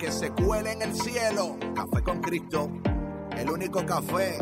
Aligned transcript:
que 0.00 0.10
se 0.10 0.30
cuele 0.30 0.72
en 0.72 0.82
el 0.82 0.94
cielo. 0.94 1.58
Café 1.74 2.02
con 2.02 2.20
Cristo, 2.22 2.70
el 3.36 3.50
único 3.50 3.84
café 3.84 4.38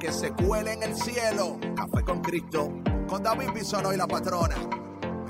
que 0.00 0.10
se 0.10 0.32
cuele 0.32 0.72
en 0.72 0.82
el 0.82 0.96
cielo. 0.96 1.58
Café 1.76 2.04
con 2.04 2.20
Cristo, 2.20 2.72
con 3.08 3.22
David 3.22 3.50
Bisonó 3.54 3.94
y 3.94 3.96
la 3.96 4.08
patrona. 4.08 4.56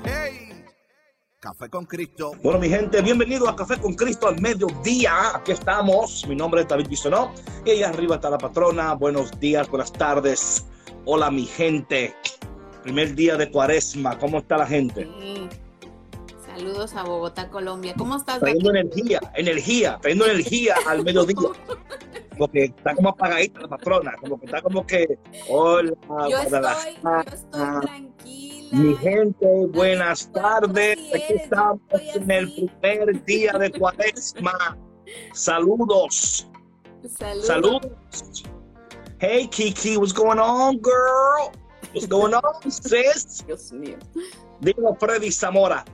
¡Hey! 0.03 0.65
Café 1.39 1.69
con 1.69 1.85
Cristo. 1.85 2.31
Bueno, 2.41 2.57
mi 2.57 2.69
gente, 2.69 3.03
bienvenido 3.03 3.47
a 3.47 3.55
Café 3.55 3.79
con 3.79 3.93
Cristo 3.93 4.27
al 4.27 4.41
mediodía. 4.41 5.35
Aquí 5.35 5.51
estamos. 5.51 6.25
Mi 6.27 6.35
nombre 6.35 6.61
es 6.61 6.67
David 6.67 6.87
Bisonó. 6.89 7.31
Y 7.63 7.69
ahí 7.69 7.83
arriba 7.83 8.15
está 8.15 8.31
la 8.31 8.39
patrona. 8.39 8.95
Buenos 8.95 9.39
días, 9.39 9.69
buenas 9.69 9.93
tardes. 9.93 10.65
Hola, 11.05 11.29
mi 11.29 11.45
gente. 11.45 12.15
Primer 12.81 13.13
día 13.13 13.37
de 13.37 13.51
cuaresma. 13.51 14.17
¿Cómo 14.17 14.39
está 14.39 14.57
la 14.57 14.65
gente? 14.65 15.07
Saludos 16.57 16.95
a 16.95 17.03
Bogotá, 17.03 17.51
Colombia. 17.51 17.93
¿Cómo 17.95 18.15
estás? 18.15 18.39
Trayendo 18.39 18.71
energía, 18.71 19.19
energía, 19.35 19.99
trayendo 20.01 20.25
energía 20.25 20.73
al 20.87 21.03
mediodía. 21.03 21.49
Porque 22.37 22.63
está 22.63 22.95
como 22.95 23.09
apagadita 23.09 23.59
la 23.61 23.67
patrona. 23.67 24.15
Como 24.19 24.39
que 24.39 24.45
está 24.47 24.61
como 24.63 24.87
que. 24.87 25.19
Hola, 25.49 25.91
Yo 26.27 26.37
estoy, 26.39 26.61
yo 27.03 27.19
estoy 27.19 27.81
tranquila. 27.81 28.69
Mi 28.71 28.95
gente, 28.95 29.47
buenas 29.67 30.31
tardes. 30.31 30.97
Aquí 31.13 31.33
estamos 31.35 31.79
en 31.91 32.31
el 32.31 32.51
primer 32.51 33.23
día 33.25 33.53
de 33.53 33.71
cuaresma. 33.73 34.75
Saludos. 35.33 36.49
Saludos. 37.07 37.45
Saludos. 37.45 38.43
Hey 39.19 39.47
Kiki, 39.47 39.97
what's 39.97 40.11
going 40.11 40.39
on, 40.39 40.79
girl? 40.79 41.51
What's 41.93 42.07
going 42.07 42.33
on, 42.33 42.71
sis? 42.71 43.45
Dios 43.45 43.71
mío. 43.71 43.97
Digo 44.59 44.95
Freddy 44.99 45.31
Zamora. 45.31 45.85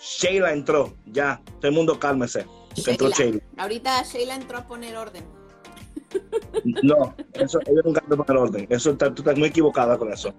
Sheila 0.00 0.52
entró, 0.52 0.94
ya. 1.06 1.40
Todo 1.60 1.68
el 1.68 1.74
mundo 1.74 1.98
cálmese. 1.98 2.46
Entró 2.86 3.10
Sheila. 3.10 3.40
Ahorita 3.58 4.02
Sheila 4.02 4.34
entró 4.34 4.58
a 4.58 4.66
poner 4.66 4.96
orden. 4.96 5.24
No, 6.82 7.14
eso 7.34 7.60
ellos 7.66 7.84
nunca 7.84 8.02
me 8.08 8.16
ponen 8.16 8.36
orden. 8.42 8.66
Eso 8.70 8.90
está- 8.90 9.12
tú 9.14 9.22
estás 9.22 9.38
muy 9.38 9.48
equivocada 9.48 9.96
con 9.98 10.12
eso. 10.12 10.34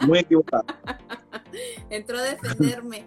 Muy 0.00 0.20
equivocada. 0.20 0.64
Entró 1.90 2.18
a 2.18 2.22
defenderme. 2.22 3.06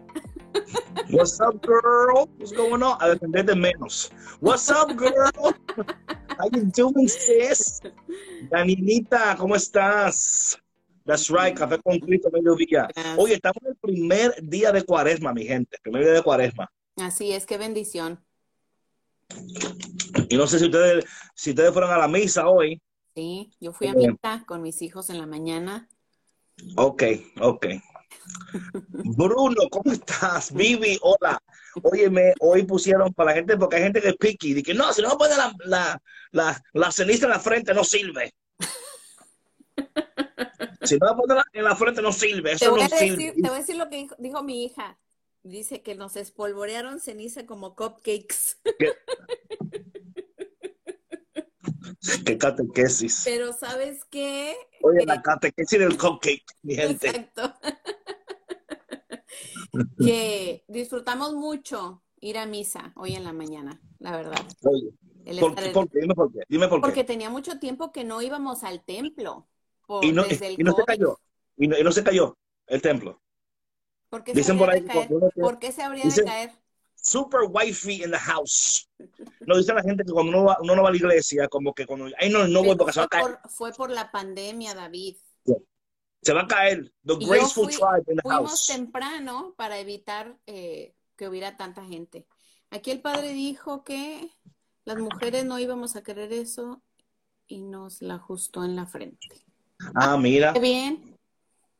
What's 1.11 1.39
up, 1.39 1.61
girl? 1.65 2.27
What's 2.39 2.51
going 2.51 2.81
on? 2.81 2.97
A 2.99 3.09
defender 3.09 3.45
de 3.45 3.55
menos. 3.55 4.11
What's 4.41 4.69
up, 4.69 4.89
girl? 4.97 5.53
How 6.37 6.49
you 6.51 6.63
doing, 6.75 7.07
sis? 7.07 7.81
Danielita, 8.49 9.35
¿cómo 9.37 9.55
estás? 9.55 10.57
That's 11.09 11.27
right, 11.31 11.57
café 11.57 11.79
con 11.81 11.97
Cristo 11.97 12.29
mediodía. 12.31 12.87
Gracias. 12.93 13.17
Oye, 13.17 13.33
estamos 13.33 13.63
en 13.63 13.69
el 13.69 13.75
primer 13.77 14.35
día 14.43 14.71
de 14.71 14.83
cuaresma, 14.83 15.33
mi 15.33 15.43
gente. 15.43 15.75
Primer 15.81 16.03
día 16.03 16.13
de 16.13 16.21
cuaresma. 16.21 16.71
Así 16.97 17.31
es, 17.31 17.47
qué 17.47 17.57
bendición. 17.57 18.23
Y 20.29 20.37
no 20.37 20.45
sé 20.45 20.59
si 20.59 20.65
ustedes, 20.65 21.05
si 21.33 21.49
ustedes 21.49 21.73
fueron 21.73 21.89
a 21.89 21.97
la 21.97 22.07
misa 22.07 22.47
hoy. 22.47 22.79
Sí, 23.15 23.51
yo 23.59 23.73
fui 23.73 23.87
a 23.87 23.95
Bien. 23.95 24.11
misa 24.11 24.43
con 24.45 24.61
mis 24.61 24.83
hijos 24.83 25.09
en 25.09 25.17
la 25.17 25.25
mañana. 25.25 25.89
Ok, 26.75 27.01
ok. 27.41 27.65
Bruno, 28.91 29.63
¿cómo 29.71 29.91
estás? 29.91 30.53
Vivi, 30.53 30.99
hola. 31.01 31.41
Óyeme, 31.81 32.35
hoy 32.39 32.65
pusieron 32.65 33.11
para 33.15 33.31
la 33.31 33.37
gente, 33.37 33.57
porque 33.57 33.77
hay 33.77 33.81
gente 33.83 33.99
que 33.99 34.09
es 34.09 34.15
picky, 34.15 34.53
dice 34.53 34.61
que 34.63 34.73
no, 34.75 34.93
si 34.93 35.01
no 35.01 35.09
me 35.09 35.15
ponen 35.15 35.37
la, 35.39 35.55
la, 35.65 36.01
la, 36.33 36.63
la 36.73 36.91
ceniza 36.91 37.25
en 37.25 37.31
la 37.31 37.39
frente, 37.39 37.73
no 37.73 37.83
sirve. 37.83 38.31
Si 40.81 40.97
no 40.97 41.15
la- 41.27 41.45
en 41.53 41.63
la 41.63 41.75
frente, 41.75 42.01
no 42.01 42.11
sirve, 42.11 42.51
Te 42.51 42.55
eso 42.65 42.71
voy, 42.71 42.79
no 42.79 42.85
a 42.85 42.89
decir, 42.89 43.15
sirve. 43.17 43.33
te 43.33 43.41
voy 43.41 43.49
a 43.55 43.59
decir 43.59 43.75
lo 43.75 43.89
que 43.89 43.97
dijo, 43.97 44.15
dijo 44.17 44.43
mi 44.43 44.65
hija. 44.65 44.99
Dice 45.43 45.81
que 45.81 45.95
nos 45.95 46.15
espolvorearon 46.15 46.99
ceniza 46.99 47.45
como 47.45 47.75
cupcakes. 47.75 48.59
Que 52.25 52.37
catequesis. 52.37 53.23
Pero 53.25 53.53
¿sabes 53.53 54.05
qué? 54.05 54.55
Oye, 54.81 55.05
la 55.05 55.21
catequesis 55.21 55.79
del 55.79 55.97
cupcake, 55.97 56.45
mi 56.61 56.75
gente. 56.75 57.07
Exacto. 57.09 57.53
que 59.99 60.63
disfrutamos 60.67 61.33
mucho 61.33 62.03
ir 62.19 62.37
a 62.37 62.45
misa 62.45 62.93
hoy 62.95 63.15
en 63.15 63.23
la 63.23 63.33
mañana, 63.33 63.81
la 63.99 64.11
verdad. 64.15 64.41
Oye, 64.63 64.91
¿por, 65.39 65.51
estar 65.51 65.63
qué? 65.63 65.67
en- 65.69 65.73
¿Por 65.73 65.89
qué? 65.89 65.99
Dime 65.99 66.15
por 66.15 66.31
qué. 66.31 66.39
Dime 66.47 66.67
por 66.67 66.81
Porque 66.81 67.03
tenía 67.03 67.29
mucho 67.29 67.59
tiempo 67.59 67.91
que 67.91 68.03
no 68.03 68.21
íbamos 68.21 68.63
al 68.63 68.83
templo. 68.83 69.47
Por, 69.89 70.05
Y 70.05 70.11
no, 70.11 70.23
desde 70.23 70.45
el 70.49 70.53
y 70.53 70.63
no 70.63 70.75
se 70.75 70.83
cayó. 70.85 71.19
Y 71.57 71.67
no, 71.67 71.75
y 71.79 71.83
no 71.83 71.91
se 71.91 72.03
cayó 72.03 72.37
el 72.67 72.79
templo. 72.79 73.19
¿Por 74.07 74.23
qué 74.23 74.33
se 74.33 74.37
Dicen 74.37 74.55
por 74.59 74.69
habría 74.69 74.93
ahí 74.93 75.07
¿Por 75.41 75.57
qué 75.57 75.71
se 75.71 75.81
habría 75.81 76.03
Dicen- 76.03 76.25
de 76.25 76.31
caer? 76.31 76.51
super 76.93 77.39
wifey 77.49 78.03
in 78.03 78.11
the 78.11 78.17
house. 78.19 78.87
No 79.47 79.57
dice 79.57 79.73
la 79.73 79.81
gente 79.81 80.03
que 80.03 80.11
cuando 80.11 80.29
uno, 80.31 80.43
va, 80.43 80.57
uno 80.61 80.75
no 80.75 80.83
va 80.83 80.89
a 80.89 80.91
la 80.91 80.97
iglesia, 80.97 81.47
como 81.47 81.73
que 81.73 81.87
cuando, 81.87 82.05
ay 82.19 82.29
no, 82.29 82.47
no 82.47 82.63
voy 82.63 82.75
porque 82.77 82.93
se 82.93 82.99
va 82.99 83.05
a 83.05 83.09
fue, 83.09 83.19
caer. 83.19 83.39
por, 83.41 83.49
fue 83.51 83.71
por 83.73 83.89
la 83.89 84.11
pandemia, 84.11 84.75
David. 84.75 85.15
Se 86.21 86.33
va 86.33 86.41
a 86.41 86.47
caer. 86.47 86.93
The 87.03 87.13
Y 87.19 87.25
graceful 87.27 87.65
fui- 87.65 87.73
tribe 87.73 88.11
in 88.11 88.17
the 88.17 88.21
Fuimos 88.21 88.49
house. 88.51 88.67
temprano 88.67 89.55
para 89.57 89.79
evitar 89.79 90.37
eh, 90.45 90.93
que 91.15 91.27
hubiera 91.27 91.57
tanta 91.57 91.83
gente. 91.83 92.27
Aquí 92.69 92.91
el 92.91 93.01
padre 93.01 93.33
dijo 93.33 93.83
que 93.83 94.29
las 94.85 94.97
mujeres 94.99 95.45
no 95.45 95.57
íbamos 95.57 95.95
a 95.95 96.03
querer 96.03 96.31
eso 96.31 96.83
y 97.47 97.61
nos 97.63 98.03
la 98.03 98.15
ajustó 98.15 98.63
en 98.65 98.75
la 98.75 98.85
frente. 98.85 99.27
Ah, 99.95 100.17
mira, 100.17 100.53
Qué 100.53 100.59
bien. 100.59 101.17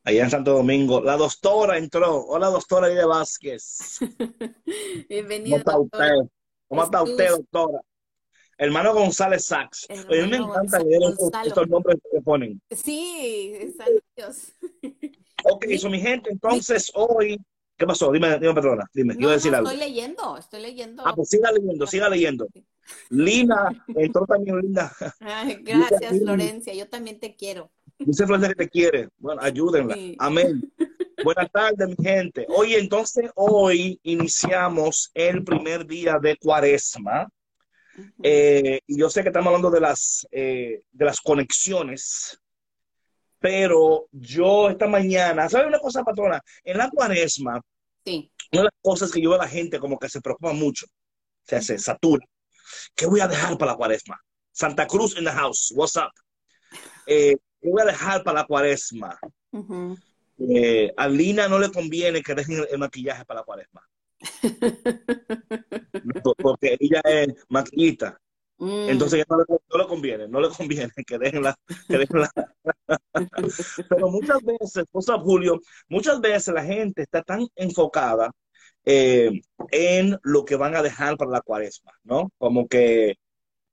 allá 0.04 0.24
en 0.24 0.30
Santo 0.30 0.52
Domingo. 0.52 1.00
La 1.00 1.16
doctora 1.16 1.78
entró. 1.78 2.24
Hola, 2.26 2.48
doctora 2.48 2.88
Lidia 2.88 3.06
Vázquez. 3.06 3.98
¿Cómo 4.00 5.04
Bienvenida, 5.08 5.56
está 5.56 5.72
doctora. 5.72 6.16
usted? 6.16 6.30
¿Cómo 6.68 6.84
está 6.84 7.02
usted, 7.02 7.30
doctora? 7.30 7.80
Hermano 8.58 8.92
González 8.92 9.44
Sachs. 9.46 9.88
A 9.88 9.94
mí 9.94 10.28
me 10.28 10.36
encanta 10.36 10.78
leer 10.80 11.00
estos, 11.44 11.68
nombres 11.68 11.96
que 12.12 12.20
ponen. 12.20 12.60
Sí, 12.70 13.74
saludos. 13.76 14.52
Ok, 15.42 15.64
eso, 15.70 15.88
mi 15.88 15.98
gente, 15.98 16.30
entonces 16.30 16.92
hoy. 16.94 17.40
¿Qué 17.74 17.86
pasó? 17.86 18.12
Dime, 18.12 18.38
dime, 18.38 18.52
perdona. 18.52 18.84
Dime, 18.92 19.14
No, 19.14 19.30
decir 19.30 19.50
no, 19.50 19.56
algo. 19.56 19.70
estoy 19.70 19.88
leyendo, 19.88 20.36
estoy 20.36 20.60
leyendo. 20.60 21.02
Ah, 21.06 21.14
pues 21.16 21.30
siga 21.30 21.50
leyendo, 21.50 21.86
siga 21.86 22.10
leyendo. 22.10 22.46
Lina, 23.08 23.70
entró 23.96 24.26
también 24.26 24.60
Linda. 24.60 24.92
Ay, 25.18 25.62
gracias, 25.62 26.18
Florencia. 26.18 26.74
Yo 26.74 26.90
también 26.90 27.18
te 27.18 27.36
quiero. 27.36 27.72
Dice 28.00 28.26
Florencia 28.26 28.48
que 28.54 28.64
te 28.64 28.68
quiere. 28.70 29.08
Bueno, 29.18 29.42
ayúdenla. 29.42 29.94
Sí. 29.94 30.16
Amén. 30.18 30.62
Buenas 31.24 31.50
tardes, 31.52 31.86
mi 31.88 31.96
gente. 32.02 32.46
Oye, 32.48 32.78
entonces 32.78 33.30
hoy 33.34 34.00
iniciamos 34.04 35.10
el 35.12 35.44
primer 35.44 35.86
día 35.86 36.18
de 36.20 36.36
cuaresma. 36.38 37.28
Eh, 38.22 38.80
y 38.86 38.98
yo 38.98 39.10
sé 39.10 39.22
que 39.22 39.28
estamos 39.28 39.48
hablando 39.48 39.70
de 39.70 39.80
las, 39.80 40.26
eh, 40.30 40.80
de 40.90 41.04
las 41.04 41.20
conexiones, 41.20 42.40
pero 43.38 44.06
yo 44.12 44.70
esta 44.70 44.86
mañana, 44.86 45.48
¿sabes 45.50 45.66
una 45.66 45.78
cosa, 45.78 46.02
patrona? 46.02 46.40
En 46.64 46.78
la 46.78 46.88
cuaresma, 46.88 47.60
Sí. 48.02 48.32
una 48.52 48.62
de 48.62 48.64
las 48.64 48.74
cosas 48.80 49.10
que 49.12 49.20
yo 49.20 49.28
veo 49.30 49.38
a 49.38 49.44
la 49.44 49.50
gente 49.50 49.78
como 49.78 49.98
que 49.98 50.08
se 50.08 50.22
preocupa 50.22 50.54
mucho, 50.54 50.86
o 50.86 51.46
sea, 51.46 51.60
se 51.60 51.78
satura. 51.78 52.24
¿Qué 52.94 53.04
voy 53.04 53.20
a 53.20 53.28
dejar 53.28 53.58
para 53.58 53.72
la 53.72 53.76
cuaresma? 53.76 54.18
Santa 54.50 54.86
Cruz 54.86 55.18
in 55.18 55.24
the 55.24 55.30
house, 55.30 55.70
what's 55.76 55.96
up? 55.96 56.10
Eh, 57.06 57.36
¿Qué 57.60 57.68
voy 57.70 57.82
a 57.82 57.86
dejar 57.86 58.22
para 58.22 58.40
la 58.40 58.46
cuaresma? 58.46 59.18
Eh, 60.38 60.92
a 60.96 61.08
Lina 61.08 61.48
no 61.48 61.58
le 61.58 61.70
conviene 61.70 62.22
que 62.22 62.34
dejen 62.34 62.58
el, 62.60 62.68
el 62.70 62.78
maquillaje 62.78 63.24
para 63.26 63.40
la 63.40 63.44
cuaresma, 63.44 63.82
por- 66.22 66.36
porque 66.36 66.76
ella 66.80 67.00
es 67.04 67.28
maquillista. 67.48 68.18
Mm. 68.58 68.90
Entonces 68.90 69.18
ya 69.20 69.24
no 69.28 69.38
le, 69.38 69.44
no 69.48 69.78
le 69.78 69.86
conviene, 69.86 70.28
no 70.28 70.40
le 70.40 70.48
conviene 70.50 70.92
que 71.06 71.18
dejen 71.18 71.42
la... 71.42 71.54
que 71.88 71.98
dejen 71.98 72.20
la- 72.20 72.30
Pero 73.88 74.08
muchas 74.10 74.38
veces, 74.42 74.84
cosa 74.90 75.18
Julio, 75.18 75.60
muchas 75.88 76.20
veces 76.20 76.52
la 76.54 76.64
gente 76.64 77.02
está 77.02 77.22
tan 77.22 77.46
enfocada 77.56 78.30
eh, 78.84 79.30
en 79.70 80.18
lo 80.22 80.44
que 80.44 80.56
van 80.56 80.74
a 80.76 80.82
dejar 80.82 81.16
para 81.16 81.30
la 81.30 81.40
cuaresma, 81.42 81.92
¿no? 82.04 82.30
Como 82.38 82.66
que, 82.68 83.16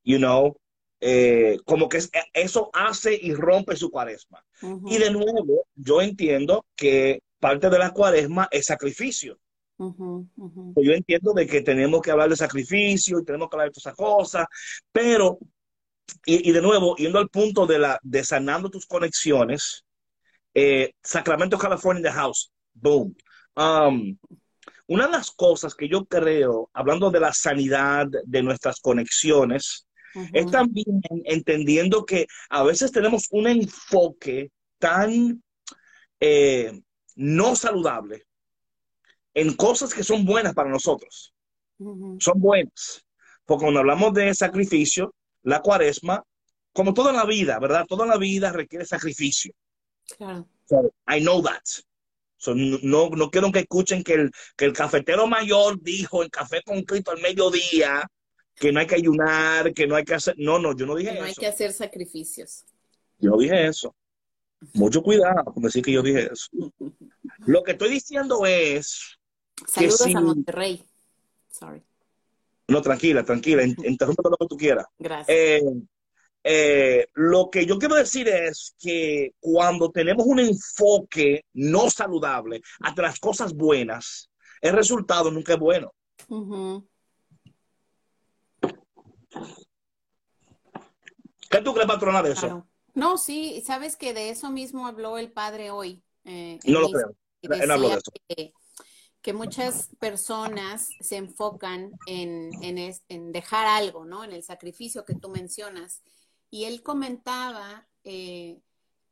you 0.04 0.18
know, 0.18 0.54
eh, 1.00 1.58
como 1.64 1.88
que 1.88 1.98
es- 1.98 2.10
eso 2.32 2.70
hace 2.72 3.14
y 3.14 3.34
rompe 3.34 3.76
su 3.76 3.90
cuaresma. 3.90 4.44
Ujú. 4.62 4.88
Y 4.88 4.98
de 4.98 5.10
nuevo, 5.10 5.66
yo 5.74 6.00
entiendo 6.00 6.66
que 6.76 7.22
parte 7.38 7.70
de 7.70 7.78
la 7.78 7.92
cuaresma 7.92 8.48
es 8.50 8.66
sacrificio. 8.66 9.38
Yo 9.78 10.92
entiendo 10.92 11.32
de 11.34 11.46
que 11.46 11.60
tenemos 11.60 12.02
que 12.02 12.10
hablar 12.10 12.28
de 12.28 12.36
sacrificio 12.36 13.20
y 13.20 13.24
tenemos 13.24 13.48
que 13.48 13.54
hablar 13.54 13.68
de 13.68 13.72
todas 13.72 13.86
esas 13.86 13.94
cosas, 13.94 14.46
pero, 14.90 15.38
y, 16.24 16.50
de 16.50 16.60
nuevo, 16.60 16.96
yendo 16.96 17.18
al 17.20 17.28
punto 17.28 17.64
de, 17.66 17.78
la, 17.78 17.98
de 18.02 18.24
sanando 18.24 18.70
tus 18.70 18.86
conexiones, 18.86 19.84
eh, 20.54 20.94
Sacramento, 21.02 21.56
California, 21.56 22.02
the 22.02 22.10
house, 22.10 22.50
boom. 22.74 23.14
Um, 23.54 24.18
una 24.88 25.06
de 25.06 25.12
las 25.12 25.30
cosas 25.30 25.74
que 25.74 25.88
yo 25.88 26.06
creo, 26.06 26.70
hablando 26.72 27.10
de 27.10 27.20
la 27.20 27.32
sanidad 27.32 28.06
de 28.24 28.42
nuestras 28.42 28.80
conexiones, 28.80 29.86
es 30.32 30.50
también 30.50 31.00
entendiendo 31.24 32.04
que 32.04 32.26
a 32.48 32.62
veces 32.62 32.92
tenemos 32.92 33.28
un 33.30 33.46
enfoque 33.46 34.50
tan 34.78 35.42
eh, 36.20 36.80
no 37.16 37.56
saludable 37.56 38.24
en 39.34 39.54
cosas 39.54 39.94
que 39.94 40.04
son 40.04 40.24
buenas 40.24 40.54
para 40.54 40.70
nosotros. 40.70 41.34
Son 41.78 42.40
buenas. 42.40 43.04
Porque 43.44 43.62
cuando 43.62 43.80
hablamos 43.80 44.12
de 44.14 44.34
sacrificio, 44.34 45.14
la 45.42 45.60
cuaresma, 45.60 46.22
como 46.72 46.92
toda 46.92 47.12
la 47.12 47.24
vida, 47.24 47.58
¿verdad? 47.58 47.86
Toda 47.86 48.06
la 48.06 48.16
vida 48.16 48.52
requiere 48.52 48.84
sacrificio. 48.84 49.52
Claro. 50.16 50.48
I 51.08 51.20
know 51.20 51.42
that. 51.42 51.62
no, 52.54 53.10
no 53.10 53.30
quiero 53.30 53.50
que 53.52 53.60
escuchen 53.60 54.02
que 54.02 54.14
el, 54.14 54.30
que 54.56 54.64
el 54.64 54.72
cafetero 54.72 55.26
mayor 55.26 55.80
dijo 55.80 56.22
el 56.22 56.30
café 56.30 56.62
con 56.62 56.82
Cristo 56.82 57.12
al 57.12 57.20
mediodía, 57.20 58.06
que 58.58 58.72
no 58.72 58.80
hay 58.80 58.86
que 58.86 58.96
ayunar, 58.96 59.72
que 59.72 59.86
no 59.86 59.96
hay 59.96 60.04
que 60.04 60.14
hacer. 60.14 60.34
No, 60.38 60.58
no, 60.58 60.76
yo 60.76 60.86
no 60.86 60.94
dije 60.94 61.10
eso. 61.10 61.20
No 61.20 61.26
hay 61.26 61.34
que 61.34 61.46
hacer 61.46 61.72
sacrificios. 61.72 62.64
Yo 63.18 63.30
no 63.30 63.38
dije 63.38 63.66
eso. 63.66 63.94
Mucho 64.74 65.02
cuidado 65.02 65.44
con 65.44 65.62
decir 65.62 65.84
que 65.84 65.92
yo 65.92 66.02
dije 66.02 66.30
eso. 66.32 66.48
Lo 67.46 67.62
que 67.62 67.72
estoy 67.72 67.90
diciendo 67.90 68.44
es. 68.44 69.18
Saludos 69.66 70.14
a 70.14 70.20
Monterrey. 70.20 70.84
Sorry. 71.50 71.82
No, 72.68 72.82
tranquila, 72.82 73.24
tranquila. 73.24 73.62
Interrumpe 73.84 74.22
lo 74.24 74.36
que 74.36 74.46
tú 74.46 74.56
quieras. 74.56 74.86
Gracias. 74.98 75.36
Eh, 75.36 75.62
eh, 76.44 77.06
lo 77.14 77.50
que 77.50 77.66
yo 77.66 77.78
quiero 77.78 77.96
decir 77.96 78.28
es 78.28 78.74
que 78.78 79.32
cuando 79.40 79.90
tenemos 79.90 80.24
un 80.26 80.38
enfoque 80.38 81.44
no 81.54 81.90
saludable 81.90 82.60
hacia 82.80 83.02
las 83.02 83.18
cosas 83.18 83.54
buenas, 83.54 84.30
el 84.60 84.74
resultado 84.74 85.30
nunca 85.30 85.54
es 85.54 85.58
bueno. 85.58 85.92
¿Qué 91.50 91.62
tú 91.62 91.72
crees, 91.72 91.88
patrona, 91.88 92.22
de 92.22 92.32
eso? 92.32 92.66
No, 92.94 93.16
sí, 93.16 93.62
sabes 93.64 93.96
que 93.96 94.12
de 94.12 94.30
eso 94.30 94.50
mismo 94.50 94.86
habló 94.86 95.18
el 95.18 95.32
padre 95.32 95.70
hoy. 95.70 96.02
Eh, 96.24 96.58
no 96.64 96.80
lo 96.80 96.90
creo. 96.90 97.14
Que, 99.22 99.32
muchas 99.32 99.90
personas 100.00 100.88
se 101.00 101.16
enfocan 101.16 101.92
en, 102.06 102.50
en, 102.62 103.32
dejar 103.32 103.66
algo, 103.66 104.06
¿no? 104.06 104.24
En 104.24 104.32
el 104.32 104.42
sacrificio 104.42 105.04
que 105.04 105.14
tú 105.14 105.28
mencionas. 105.28 106.02
Y 106.50 106.64
él 106.64 106.82
comentaba 106.82 107.86
eh, 108.04 108.62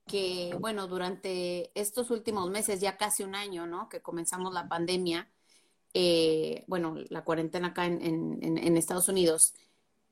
que, 0.07 0.57
bueno, 0.59 0.87
durante 0.87 1.71
estos 1.79 2.11
últimos 2.11 2.51
meses, 2.51 2.81
ya 2.81 2.97
casi 2.97 3.25
un 3.25 3.35
año, 3.35 3.67
¿no? 3.67 3.91
Que 3.91 4.01
comenzamos 4.01 4.55
la 4.55 4.69
pandemia, 4.69 5.31
eh, 5.93 6.65
bueno, 6.67 6.97
la 7.11 7.25
cuarentena 7.25 7.69
acá 7.69 7.85
en, 7.85 8.39
en 8.43 8.77
Estados 8.77 9.09
Unidos, 9.09 9.55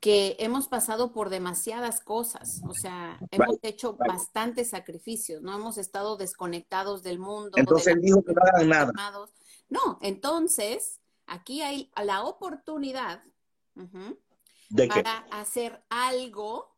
que 0.05 0.37
hemos 0.39 0.69
pasado 0.69 1.15
por 1.15 1.31
demasiadas 1.31 1.99
cosas, 2.03 2.61
o 2.69 2.75
sea, 2.75 3.19
hemos 3.31 3.57
hecho 3.63 3.97
bastantes 3.97 4.69
sacrificios, 4.69 5.41
no 5.41 5.55
hemos 5.55 5.79
estado 5.79 6.19
desconectados 6.19 7.03
del 7.03 7.19
mundo. 7.19 7.53
Entonces 7.57 7.95
él 7.95 8.03
dijo 8.03 8.23
que 8.23 8.35
no 8.35 8.43
hagan 8.43 8.69
nada. 8.69 8.93
No, 9.71 9.99
entonces 10.03 11.01
aquí 11.25 11.63
hay 11.63 11.91
la 12.05 12.23
oportunidad 12.25 13.25
para 14.91 15.27
hacer 15.31 15.83
algo 15.89 16.77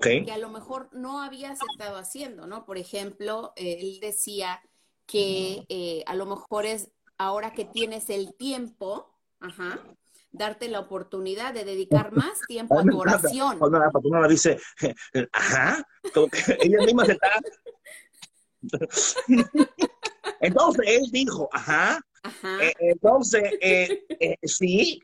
que 0.00 0.30
a 0.30 0.38
lo 0.38 0.48
mejor 0.48 0.88
no 0.92 1.20
habías 1.20 1.58
estado 1.72 1.96
haciendo, 1.96 2.46
¿no? 2.46 2.64
Por 2.64 2.78
ejemplo, 2.78 3.54
él 3.56 3.98
decía 4.00 4.62
que 5.06 5.66
eh, 5.68 6.04
a 6.06 6.14
lo 6.14 6.26
mejor 6.26 6.66
es 6.66 6.92
ahora 7.18 7.54
que 7.54 7.64
tienes 7.64 8.08
el 8.08 8.36
tiempo, 8.36 9.18
ajá, 9.40 9.80
darte 10.32 10.68
la 10.68 10.80
oportunidad 10.80 11.54
de 11.54 11.64
dedicar 11.64 12.12
más 12.12 12.40
tiempo 12.48 12.78
a 12.78 12.82
tu 12.82 12.98
oración. 12.98 13.58
Cuando 13.58 13.78
la 13.78 13.90
patrona 13.90 14.26
dice, 14.26 14.58
ajá, 15.32 15.86
como 16.12 16.28
que 16.28 16.38
ella 16.60 16.78
misma 16.84 17.04
se 17.06 17.12
está... 17.12 17.28
Entonces 20.40 20.84
él 20.86 21.10
dijo, 21.10 21.48
ajá, 21.52 22.00
eh, 22.60 22.72
entonces, 22.78 23.42
eh, 23.60 24.04
eh, 24.08 24.38
sí. 24.44 25.02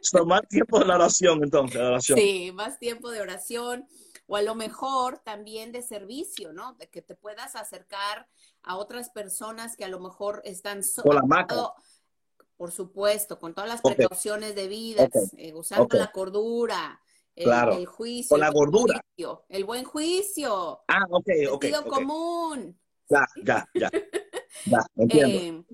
so, 0.00 0.24
más 0.24 0.42
tiempo 0.48 0.78
de 0.78 0.86
la 0.86 0.94
oración, 0.94 1.42
entonces, 1.42 1.78
de 1.78 1.86
oración. 1.86 2.18
Sí, 2.18 2.52
más 2.52 2.78
tiempo 2.78 3.10
de 3.10 3.20
oración, 3.20 3.86
o 4.26 4.36
a 4.36 4.42
lo 4.42 4.54
mejor 4.54 5.18
también 5.18 5.72
de 5.72 5.82
servicio, 5.82 6.52
¿no? 6.52 6.74
De 6.74 6.88
que 6.88 7.02
te 7.02 7.14
puedas 7.14 7.54
acercar 7.56 8.28
a 8.62 8.76
otras 8.76 9.10
personas 9.10 9.76
que 9.76 9.84
a 9.84 9.88
lo 9.88 10.00
mejor 10.00 10.40
están... 10.44 10.80
Con 11.02 11.16
la 11.16 11.22
maca 11.22 11.56
por 12.62 12.70
supuesto, 12.70 13.40
con 13.40 13.54
todas 13.54 13.68
las 13.68 13.80
precauciones 13.80 14.54
debidas, 14.54 15.10
eh, 15.36 15.52
usando 15.52 15.98
la 15.98 16.12
cordura, 16.12 17.00
el, 17.34 17.86
juicio. 17.86 18.28
Con 18.28 18.38
la 18.38 18.50
gordura. 18.50 19.04
el 19.48 19.64
buen 19.64 19.82
juicio. 19.82 20.84
Ah, 20.86 21.02
ok, 21.10 21.28
ok. 21.50 21.62
Sentido 21.64 21.84
común. 21.84 22.78
Ya, 23.08 23.26
ya, 23.42 23.68
ya. 23.74 23.90
ya, 24.66 24.86
entiendo. 24.94 25.38
Eh, 25.38 25.64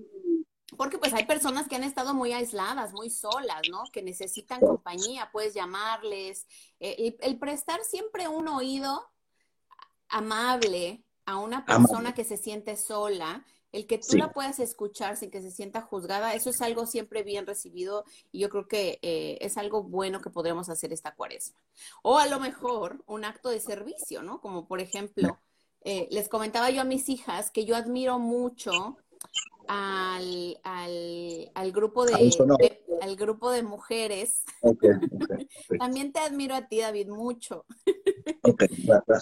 porque 0.77 0.97
pues 0.97 1.13
hay 1.13 1.27
personas 1.27 1.67
que 1.67 1.75
han 1.75 1.83
estado 1.83 2.15
muy 2.15 2.33
aisladas, 2.33 2.91
muy 2.91 3.11
solas, 3.11 3.61
¿no? 3.69 3.83
Que 3.93 4.01
necesitan 4.01 4.59
compañía, 4.59 5.29
puedes 5.31 5.53
llamarles. 5.53 6.47
Eh, 6.79 7.15
el, 7.21 7.37
prestar 7.37 7.81
siempre 7.83 8.27
un 8.27 8.47
oído 8.47 9.11
amable 10.07 11.03
a 11.27 11.37
una 11.37 11.67
persona 11.67 12.15
que 12.15 12.23
se 12.23 12.37
siente 12.37 12.75
sola 12.77 13.45
el 13.71 13.85
que 13.85 13.99
tú 13.99 14.17
la 14.17 14.31
puedas 14.31 14.59
escuchar 14.59 15.17
sin 15.17 15.29
que 15.29 15.41
se 15.41 15.51
sienta 15.51 15.81
juzgada, 15.81 16.33
eso 16.33 16.49
es 16.49 16.61
algo 16.61 16.85
siempre 16.85 17.23
bien 17.23 17.45
recibido 17.45 18.03
y 18.31 18.39
yo 18.39 18.49
creo 18.49 18.67
que 18.67 18.99
eh, 19.01 19.37
es 19.41 19.57
algo 19.57 19.83
bueno 19.83 20.21
que 20.21 20.29
podremos 20.29 20.69
hacer 20.69 20.91
esta 20.91 21.13
cuaresma. 21.13 21.59
O 22.01 22.17
a 22.17 22.27
lo 22.27 22.39
mejor 22.39 23.03
un 23.05 23.25
acto 23.25 23.49
de 23.49 23.59
servicio, 23.59 24.23
¿no? 24.23 24.41
Como 24.41 24.67
por 24.67 24.79
ejemplo, 24.79 25.39
eh, 25.81 26.07
les 26.11 26.29
comentaba 26.29 26.71
yo 26.71 26.81
a 26.81 26.85
mis 26.85 27.09
hijas 27.09 27.51
que 27.51 27.65
yo 27.65 27.75
admiro 27.75 28.19
mucho 28.19 28.97
al, 29.67 30.59
al, 30.63 31.71
grupo 31.71 32.05
de, 32.05 32.13
al 33.01 33.15
grupo 33.15 33.51
de 33.51 33.63
mujeres. 33.63 34.43
También 35.79 36.11
te 36.11 36.19
admiro 36.19 36.55
a 36.55 36.67
ti, 36.67 36.79
David, 36.79 37.09
mucho. 37.09 37.65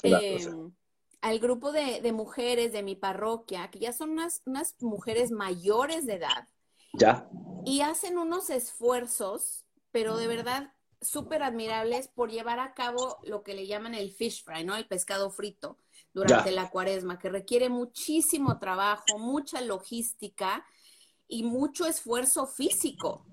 Em, 0.04 0.72
al 1.22 1.40
grupo 1.40 1.72
de, 1.72 2.12
mujeres 2.12 2.72
de 2.72 2.84
mi 2.84 2.96
parroquia, 2.96 3.70
que 3.70 3.80
ya 3.80 3.94
son 3.94 4.12
unas, 4.12 4.42
unas 4.46 4.76
mujeres 4.82 5.32
mayores 5.32 6.06
de 6.06 6.16
edad. 6.16 6.48
Ya. 6.94 7.30
Y 7.66 7.82
hacen 7.82 8.18
unos 8.18 8.50
esfuerzos, 8.50 9.66
pero 9.92 10.18
de 10.18 10.28
verdad 10.28 10.74
súper 11.02 11.44
admirables 11.44 12.08
por 12.08 12.32
llevar 12.32 12.60
a 12.60 12.74
cabo 12.74 13.18
lo 13.24 13.44
que 13.44 13.54
le 13.54 13.68
llaman 13.68 13.94
el 13.94 14.12
fish 14.12 14.44
fry, 14.44 14.64
¿no? 14.64 14.76
El 14.76 14.88
pescado 14.88 15.30
frito 15.30 15.78
durante 16.14 16.52
la 16.52 16.70
cuaresma, 16.70 17.20
que 17.20 17.30
requiere 17.30 17.70
muchísimo 17.70 18.58
trabajo, 18.58 19.20
mucha 19.20 19.62
logística 19.62 20.66
y 21.28 21.44
mucho 21.44 21.86
esfuerzo 21.86 22.48
físico. 22.48 23.26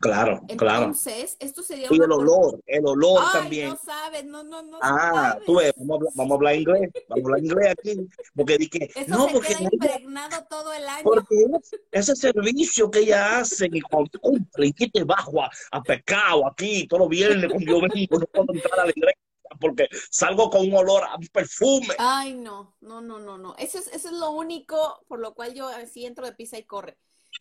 Claro, 0.00 0.42
claro. 0.56 0.84
Entonces, 0.84 1.36
esto 1.40 1.62
sería 1.62 1.88
Y 1.90 1.94
el 1.96 2.12
olor, 2.12 2.60
el 2.66 2.86
olor 2.86 3.20
también. 3.32 3.70
no 3.70 3.76
sabes, 3.76 4.24
no, 4.24 4.42
no, 4.42 4.62
no 4.62 4.78
Ah, 4.80 5.38
tú 5.44 5.56
ves, 5.56 5.72
vamos 5.76 5.92
a, 5.92 5.94
hablar, 5.96 6.12
vamos 6.14 6.30
a 6.30 6.34
hablar 6.34 6.56
inglés, 6.56 6.90
vamos 7.08 7.24
a 7.24 7.26
hablar 7.26 7.44
inglés 7.44 7.74
aquí, 7.78 8.08
porque 8.34 8.58
dije, 8.58 8.90
Eso 8.94 9.10
no, 9.10 9.26
se 9.26 9.32
porque 9.34 9.48
queda 9.48 9.68
impregnado 9.72 10.46
todo 10.48 10.72
el 10.72 10.86
año. 10.86 11.04
Porque 11.04 11.46
ese 11.90 12.16
servicio 12.16 12.90
que 12.90 13.00
ella 13.00 13.38
hace 13.38 13.68
y 13.72 13.80
cuando 13.80 14.10
cumple 14.20 14.66
y 14.68 14.72
que 14.72 14.88
te 14.88 15.04
bajo 15.04 15.42
a, 15.42 15.50
a 15.72 15.82
pecado 15.82 16.46
aquí, 16.46 16.86
todos 16.86 17.02
los 17.02 17.08
viernes 17.08 17.50
con 17.50 17.60
yo 17.60 17.80
vengo, 17.80 18.18
no 18.18 18.26
puedo 18.26 18.54
entrar 18.54 18.80
a 18.80 18.84
la 18.84 18.90
iglesia 18.90 19.18
porque 19.60 19.88
salgo 20.10 20.50
con 20.50 20.62
un 20.62 20.74
olor 20.74 21.04
a 21.04 21.18
perfume. 21.32 21.94
Ay, 21.98 22.34
no, 22.34 22.74
no, 22.80 23.00
no, 23.00 23.18
no, 23.18 23.38
no. 23.38 23.54
Eso 23.58 23.78
es, 23.78 23.88
eso 23.88 24.08
es 24.08 24.14
lo 24.14 24.30
único 24.30 25.04
por 25.08 25.20
lo 25.20 25.34
cual 25.34 25.54
yo 25.54 25.68
así 25.68 26.04
entro 26.06 26.26
de 26.26 26.32
pisa 26.32 26.58
y 26.58 26.64
corre. 26.64 26.96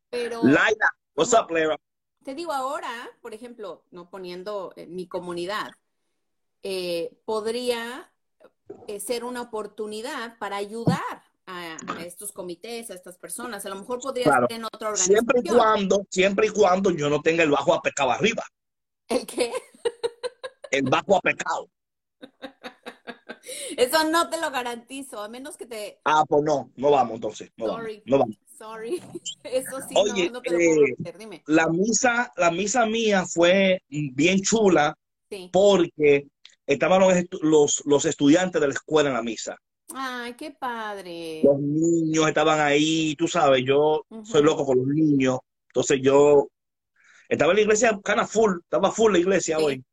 Pero. 0.09 0.41
Laila, 0.43 0.95
what's 1.15 1.33
up? 1.33 1.47
Te 2.23 2.35
digo 2.35 2.51
ahora, 2.51 3.09
por 3.21 3.33
ejemplo, 3.33 3.85
no 3.91 4.09
poniendo 4.09 4.73
mi 4.87 5.07
comunidad, 5.07 5.71
eh, 6.61 7.17
podría 7.25 8.11
eh, 8.87 8.99
ser 8.99 9.23
una 9.23 9.41
oportunidad 9.41 10.37
para 10.37 10.57
ayudar 10.57 11.23
a, 11.47 11.77
estos 12.05 12.31
comités, 12.31 12.91
a 12.91 12.93
estas 12.93 13.17
personas. 13.17 13.65
A 13.65 13.69
lo 13.69 13.75
mejor 13.75 13.99
podría 13.99 14.25
ser 14.25 14.45
en 14.49 14.65
otra 14.65 14.89
organización. 14.89 15.25
Siempre 15.25 15.41
y 15.43 15.49
cuando, 15.49 16.05
siempre 16.09 16.47
y 16.47 16.49
cuando 16.49 16.91
yo 16.91 17.09
no 17.09 17.21
tenga 17.21 17.43
el 17.43 17.49
bajo 17.49 17.73
a 17.73 17.81
pecado 17.81 18.11
arriba. 18.11 18.43
¿El 19.07 19.25
qué? 19.25 19.51
El 20.69 20.83
bajo 20.83 21.17
a 21.17 21.21
pecado. 21.21 21.69
Eso 23.77 24.03
no 24.09 24.29
te 24.29 24.39
lo 24.39 24.51
garantizo, 24.51 25.19
a 25.21 25.29
menos 25.29 25.57
que 25.57 25.65
te... 25.65 25.99
Ah, 26.05 26.23
pues 26.27 26.43
no, 26.43 26.71
no 26.75 26.91
vamos 26.91 27.15
entonces. 27.15 27.51
No 27.57 27.67
Sorry. 27.67 27.95
vamos. 27.95 28.03
No 28.05 28.19
vamos. 28.19 28.37
Sorry. 28.57 29.01
Eso 29.43 29.77
sí, 29.87 29.95
Oye, 29.97 30.27
no, 30.27 30.33
no 30.33 30.41
te 30.41 30.51
lo 30.51 30.57
puedo 30.57 30.85
eh, 30.85 30.95
hacer, 30.99 31.17
dime. 31.17 31.43
La 31.47 31.67
misa, 31.67 32.31
la 32.37 32.51
misa 32.51 32.85
mía 32.85 33.25
fue 33.25 33.81
bien 33.89 34.41
chula 34.41 34.95
Sí. 35.29 35.49
porque 35.53 36.27
estaban 36.67 36.99
los, 36.99 37.13
los, 37.41 37.81
los 37.85 38.05
estudiantes 38.05 38.59
de 38.61 38.67
la 38.67 38.73
escuela 38.73 39.09
en 39.09 39.15
la 39.15 39.21
misa. 39.23 39.55
Ay, 39.93 40.33
qué 40.35 40.51
padre. 40.51 41.41
Los 41.43 41.59
niños 41.59 42.27
estaban 42.27 42.59
ahí, 42.59 43.15
tú 43.15 43.27
sabes, 43.27 43.63
yo 43.65 44.05
soy 44.23 44.43
loco 44.43 44.65
con 44.65 44.77
los 44.77 44.87
niños. 44.87 45.39
Entonces 45.67 45.99
yo 46.03 46.49
estaba 47.29 47.51
en 47.53 47.57
la 47.57 47.61
iglesia, 47.61 47.99
cana 48.03 48.27
full, 48.27 48.59
estaba 48.63 48.91
full 48.91 49.13
la 49.13 49.19
iglesia 49.19 49.57
Sí. 49.57 49.63
hoy. 49.63 49.83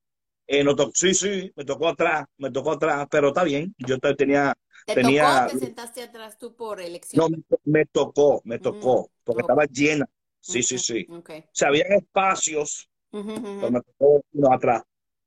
Eh, 0.49 0.64
no 0.64 0.75
to- 0.76 0.90
sí, 0.95 1.14
sí, 1.14 1.52
me 1.57 1.64
tocó 1.64 1.88
atrás, 1.88 2.26
me 2.38 2.50
tocó 2.50 2.73
atrás, 2.73 3.07
pero 3.11 3.28
está 3.28 3.45
bien. 3.45 3.75
Yo 3.78 3.99
te- 3.99 4.14
tenía, 4.17 4.55
¿Te 4.87 4.97
tenía- 4.97 5.45
tocó? 5.45 5.45
¿Te 5.47 5.57
sentaste 5.57 6.02
atrás 6.02 6.38
tú 6.38 6.57
por 6.57 6.81
elección? 6.81 7.23
no, 7.23 7.28
me, 7.28 7.43
me 7.64 7.87
tocó, 7.87 8.40
me 8.45 8.59
tocó, 8.59 9.11
porque 9.25 9.40
estaba 9.43 9.64
llena. 9.67 10.07
Sí, 10.40 10.62
sí, 10.62 10.78
Ujú, 10.78 10.85
sí. 10.85 11.11
Ok. 11.19 11.31
O 11.47 11.50
sea, 11.52 11.69
había 11.69 11.85
espacios, 11.85 12.88
ujú. 13.12 13.35
pero 13.59 13.73
me 13.73 13.83
tocó 13.83 14.23
uno 14.33 14.52
atrás 14.55 14.83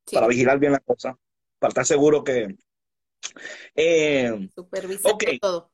Sí, 0.05 0.17
para 0.17 0.27
vigilar 0.27 0.59
bien 0.59 0.73
la 0.73 0.79
cosa, 0.79 1.17
para 1.59 1.69
estar 1.69 1.85
seguro 1.87 2.23
que... 2.23 2.55
Eh, 3.75 4.49
supervisando 4.55 5.33
ok. 5.33 5.39
todo. 5.39 5.71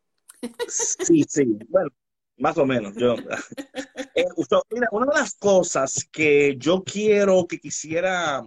Sí, 0.67 1.23
sí, 1.27 1.45
bueno, 1.69 1.89
más 2.37 2.57
o 2.57 2.65
menos. 2.65 2.93
Yo, 2.97 3.15
Eh, 4.15 4.25
usted- 4.37 4.57
mira, 4.71 4.87
una 4.91 5.05
de 5.07 5.19
las 5.19 5.35
cosas 5.35 6.07
que 6.11 6.55
yo 6.57 6.83
quiero, 6.83 7.47
que 7.47 7.59
quisiera, 7.59 8.43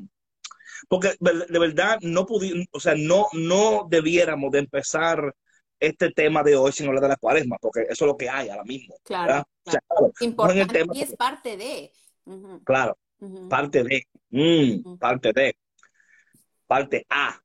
porque 0.88 1.14
de 1.20 1.46
de 1.48 1.58
verdad 1.58 1.98
no 2.02 2.26
pudi, 2.26 2.66
o 2.72 2.80
sea, 2.80 2.94
no, 2.96 3.26
no 3.32 3.86
debiéramos 3.88 4.50
de 4.50 4.60
empezar 4.60 5.34
este 5.78 6.10
tema 6.10 6.42
de 6.42 6.56
hoy 6.56 6.72
sin 6.72 6.86
hablar 6.86 7.02
de 7.02 7.08
la 7.08 7.16
cuaresma, 7.16 7.56
porque 7.60 7.82
eso 7.88 8.04
es 8.04 8.08
lo 8.08 8.16
que 8.16 8.28
hay 8.28 8.48
ahora 8.50 8.64
mismo. 8.64 8.94
Claro, 9.02 9.26
¿verdad? 9.26 9.44
O 9.64 9.70
sea, 9.70 9.80
claro. 9.80 10.12
claro, 10.12 10.12
no 10.26 10.50
en 10.50 10.56
el 10.56 10.62
Importante 10.62 10.78
tema, 10.78 10.92
y 10.94 11.02
es 11.02 11.16
parte 11.16 11.56
de. 11.56 11.92
Claro, 12.64 12.98
parte 13.48 13.82
de, 13.82 14.06
mm, 14.30 14.98
parte 14.98 15.32
de, 15.32 15.56
parte 16.66 17.06
A, 17.08 17.42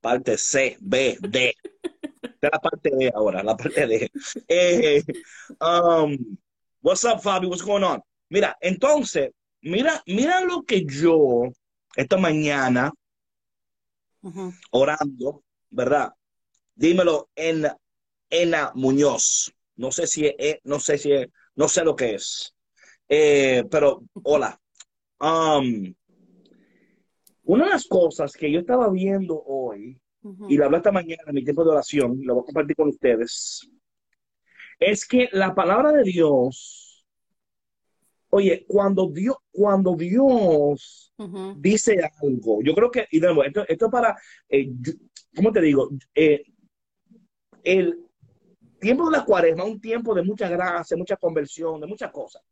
parte 0.00 0.38
C, 0.38 0.76
B, 0.80 1.16
D. 1.20 1.54
Es 2.40 2.50
la 2.52 2.58
parte 2.58 2.90
D 2.90 3.10
ahora, 3.14 3.42
la 3.42 3.56
parte 3.56 3.86
D. 3.86 4.10
Eh, 4.46 5.02
um, 5.60 6.16
what's 6.80 7.04
up, 7.04 7.20
Fabi? 7.20 7.48
What's 7.48 7.62
going 7.62 7.82
on? 7.82 8.00
Mira, 8.28 8.56
entonces, 8.60 9.30
mira, 9.62 10.02
mira 10.06 10.40
lo 10.42 10.62
que 10.62 10.84
yo 10.84 11.50
esta 11.98 12.16
mañana 12.16 12.92
Ujú. 14.22 14.52
orando, 14.70 15.42
¿verdad? 15.68 16.12
Dímelo 16.76 17.28
en 17.34 17.66
Ena 18.30 18.70
Muñoz. 18.76 19.52
No 19.74 19.90
sé 19.90 20.06
si 20.06 20.32
es, 20.38 20.58
no 20.62 20.78
sé 20.78 20.96
si 20.96 21.10
es, 21.12 21.28
no 21.56 21.66
sé 21.66 21.82
lo 21.82 21.96
que 21.96 22.14
es. 22.14 22.54
Eh, 23.08 23.64
pero 23.68 24.04
hola. 24.22 24.56
Um, 25.20 25.92
una 27.42 27.64
de 27.64 27.70
las 27.70 27.86
cosas 27.88 28.32
que 28.34 28.52
yo 28.52 28.60
estaba 28.60 28.88
viendo 28.90 29.42
hoy 29.44 30.00
Ujú. 30.22 30.46
y 30.48 30.56
la 30.56 30.66
hablé 30.66 30.76
esta 30.76 30.92
mañana 30.92 31.24
en 31.26 31.34
mi 31.34 31.42
tiempo 31.42 31.64
de 31.64 31.70
oración, 31.70 32.22
y 32.22 32.24
lo 32.24 32.34
voy 32.34 32.42
a 32.42 32.46
compartir 32.46 32.76
con 32.76 32.90
ustedes, 32.90 33.68
es 34.78 35.04
que 35.04 35.28
la 35.32 35.52
palabra 35.52 35.90
de 35.90 36.04
Dios, 36.04 36.87
oye, 38.30 38.64
cuando 38.66 39.08
Dios, 39.08 39.36
cuando 39.50 39.94
Dios 39.94 41.12
dice 41.56 41.98
algo, 42.22 42.62
yo 42.62 42.74
creo 42.74 42.90
que, 42.90 43.06
y 43.10 43.20
de 43.20 43.26
nuevo, 43.26 43.44
esto, 43.44 43.64
esto 43.66 43.86
es 43.86 43.92
para, 43.92 44.16
eh, 44.48 44.70
¿cómo 45.34 45.52
te 45.52 45.60
digo? 45.60 45.90
Eh, 46.14 46.44
el 47.64 48.04
tiempo 48.78 49.10
de 49.10 49.18
la 49.18 49.24
cuaresma 49.24 49.64
es 49.64 49.70
un 49.70 49.80
tiempo 49.80 50.14
de 50.14 50.22
mucha 50.22 50.48
gracia, 50.48 50.96
mucha 50.96 51.16
conversión, 51.16 51.80
de 51.80 51.86
muchas 51.86 52.10
cosas. 52.10 52.42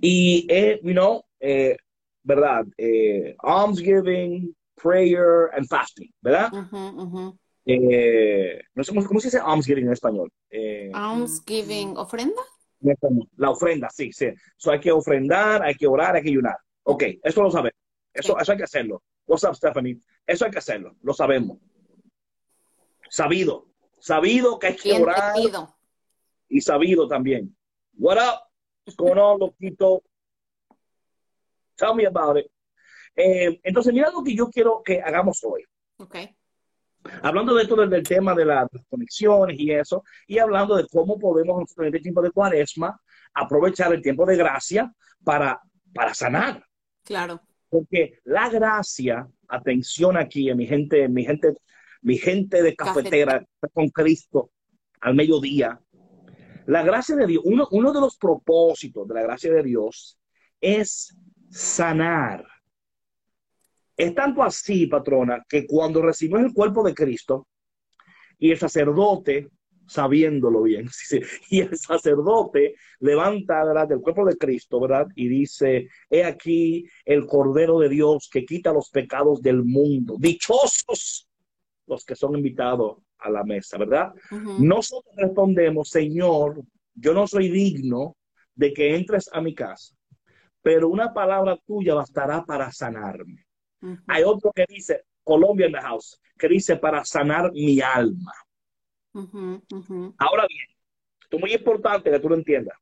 Y, 0.00 0.46
eh, 0.48 0.80
you 0.82 0.92
know, 0.92 1.22
eh, 1.40 1.76
¿verdad? 2.22 2.64
Eh, 2.76 3.34
almsgiving, 3.38 4.54
prayer 4.74 5.50
and 5.54 5.66
fasting, 5.66 6.12
¿verdad? 6.20 6.50
Eh, 7.64 8.60
no 8.74 8.82
sé 8.82 8.92
cómo, 8.94 9.20
se 9.20 9.28
dice 9.28 9.38
almsgiving 9.38 9.86
en 9.86 9.92
español. 9.92 10.30
Almsgiving, 10.92 11.96
¿ofrenda? 11.96 12.42
La 13.36 13.50
ofrenda, 13.50 13.88
sí, 13.90 14.12
sí. 14.12 14.26
So 14.56 14.70
hay 14.70 14.80
que 14.80 14.90
ofrendar, 14.92 15.62
hay 15.62 15.74
que 15.74 15.86
orar, 15.86 16.16
hay 16.16 16.22
que 16.22 16.30
ayunar. 16.30 16.56
Ok, 16.84 17.04
eso 17.22 17.42
lo 17.42 17.50
sabemos. 17.50 17.78
Eso, 18.12 18.38
eso 18.38 18.52
hay 18.52 18.58
que 18.58 18.64
hacerlo. 18.64 19.02
What's 19.26 19.44
up, 19.44 19.54
Stephanie? 19.54 20.00
Eso 20.26 20.44
hay 20.44 20.50
que 20.50 20.58
hacerlo, 20.58 20.96
lo 21.02 21.14
sabemos. 21.14 21.58
Sabido, 23.08 23.68
sabido 23.98 24.58
que 24.58 24.68
hay 24.68 24.76
que 24.76 24.90
Bien 24.90 25.02
orar 25.02 25.34
y 26.48 26.60
sabido 26.60 27.08
también. 27.08 27.56
What 27.94 28.18
up? 28.18 28.40
What's 28.84 28.96
going 28.96 29.18
on, 29.18 29.38
loquito? 29.38 30.02
Tell 31.76 31.94
me 31.94 32.06
about 32.06 32.38
it. 32.38 32.50
Eh, 33.16 33.60
entonces, 33.62 33.92
mira 33.92 34.10
lo 34.10 34.22
que 34.22 34.34
yo 34.34 34.48
quiero 34.50 34.82
que 34.82 35.00
hagamos 35.00 35.42
hoy. 35.44 35.64
Ok. 35.98 36.16
Hablando 37.22 37.54
de 37.54 37.62
esto 37.62 37.76
del, 37.76 38.02
tema 38.02 38.34
de 38.34 38.44
las 38.44 38.68
conexiones 38.88 39.58
y 39.58 39.72
eso, 39.72 40.04
y 40.26 40.38
hablando 40.38 40.76
de 40.76 40.86
cómo 40.88 41.18
podemos 41.18 41.64
en 41.76 41.86
este 41.86 42.00
tiempo 42.00 42.22
de 42.22 42.30
cuaresma 42.30 43.00
aprovechar 43.34 43.92
el 43.92 44.02
tiempo 44.02 44.24
de 44.26 44.36
gracia 44.36 44.92
para, 45.24 45.60
para 45.94 46.14
sanar. 46.14 46.64
Claro. 47.04 47.40
Porque 47.68 48.18
la 48.24 48.48
gracia, 48.48 49.26
atención 49.48 50.16
aquí, 50.16 50.50
eh, 50.50 50.54
mi 50.54 50.66
gente, 50.66 51.08
mi 51.08 51.24
gente, 51.24 51.56
mi 52.02 52.18
gente 52.18 52.62
de 52.62 52.76
cafetera 52.76 53.44
con 53.72 53.88
Cristo 53.88 54.50
al 55.00 55.14
mediodía. 55.14 55.80
La 56.66 56.82
gracia 56.82 57.16
de 57.16 57.26
Dios, 57.26 57.42
uno, 57.44 57.66
uno 57.72 57.92
de 57.92 58.00
los 58.00 58.16
propósitos 58.16 59.08
de 59.08 59.14
la 59.14 59.22
gracia 59.22 59.52
de 59.52 59.62
Dios 59.62 60.18
es 60.60 61.16
sanar. 61.50 62.46
Es 63.96 64.14
tanto 64.14 64.42
así, 64.42 64.86
patrona, 64.86 65.44
que 65.48 65.66
cuando 65.66 66.02
recibimos 66.02 66.42
el 66.42 66.52
cuerpo 66.52 66.82
de 66.82 66.94
Cristo 66.94 67.46
y 68.38 68.50
el 68.50 68.58
sacerdote, 68.58 69.48
sabiéndolo 69.86 70.62
bien, 70.62 70.88
y 71.50 71.60
el 71.60 71.76
sacerdote 71.76 72.74
levanta 73.00 73.64
¿verdad? 73.64 73.88
del 73.88 74.00
cuerpo 74.00 74.24
de 74.24 74.36
Cristo, 74.36 74.80
¿verdad? 74.80 75.06
Y 75.14 75.28
dice, 75.28 75.88
he 76.08 76.24
aquí 76.24 76.86
el 77.04 77.26
Cordero 77.26 77.78
de 77.78 77.88
Dios 77.88 78.28
que 78.32 78.44
quita 78.44 78.72
los 78.72 78.90
pecados 78.90 79.42
del 79.42 79.64
mundo. 79.64 80.16
Dichosos 80.18 81.28
los 81.86 82.04
que 82.04 82.16
son 82.16 82.36
invitados 82.36 82.98
a 83.18 83.30
la 83.30 83.44
mesa, 83.44 83.76
¿verdad? 83.78 84.12
Ujú. 84.30 84.64
Nosotros 84.64 85.14
respondemos, 85.16 85.90
Señor, 85.90 86.62
yo 86.94 87.12
no 87.12 87.26
soy 87.26 87.50
digno 87.50 88.16
de 88.54 88.72
que 88.72 88.94
entres 88.94 89.28
a 89.32 89.40
mi 89.40 89.54
casa, 89.54 89.94
pero 90.60 90.88
una 90.88 91.12
palabra 91.12 91.58
tuya 91.66 91.94
bastará 91.94 92.44
para 92.44 92.70
sanarme. 92.72 93.44
Hay 94.08 94.22
otro 94.22 94.52
que 94.54 94.64
dice, 94.68 95.04
Colombia 95.24 95.66
in 95.66 95.72
the 95.72 95.80
house, 95.80 96.20
que 96.38 96.48
dice 96.48 96.76
para 96.76 97.04
sanar 97.04 97.50
mi 97.52 97.80
alma. 97.80 98.32
Ahora 100.18 100.46
bien, 100.48 100.66
esto 101.22 101.36
es 101.36 101.40
muy 101.40 101.52
importante 101.52 102.10
que 102.10 102.18
tú 102.20 102.28
lo 102.28 102.34
entiendas. 102.36 102.76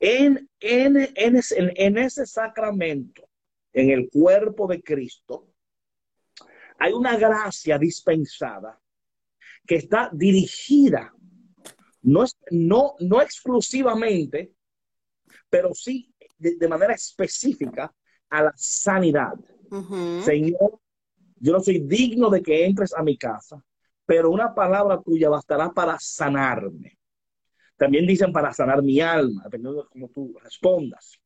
En, 0.00 0.48
en, 0.60 0.96
en, 1.14 1.36
ese, 1.36 1.58
en- 1.58 1.72
en 1.76 1.98
ese 1.98 2.26
sacramento, 2.26 3.28
en 3.72 3.90
el 3.90 4.08
cuerpo 4.10 4.66
de 4.66 4.82
Cristo, 4.82 5.48
hay 6.78 6.92
una 6.92 7.16
gracia 7.16 7.78
dispensada 7.78 8.80
que 9.66 9.76
está 9.76 10.10
dirigida, 10.12 11.14
no, 12.02 12.24
es, 12.24 12.36
no, 12.50 12.94
no 13.00 13.22
exclusivamente, 13.22 14.52
pero 15.48 15.72
sí 15.72 16.12
de, 16.36 16.56
de 16.56 16.68
manera 16.68 16.92
específica 16.94 17.94
a 18.28 18.42
la 18.42 18.52
sanidad. 18.56 19.32
Señor, 20.24 20.80
yo 21.36 21.52
no 21.52 21.60
soy 21.60 21.80
digno 21.80 22.30
de 22.30 22.42
que 22.42 22.64
entres 22.64 22.94
a 22.94 23.02
mi 23.02 23.16
casa, 23.16 23.62
pero 24.06 24.30
una 24.30 24.54
palabra 24.54 25.00
tuya 25.02 25.28
bastará 25.28 25.70
para 25.72 25.98
sanarme. 25.98 26.98
También 27.76 28.06
dicen 28.06 28.32
para 28.32 28.52
sanar 28.52 28.82
mi 28.82 29.00
alma, 29.00 29.42
dependiendo 29.44 29.82
de 29.82 29.88
cómo 29.88 30.08
tú 30.10 30.36
respondas. 30.42 31.18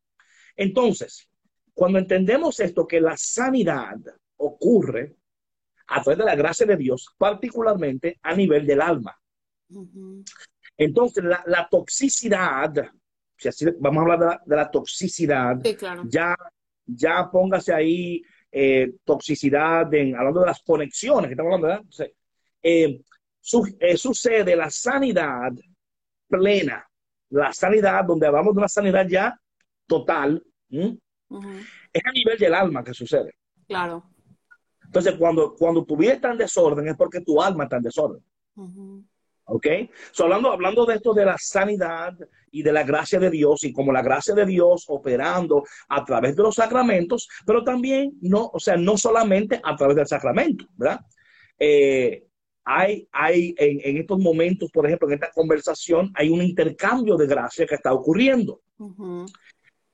Entonces, 0.57 1.29
cuando 1.75 1.99
entendemos 1.99 2.59
esto, 2.61 2.87
que 2.87 3.01
la 3.01 3.17
sanidad 3.17 3.97
ocurre 4.37 5.17
a 5.89 6.03
través 6.03 6.19
de 6.19 6.25
la 6.25 6.35
gracia 6.35 6.67
de 6.67 6.77
Dios, 6.77 7.15
particularmente 7.17 8.19
a 8.23 8.35
nivel 8.35 8.67
del 8.67 8.81
alma. 8.81 9.17
Entonces, 10.77 11.25
la, 11.25 11.43
la 11.47 11.69
toxicidad, 11.69 12.73
si 13.37 13.49
así 13.49 13.67
vamos 13.79 13.99
a 13.99 14.03
hablar 14.03 14.19
de 14.19 14.27
la, 14.27 14.43
de 14.45 14.57
la 14.57 14.71
toxicidad, 14.71 15.61
Sí, 15.63 15.75
claro. 15.77 16.03
ya, 16.07 16.35
ya 16.87 17.29
póngase 17.31 17.73
ahí 17.73 18.23
eh, 18.51 18.93
toxicidad, 19.05 19.93
en, 19.95 20.17
hablando 20.17 20.41
de 20.41 20.47
las 20.47 20.63
conexiones 20.63 21.29
que 21.29 21.33
estamos 21.33 21.51
hablando, 21.55 21.67
¿verdad? 21.69 21.83
Entonces, 21.85 22.13
eh, 22.63 23.01
su- 23.41 23.77
eh, 23.81 23.97
sucede 23.97 24.57
la 24.57 24.71
sanidad 24.71 25.53
plena, 26.29 26.87
la 27.31 27.53
sanidad 27.53 28.05
donde 28.05 28.27
hablamos 28.27 28.55
de 28.55 28.59
una 28.59 28.69
sanidad 28.69 29.07
ya 29.09 29.39
total, 29.87 30.43
es 31.93 32.03
a 32.05 32.13
nivel 32.13 32.39
del 32.39 32.55
alma 32.55 32.83
que 32.83 32.95
sucede. 32.95 33.35
Claro. 33.67 34.05
Entonces, 34.85 35.15
cuando, 35.19 35.55
cuando 35.55 35.85
tu 35.85 35.97
vida 35.97 36.15
está 36.15 36.33
en 36.33 36.39
desorden 36.39 36.89
es 36.89 36.97
porque 36.97 37.21
tu 37.21 37.41
alma 37.43 37.65
está 37.65 37.77
en 37.77 37.83
desorden. 37.83 38.25
¿Ok? 39.51 39.67
So, 40.13 40.25
hablando, 40.25 40.53
hablando 40.53 40.85
de 40.85 40.97
esto 40.97 41.15
de 41.15 41.25
la 41.25 41.37
sanidad 41.39 42.15
y 42.51 42.63
de 42.63 42.73
la 42.73 42.83
gracia 42.83 43.19
de 43.19 43.31
Dios 43.31 43.65
y 43.65 43.73
como 43.73 43.93
la 43.93 44.03
gracia 44.03 44.35
de 44.35 44.45
Dios 44.45 44.85
operando 44.89 45.65
a 45.89 46.05
través 46.05 46.37
de 46.37 46.43
los 46.43 46.55
sacramentos, 46.55 47.29
pero 47.47 47.65
también 47.65 48.13
no, 48.21 48.51
o 48.53 48.61
sea, 48.61 48.77
no 48.77 48.97
solamente 48.97 49.61
a 49.63 49.75
través 49.75 49.97
del 49.97 50.07
sacramento, 50.07 50.67
¿verdad? 50.77 51.01
Eh, 51.59 52.25
hay, 52.65 53.09
hay 53.11 53.55
en, 53.57 53.81
en, 53.83 53.97
estos 53.97 54.19
momentos, 54.19 54.71
por 54.71 54.85
ejemplo, 54.85 55.09
en 55.09 55.15
esta 55.15 55.31
conversación, 55.31 56.13
hay 56.15 56.29
un 56.29 56.43
intercambio 56.43 57.17
de 57.17 57.27
gracia 57.27 57.67
que 57.67 57.77
está 57.77 57.95
ocurriendo. 57.95 58.61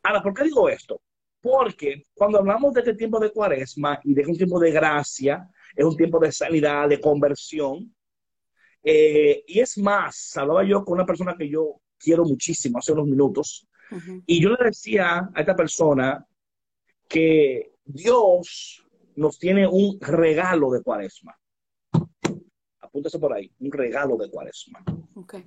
Ahora, 0.02 0.20
¿por 0.20 0.34
qué 0.34 0.44
digo 0.44 0.68
esto? 0.68 1.00
Porque 1.40 2.02
cuando 2.14 2.38
hablamos 2.38 2.72
de 2.74 2.80
este 2.80 2.94
tiempo 2.94 3.20
de 3.20 3.30
cuaresma 3.30 4.00
y 4.02 4.14
de 4.14 4.26
un 4.26 4.36
tiempo 4.36 4.58
de 4.58 4.72
gracia, 4.72 5.48
es 5.76 5.84
un 5.84 5.96
tiempo 5.96 6.18
de 6.18 6.32
sanidad, 6.32 6.88
de 6.88 7.00
conversión. 7.00 7.94
Eh, 8.84 9.44
y 9.46 9.60
es 9.60 9.78
más, 9.78 10.36
hablaba 10.36 10.62
yo 10.62 10.84
con 10.84 10.94
una 10.94 11.06
persona 11.06 11.34
que 11.36 11.48
yo 11.48 11.80
quiero 11.98 12.24
muchísimo 12.24 12.78
hace 12.78 12.92
unos 12.92 13.06
minutos, 13.06 13.66
y 14.26 14.42
yo 14.42 14.50
le 14.50 14.64
decía 14.64 15.30
a 15.32 15.40
esta 15.40 15.54
persona 15.54 16.26
que 17.08 17.72
Dios 17.84 18.84
nos 19.16 19.38
tiene 19.38 19.66
un 19.66 19.98
regalo 20.00 20.70
de 20.70 20.82
cuaresma. 20.82 21.38
Apúntese 22.80 23.18
por 23.18 23.32
ahí, 23.32 23.50
un 23.60 23.70
regalo 23.70 24.16
de 24.16 24.30
cuaresma. 24.30 24.82
Okay. 25.14 25.44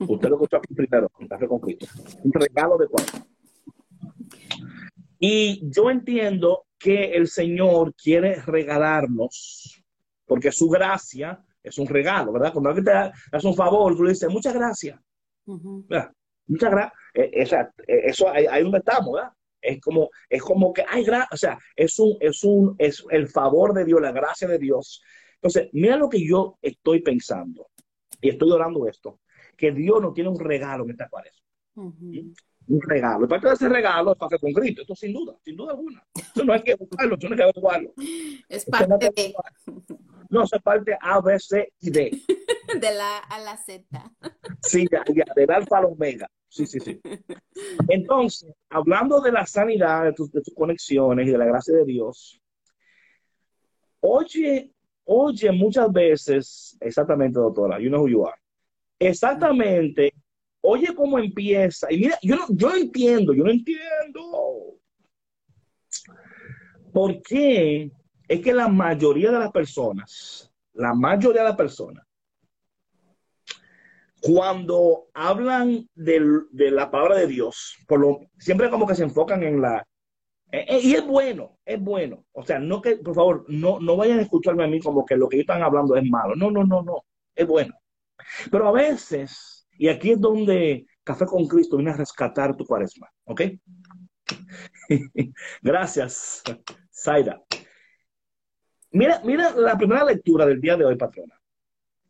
Usted 0.00 0.28
lo 0.28 0.36
escuchó 0.36 0.56
aquí 0.56 0.74
primero, 0.74 1.10
Un 1.18 2.32
regalo 2.32 2.76
de 2.76 2.88
cuaresma. 2.88 3.26
Y 5.18 5.62
yo 5.70 5.90
entiendo 5.90 6.66
que 6.78 7.14
el 7.14 7.28
Señor 7.28 7.94
quiere 7.94 8.42
regalarnos, 8.42 9.82
porque 10.26 10.52
su 10.52 10.68
gracia 10.68 11.42
es 11.64 11.78
un 11.78 11.86
regalo, 11.86 12.32
¿verdad? 12.32 12.52
Cuando 12.52 12.68
alguien 12.68 12.84
te 12.84 13.36
hace 13.36 13.46
un 13.46 13.54
favor, 13.54 13.96
tú 13.96 14.04
le 14.04 14.10
dices, 14.10 14.28
muchas 14.28 14.54
gracias. 14.54 15.00
Muchas 15.46 16.70
gracias. 16.70 16.92
Eh, 17.14 17.30
eh, 17.32 18.02
eso 18.04 18.28
ahí, 18.28 18.46
ahí 18.46 18.62
donde 18.62 18.78
estamos, 18.78 19.14
¿verdad? 19.14 19.32
Es 19.60 19.80
como, 19.80 20.10
es 20.28 20.42
como 20.42 20.74
que 20.74 20.84
hay 20.86 21.04
gracia, 21.04 21.28
o 21.32 21.36
sea, 21.38 21.58
es 21.74 21.98
un, 21.98 22.16
es 22.20 22.44
un, 22.44 22.74
es 22.78 23.02
el 23.10 23.28
favor 23.28 23.72
de 23.72 23.86
Dios, 23.86 24.00
la 24.00 24.12
gracia 24.12 24.46
de 24.46 24.58
Dios. 24.58 25.02
Entonces, 25.36 25.70
mira 25.72 25.96
lo 25.96 26.10
que 26.10 26.24
yo 26.24 26.58
estoy 26.60 27.00
pensando, 27.00 27.68
y 28.20 28.28
estoy 28.28 28.50
orando 28.50 28.86
esto, 28.86 29.20
que 29.56 29.72
Dios 29.72 30.02
nos 30.02 30.12
tiene 30.12 30.28
un 30.28 30.38
regalo 30.38 30.84
en 30.84 30.90
esta 30.90 31.08
cuaresma 31.08 31.42
un 32.66 32.80
regalo. 32.80 33.24
Y 33.24 33.28
parte 33.28 33.48
de 33.48 33.54
ese 33.54 33.68
regalo 33.68 34.12
es 34.12 34.18
café 34.18 34.38
con 34.38 34.52
Cristo, 34.52 34.82
esto 34.82 34.94
sin 34.94 35.12
duda, 35.12 35.36
sin 35.44 35.56
duda 35.56 35.72
alguna. 35.72 36.04
Eso 36.14 36.44
no 36.44 36.52
hay 36.52 36.62
que 36.62 36.74
buscarlo, 36.74 37.16
eso 37.16 37.28
no 37.28 37.32
hay 37.32 37.36
que 37.36 37.42
averiguarlo. 37.42 37.92
Es 38.48 38.64
parte 38.64 39.10
de... 39.14 39.34
No, 40.34 40.42
es 40.42 40.50
parte 40.62 40.96
A, 41.00 41.20
B, 41.20 41.38
C 41.38 41.72
y 41.80 41.90
D. 41.90 42.10
De 42.80 42.94
la 42.94 43.18
A 43.18 43.38
la 43.38 43.56
Z. 43.56 43.84
Sí, 44.60 44.86
ya, 44.90 45.04
ya, 45.14 45.24
del 45.36 45.50
alfa 45.50 45.78
al 45.78 45.84
omega. 45.84 46.28
Sí, 46.48 46.66
sí, 46.66 46.80
sí. 46.80 47.00
Entonces, 47.88 48.52
hablando 48.68 49.20
de 49.20 49.30
la 49.30 49.46
sanidad, 49.46 50.04
de 50.04 50.12
tus, 50.12 50.32
de 50.32 50.40
tus 50.40 50.54
conexiones 50.54 51.28
y 51.28 51.30
de 51.30 51.38
la 51.38 51.44
gracia 51.44 51.74
de 51.74 51.84
Dios, 51.84 52.40
oye, 54.00 54.72
oye 55.04 55.52
muchas 55.52 55.92
veces, 55.92 56.76
exactamente, 56.80 57.38
doctora, 57.38 57.78
you 57.78 57.88
know 57.88 58.02
who 58.02 58.08
you 58.08 58.26
are, 58.26 58.36
exactamente 58.98 60.12
Oye 60.66 60.94
cómo 60.94 61.18
empieza. 61.18 61.92
Y 61.92 61.98
mira, 61.98 62.18
yo 62.22 62.36
no, 62.36 62.46
yo 62.48 62.74
entiendo, 62.74 63.34
yo 63.34 63.44
no 63.44 63.50
entiendo. 63.50 64.78
¿Por 66.90 67.20
qué? 67.20 67.92
Es 68.28 68.40
que 68.40 68.52
la 68.52 68.68
mayoría 68.68 69.30
de 69.30 69.38
las 69.38 69.52
personas, 69.52 70.52
la 70.72 70.94
mayoría 70.94 71.42
de 71.42 71.48
las 71.48 71.56
personas, 71.56 72.04
cuando 74.20 75.08
hablan 75.12 75.86
de 75.94 76.70
la 76.70 76.90
palabra 76.90 77.16
de 77.16 77.26
Dios, 77.26 77.76
por 77.86 78.00
lo, 78.00 78.20
siempre 78.38 78.70
como 78.70 78.86
que 78.86 78.94
se 78.94 79.04
enfocan 79.04 79.42
en 79.42 79.60
la... 79.60 79.86
Eh, 80.50 80.64
eh, 80.68 80.80
y 80.82 80.94
es 80.94 81.06
bueno, 81.06 81.58
es 81.64 81.80
bueno. 81.80 82.24
O 82.32 82.44
sea, 82.44 82.58
no 82.58 82.80
que, 82.80 82.96
por 82.96 83.14
favor, 83.14 83.44
no, 83.48 83.80
no 83.80 83.96
vayan 83.96 84.20
a 84.20 84.22
escucharme 84.22 84.64
a 84.64 84.68
mí 84.68 84.80
como 84.80 85.04
que 85.04 85.16
lo 85.16 85.28
que 85.28 85.36
ellos 85.36 85.44
están 85.44 85.62
hablando 85.62 85.96
es 85.96 86.04
malo. 86.08 86.36
No, 86.36 86.50
no, 86.50 86.64
no, 86.64 86.82
no. 86.82 87.04
Es 87.34 87.46
bueno. 87.46 87.74
Pero 88.50 88.68
a 88.68 88.72
veces 88.72 89.54
y 89.78 89.88
aquí 89.88 90.12
es 90.12 90.20
donde 90.20 90.86
Café 91.02 91.26
con 91.26 91.46
Cristo 91.46 91.76
viene 91.76 91.92
a 91.92 91.96
rescatar 91.96 92.56
tu 92.56 92.64
cuaresma, 92.64 93.10
¿ok? 93.24 93.42
Gracias, 95.62 96.42
Zaira. 96.92 97.42
Mira, 98.94 99.20
mira 99.24 99.52
la 99.56 99.76
primera 99.76 100.04
lectura 100.04 100.46
del 100.46 100.60
día 100.60 100.76
de 100.76 100.84
hoy, 100.84 100.96
patrona. 100.96 101.34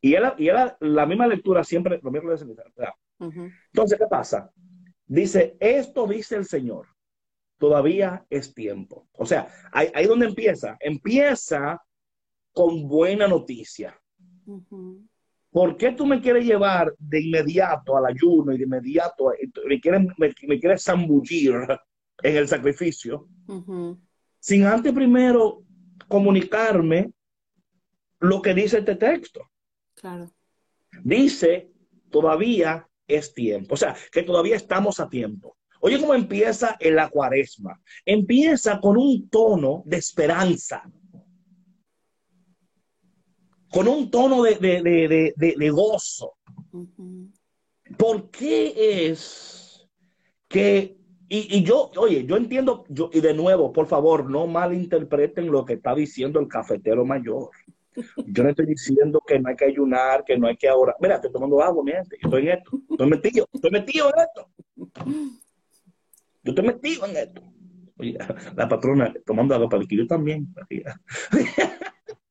Y 0.03 0.15
era, 0.15 0.35
y 0.37 0.49
era 0.49 0.77
la 0.81 1.07
misma 1.07 1.27
lectura 1.27 1.65
siempre 1.65 1.99
miércoles 2.03 2.47
de 2.47 2.55
Entonces, 3.73 3.99
¿qué 3.99 4.07
pasa? 4.07 4.51
Dice, 5.07 5.57
esto 5.59 6.07
dice 6.07 6.37
el 6.37 6.45
Señor, 6.45 6.89
todavía 7.59 8.27
es 8.29 8.53
tiempo. 8.53 9.09
O 9.13 9.25
sea, 9.25 9.49
ahí, 9.73 9.89
ahí 9.95 10.07
donde 10.07 10.27
empieza, 10.27 10.77
empieza 10.79 11.83
con 12.53 12.87
buena 12.87 13.27
noticia. 13.27 13.99
¿Por 15.51 15.79
qué 15.79 15.93
tú 15.93 16.05
me 16.05 16.21
quieres 16.21 16.45
llevar 16.45 16.95
de 16.99 17.23
inmediato 17.23 17.97
al 17.97 18.07
ayuno 18.07 18.53
y 18.53 18.59
de 18.59 18.65
inmediato 18.65 19.33
me 19.67 19.81
quieres, 19.81 20.07
me, 20.19 20.61
quieres 20.61 20.85
zambullir 20.85 21.55
en 22.23 22.37
el 22.37 22.47
sacrificio? 22.47 23.27
Sin 24.39 24.65
antes 24.65 24.93
primero 24.93 25.64
comunicarme 26.09 27.13
lo 28.21 28.43
que 28.43 28.55
dice 28.55 28.79
este 28.79 28.97
texto. 28.97 29.51
Claro. 29.95 30.31
Dice, 31.03 31.71
todavía 32.11 32.89
es 33.07 33.35
tiempo. 33.35 33.75
O 33.75 33.77
sea, 33.77 33.97
que 34.13 34.23
todavía 34.23 34.57
estamos 34.57 35.01
a 35.01 35.09
tiempo. 35.09 35.57
Oye, 35.81 36.01
¿cómo 36.01 36.15
empieza 36.15 36.77
en 36.81 36.97
la 36.97 37.09
cuaresma? 37.09 37.81
Empieza 38.05 38.81
con 38.81 38.97
un 38.97 39.29
tono 39.29 39.83
de 39.85 39.99
esperanza 39.99 40.83
con 43.75 43.89
un 43.89 44.09
tono 44.09 44.45
de, 44.45 45.71
gozo. 45.73 46.35
¿Por 47.99 48.31
qué 48.31 49.09
es 49.09 49.89
que, 50.47 50.97
y, 51.29 51.63
yo, 51.65 51.91
oye, 51.97 52.27
yo 52.27 52.37
entiendo, 52.37 52.85
yo, 52.89 53.11
y 53.13 53.21
de 53.21 53.35
nuevo, 53.35 53.73
por 53.73 53.87
favor, 53.87 54.29
no 54.31 54.47
malinterpreten 54.47 55.51
lo 55.51 55.65
que 55.65 55.75
está 55.75 55.95
diciendo 55.95 56.39
el 56.39 56.49
cafetero 56.49 57.05
mayor. 57.05 57.51
Yo 58.27 58.43
no 58.43 58.51
estoy 58.51 58.67
diciendo 58.67 59.23
que 59.27 59.39
no 59.39 59.49
hay 59.49 59.57
que 59.57 59.67
ayunar, 59.67 60.25
que 60.25 60.37
no 60.37 60.49
hay 60.49 60.57
que 60.57 60.69
ahora. 60.69 60.97
Mira, 61.01 61.17
estoy 61.17 61.33
tomando 61.33 61.63
agua, 61.63 61.85
mi 61.85 61.93
gente. 61.93 62.17
Estoy 62.21 62.49
en 62.49 62.59
esto. 62.59 62.71
Estoy 62.91 63.09
metido. 63.09 63.49
Estoy 63.53 63.71
metido 63.71 64.13
en 64.13 64.21
esto. 64.21 64.51
Yo 66.43 66.51
estoy 66.51 66.67
metido 66.67 67.07
en 67.07 67.17
esto. 67.17 67.43
Oye, 67.99 68.19
la 68.57 68.69
patrona 68.69 69.15
tomando 69.25 69.55
agua 69.55 69.69
para 69.69 69.85
que 69.85 69.97
yo 69.97 70.07
también. 70.07 70.53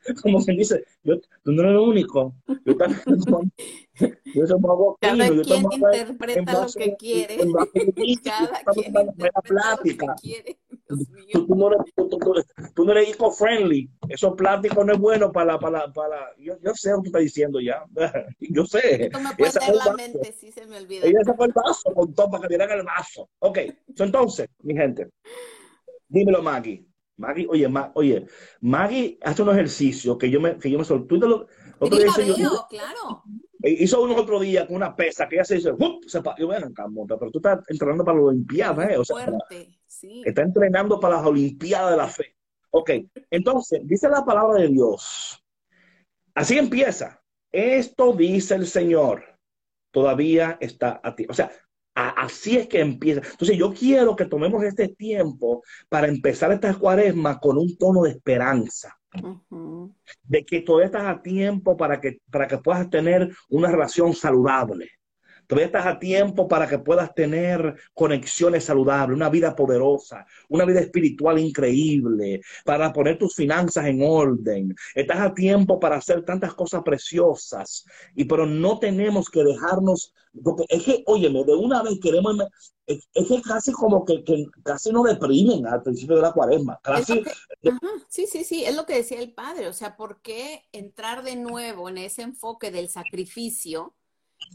como 0.22 0.42
se 0.42 0.54
dice, 0.54 0.86
yo, 1.04 1.20
tú 1.44 1.52
no 1.52 1.62
eres 1.62 1.72
el 1.74 1.78
único. 1.78 2.36
Yo 2.66 2.76
también 2.76 3.02
yo 3.06 4.48
soy 4.48 4.60
Cada 5.00 5.30
quien 5.30 5.66
interpreta 5.72 6.66
lo 6.66 6.74
que 6.74 6.96
quiere. 6.96 7.38
Cada 8.24 8.74
quien 8.74 8.88
interpreta 8.88 9.42
plática. 9.42 10.06
lo 10.08 10.16
que 10.16 10.22
quiere. 10.22 10.60
Tú, 11.32 11.48
tú, 11.48 11.56
no 11.56 11.68
eres, 11.68 11.94
tú, 11.96 12.10
tú, 12.76 12.86
no 12.86 12.92
eres 12.92 13.10
eco-friendly. 13.10 13.90
Eso 14.10 14.36
plástico 14.36 14.84
no 14.84 14.94
es 14.94 15.00
bueno 15.00 15.32
para, 15.32 15.58
para, 15.60 15.92
para 15.92 16.36
yo, 16.38 16.56
yo 16.62 16.74
sé 16.76 16.92
lo 16.92 16.98
que 16.98 17.04
tú 17.04 17.08
estás 17.08 17.22
diciendo 17.22 17.60
ya. 17.60 17.84
Yo 18.40 18.66
sé. 18.66 19.10
Tú 19.12 19.20
me 19.20 19.36
puedes 19.36 19.56
la 19.56 19.94
mente, 19.94 20.32
sí 20.34 20.52
se 20.52 20.66
me 20.66 20.78
olvida. 20.78 21.06
Ella 21.06 21.24
sacó 21.24 21.46
el 21.46 21.54
vaso 21.54 21.94
con 21.94 22.14
todo 22.14 22.30
para 22.32 22.48
que 22.48 22.56
el 22.56 22.84
vaso. 22.84 23.30
Ok, 23.40 23.60
entonces, 23.98 24.50
mi 24.62 24.76
gente, 24.76 25.10
dímelo, 26.08 26.42
Maggie. 26.42 26.86
Maggie, 27.18 27.48
oye, 27.50 27.70
oye, 27.94 28.26
Maggie 28.62 29.20
hace 29.22 29.42
un 29.44 29.50
ejercicio 29.50 30.18
que 30.18 30.30
yo 30.30 30.42
me, 30.42 30.58
que 30.58 30.70
yo 30.70 30.80
me. 30.80 30.84
Otro 30.84 31.98
día 31.98 32.08
hice 32.08 32.28
yo, 32.40 32.66
claro. 32.70 33.24
Hizo 33.62 34.02
uno 34.02 34.16
otro 34.16 34.40
día 34.40 34.68
con 34.68 34.78
una 34.78 34.96
pesa 34.96 35.28
que 35.28 35.36
ella 35.36 35.46
se 35.46 35.56
dice, 35.56 35.72
se 36.08 36.22
yo 36.38 36.48
voy 36.48 36.56
a 36.56 37.18
pero 37.18 37.32
tú 37.32 37.40
estás 37.40 37.60
entrenando 37.70 38.04
para 38.04 38.18
las 38.18 38.28
Olimpiadas, 38.28 38.90
¿eh? 38.90 38.98
O 38.98 39.06
sea, 39.06 39.16
Fuerte, 39.16 39.80
sí. 39.86 40.22
Está 40.26 40.42
entrenando 40.42 41.00
para 41.00 41.18
las 41.18 41.26
Olimpiadas 41.26 41.92
de 41.92 41.98
la 41.98 42.08
fe. 42.08 42.36
Ok, 42.72 42.90
entonces, 43.30 43.82
dice 43.84 44.10
la 44.10 44.26
palabra 44.26 44.60
de 44.60 44.70
Dios. 44.70 45.42
Así 46.34 46.58
empieza. 46.58 47.22
Esto 47.52 48.14
dice 48.14 48.56
el 48.56 48.66
Señor. 48.66 49.24
Todavía 49.92 50.58
está 50.60 51.00
a 51.04 51.16
ti. 51.16 51.28
O 51.30 51.34
sea, 51.36 51.52
Así 51.96 52.58
es 52.58 52.68
que 52.68 52.80
empieza. 52.80 53.22
Entonces 53.30 53.58
yo 53.58 53.72
quiero 53.74 54.16
que 54.16 54.26
tomemos 54.26 54.64
este 54.64 54.88
tiempo 54.90 55.64
para 55.90 56.08
empezar 56.08 56.52
esta 56.52 56.74
cuaresma 56.74 57.40
con 57.40 57.58
un 57.58 57.78
tono 57.78 58.02
de 58.04 58.12
esperanza. 58.12 58.98
De 60.24 60.44
que 60.44 60.62
todavía 60.62 60.88
estás 60.88 61.06
a 61.06 61.22
tiempo 61.22 61.78
para 61.78 62.02
que, 62.02 62.18
para 62.32 62.48
que 62.48 62.58
puedas 62.58 62.90
tener 62.90 63.32
una 63.50 63.70
relación 63.70 64.14
saludable. 64.14 64.90
Todavía 65.48 65.68
estás 65.68 65.86
a 65.86 66.00
tiempo 66.00 66.48
para 66.48 66.68
que 66.68 66.80
puedas 66.80 67.14
tener 67.14 67.76
conexiones 67.94 68.66
saludables, 68.66 69.16
una 69.16 69.30
vida 69.30 69.56
poderosa, 69.56 70.26
una 70.50 70.66
vida 70.66 70.80
espiritual 70.80 71.40
increíble, 71.40 72.42
para 72.66 72.92
poner 72.94 73.18
tus 73.18 73.36
finanzas 73.36 73.86
en 73.86 74.02
orden. 74.04 74.76
Estás 74.96 75.20
a 75.20 75.34
tiempo 75.34 75.80
para 75.80 75.98
hacer 75.98 76.24
tantas 76.24 76.54
cosas 76.54 76.82
preciosas. 76.84 77.86
Y 78.16 78.26
pero 78.26 78.46
no 78.46 78.80
tenemos 78.80 79.30
que 79.30 79.44
dejarnos, 79.44 80.14
porque 80.44 80.66
es 80.70 80.84
que, 80.84 81.04
óyeme, 81.06 81.44
de 81.44 81.56
una 81.56 81.84
vez 81.84 82.00
queremos, 82.02 82.38
es, 82.86 83.08
que 83.14 83.42
casi 83.42 83.72
como 83.72 84.06
que, 84.06 84.24
casi 84.64 84.92
nos 84.92 85.06
deprimen 85.06 85.68
al 85.68 85.84
principio 85.84 86.16
de 86.16 86.22
la 86.22 86.34
cuaresma. 86.34 86.80
sí, 88.10 88.28
sí, 88.28 88.44
sí, 88.44 88.64
es 88.66 88.76
lo 88.76 88.86
que 88.86 88.96
decía 88.96 89.20
el 89.20 89.34
padre. 89.34 89.68
O 89.68 89.74
sea, 89.74 89.96
¿por 89.96 90.22
qué 90.22 90.64
entrar 90.72 91.24
de 91.24 91.36
nuevo 91.36 91.90
en 91.90 91.98
ese 91.98 92.22
enfoque 92.22 92.72
del 92.72 92.90
sacrificio? 92.90 93.94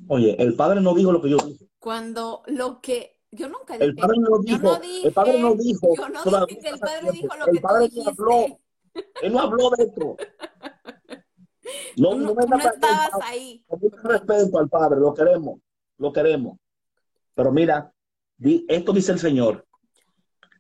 Oye, 0.09 0.37
el 0.43 0.55
padre 0.55 0.81
no 0.81 0.95
dijo 0.95 1.13
lo 1.13 1.21
que 1.21 1.31
yo 1.31 1.37
dije. 1.39 1.69
Cuando 1.79 2.43
lo 2.47 2.81
que 2.81 3.21
yo 3.31 3.49
nunca 3.49 3.75
dije. 3.75 3.85
El 3.85 3.95
padre 3.95 4.19
no 4.19 4.39
dijo. 4.39 4.81
el 5.05 5.13
padre 5.13 5.41
no 5.41 5.55
dijo. 5.55 5.95
Yo 5.97 6.09
no 6.09 6.47
dije 6.47 6.61
que 6.61 6.69
el 6.69 6.79
padre 6.79 7.13
dijo 7.13 7.37
lo 7.37 7.47
que 7.53 7.61
padre 7.61 7.89
tú. 7.91 8.09
Habló, 8.09 8.59
él 9.23 9.33
no 9.33 9.41
habló 9.41 9.71
de 9.71 9.85
esto. 9.85 10.17
No, 11.97 12.15
no, 12.15 12.33
no, 12.33 12.57
estabas 12.57 13.11
ahí. 13.23 13.63
Con 13.67 13.81
mucho 13.81 13.97
respeto 14.03 14.59
al 14.59 14.69
padre, 14.69 14.99
lo 14.99 15.13
queremos, 15.13 15.61
lo 15.99 16.13
queremos. 16.13 16.59
Pero 17.35 17.53
mira, 17.53 17.93
esto 18.41 18.93
dice 18.93 19.13
el 19.13 19.19
Señor. 19.19 19.68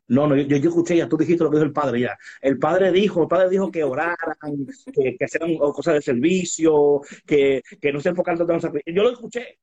No, 0.08 0.26
no, 0.26 0.36
yo, 0.36 0.56
yo, 0.56 0.70
escuché 0.70 0.96
ya, 0.96 1.06
tú 1.06 1.18
dijiste 1.18 1.44
lo 1.44 1.50
que 1.50 1.58
dijo 1.58 1.66
el 1.66 1.72
padre 1.72 2.00
ya. 2.00 2.18
El 2.40 2.58
padre 2.58 2.90
dijo, 2.90 3.22
el 3.22 3.28
padre 3.28 3.50
dijo 3.50 3.70
que 3.70 3.84
oraran, 3.84 4.66
que, 4.92 5.16
que 5.18 5.24
hicieran 5.24 5.56
cosas 5.58 5.94
de 5.94 6.02
servicio, 6.02 7.02
que, 7.26 7.62
que 7.80 7.92
no 7.92 8.00
se 8.00 8.08
enfocaran 8.08 8.38
tanto 8.38 8.52
en 8.52 8.56
el 8.56 8.62
sacrificio. 8.62 8.94
Yo 8.94 9.02
lo 9.02 9.12
escuché. 9.12 9.58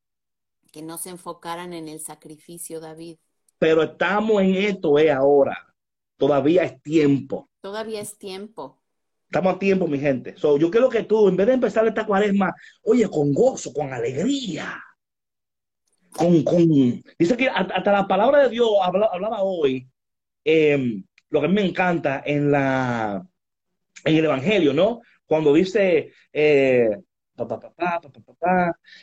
Que 0.71 0.83
no 0.83 0.99
se 0.99 1.09
enfocaran 1.09 1.73
en 1.73 1.87
el 1.87 1.99
sacrificio, 1.99 2.79
David. 2.79 3.17
Pero 3.57 3.81
estamos 3.81 4.39
en 4.43 4.53
esto, 4.55 4.99
eh, 4.99 5.11
ahora. 5.11 5.73
Todavía 6.15 6.63
es 6.63 6.79
tiempo. 6.83 7.49
Todavía 7.59 8.01
es 8.01 8.15
tiempo. 8.19 8.79
Estamos 9.25 9.55
a 9.55 9.59
tiempo, 9.59 9.87
mi 9.87 9.97
gente. 9.97 10.37
So, 10.37 10.59
yo 10.59 10.69
quiero 10.69 10.89
que 10.89 11.03
tú, 11.03 11.27
en 11.27 11.35
vez 11.35 11.47
de 11.47 11.53
empezar 11.53 11.87
esta 11.87 12.05
cuaresma, 12.05 12.53
oye, 12.83 13.09
con 13.09 13.33
gozo, 13.33 13.73
con 13.73 13.91
alegría, 13.91 14.79
con, 16.11 16.43
con... 16.43 16.67
dice 17.17 17.35
que 17.35 17.49
hasta 17.49 17.91
la 17.91 18.07
palabra 18.07 18.43
de 18.43 18.49
Dios 18.49 18.69
hablaba 18.79 19.41
hoy 19.41 19.89
Em, 20.45 21.03
lo 21.31 21.41
que 21.41 21.47
me 21.47 21.65
encanta 21.65 22.21
en, 22.25 22.51
la, 22.51 23.27
en 24.05 24.15
el 24.15 24.25
Evangelio, 24.25 24.73
¿no? 24.73 25.01
Cuando 25.25 25.53
dice, 25.53 26.11
eh, 26.31 26.89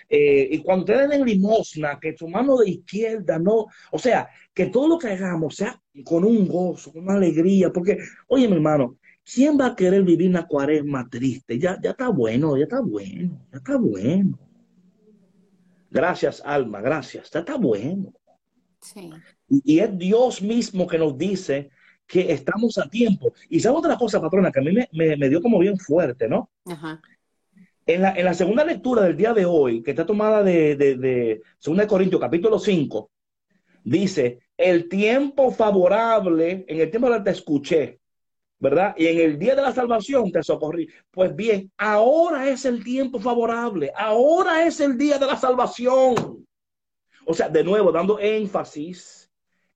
eh, 0.09 0.49
y 0.51 0.59
cuando 0.63 0.85
te 0.85 1.07
den 1.07 1.25
limosna, 1.25 1.99
que 2.01 2.13
tu 2.15 2.29
mano 2.29 2.57
de 2.57 2.71
izquierda 2.71 3.39
no, 3.39 3.67
o 3.91 3.99
sea, 3.99 4.29
que 4.55 4.67
todo 4.67 4.89
lo 4.89 4.99
que 4.99 5.09
hagamos 5.09 5.57
sea 5.57 5.79
con 6.05 6.25
un 6.25 6.47
gozo, 6.47 6.93
con 6.93 7.03
una 7.03 7.15
alegría, 7.15 7.71
porque, 7.71 7.99
oye, 8.29 8.49
mi 8.49 8.55
hermano, 8.55 8.97
¿quién 9.25 9.59
va 9.59 9.67
a 9.67 9.77
querer 9.77 10.05
vivir 10.05 10.31
una 10.31 10.47
cuaresma 10.47 11.09
triste? 11.11 11.59
Ya, 11.59 11.79
ya 11.83 11.91
está 11.91 12.09
bueno, 12.09 12.57
ya 12.57 12.65
está 12.65 12.81
bueno, 12.81 13.47
ya 13.51 13.59
está 13.59 13.77
bueno. 13.77 14.39
Gracias, 15.91 16.41
Alma, 16.45 16.81
gracias, 16.81 17.31
ya 17.31 17.41
está 17.41 17.57
bueno. 17.57 18.15
Sí. 18.83 19.11
Y, 19.49 19.79
es 19.79 19.97
Dios 19.97 20.43
mismo 20.43 20.87
que 20.87 20.99
nos 20.99 21.17
dice 21.17 21.71
que 22.07 22.33
estamos 22.33 22.77
a 22.79 22.89
tiempo. 22.89 23.33
Y 23.49 23.61
sabe 23.61 23.79
otra 23.79 23.97
cosa, 23.97 24.21
patrona, 24.21 24.51
que 24.51 24.61
a 24.61 24.63
mí 24.63 24.73
me, 24.93 25.29
dio 25.29 25.41
como 25.41 25.59
bien 25.59 25.79
fuerte, 25.79 26.29
¿no? 26.29 26.51
En 27.87 28.03
la, 28.03 28.35
segunda 28.35 28.65
lectura 28.65 29.03
del 29.03 29.17
día 29.17 29.33
de 29.33 29.47
hoy, 29.47 29.83
que 29.83 29.93
está 29.93 30.05
tomada 30.05 30.43
de, 30.43 30.77
de, 30.77 30.97
de 30.97 31.43
2 31.65 31.87
Corintios 31.87 32.21
capítulo 32.21 32.59
5, 32.59 33.11
dice, 33.85 34.41
el 34.57 34.89
tiempo 34.89 35.51
favorable, 35.51 36.65
en 36.69 36.81
el 36.81 36.91
tiempo 36.91 37.11
que 37.11 37.21
te 37.21 37.31
escuché, 37.31 38.01
¿verdad? 38.59 38.95
Y 38.97 39.07
en 39.07 39.21
el 39.21 39.39
día 39.39 39.57
de 39.57 39.63
la 39.63 39.73
salvación 39.73 40.31
te 40.31 40.43
socorrí. 40.43 40.89
Pues 41.11 41.35
bien, 41.35 41.73
ahora 41.77 42.49
es 42.49 42.65
el 42.65 42.85
tiempo 42.85 43.19
favorable, 43.19 43.93
ahora 43.97 44.65
es 44.65 44.81
el 44.81 44.97
día 44.97 45.19
de 45.19 45.27
la 45.27 45.37
salvación. 45.37 46.47
O 47.25 47.35
sea, 47.35 47.49
de 47.49 47.65
nuevo, 47.65 47.93
dando 47.93 48.19
énfasis 48.19 49.31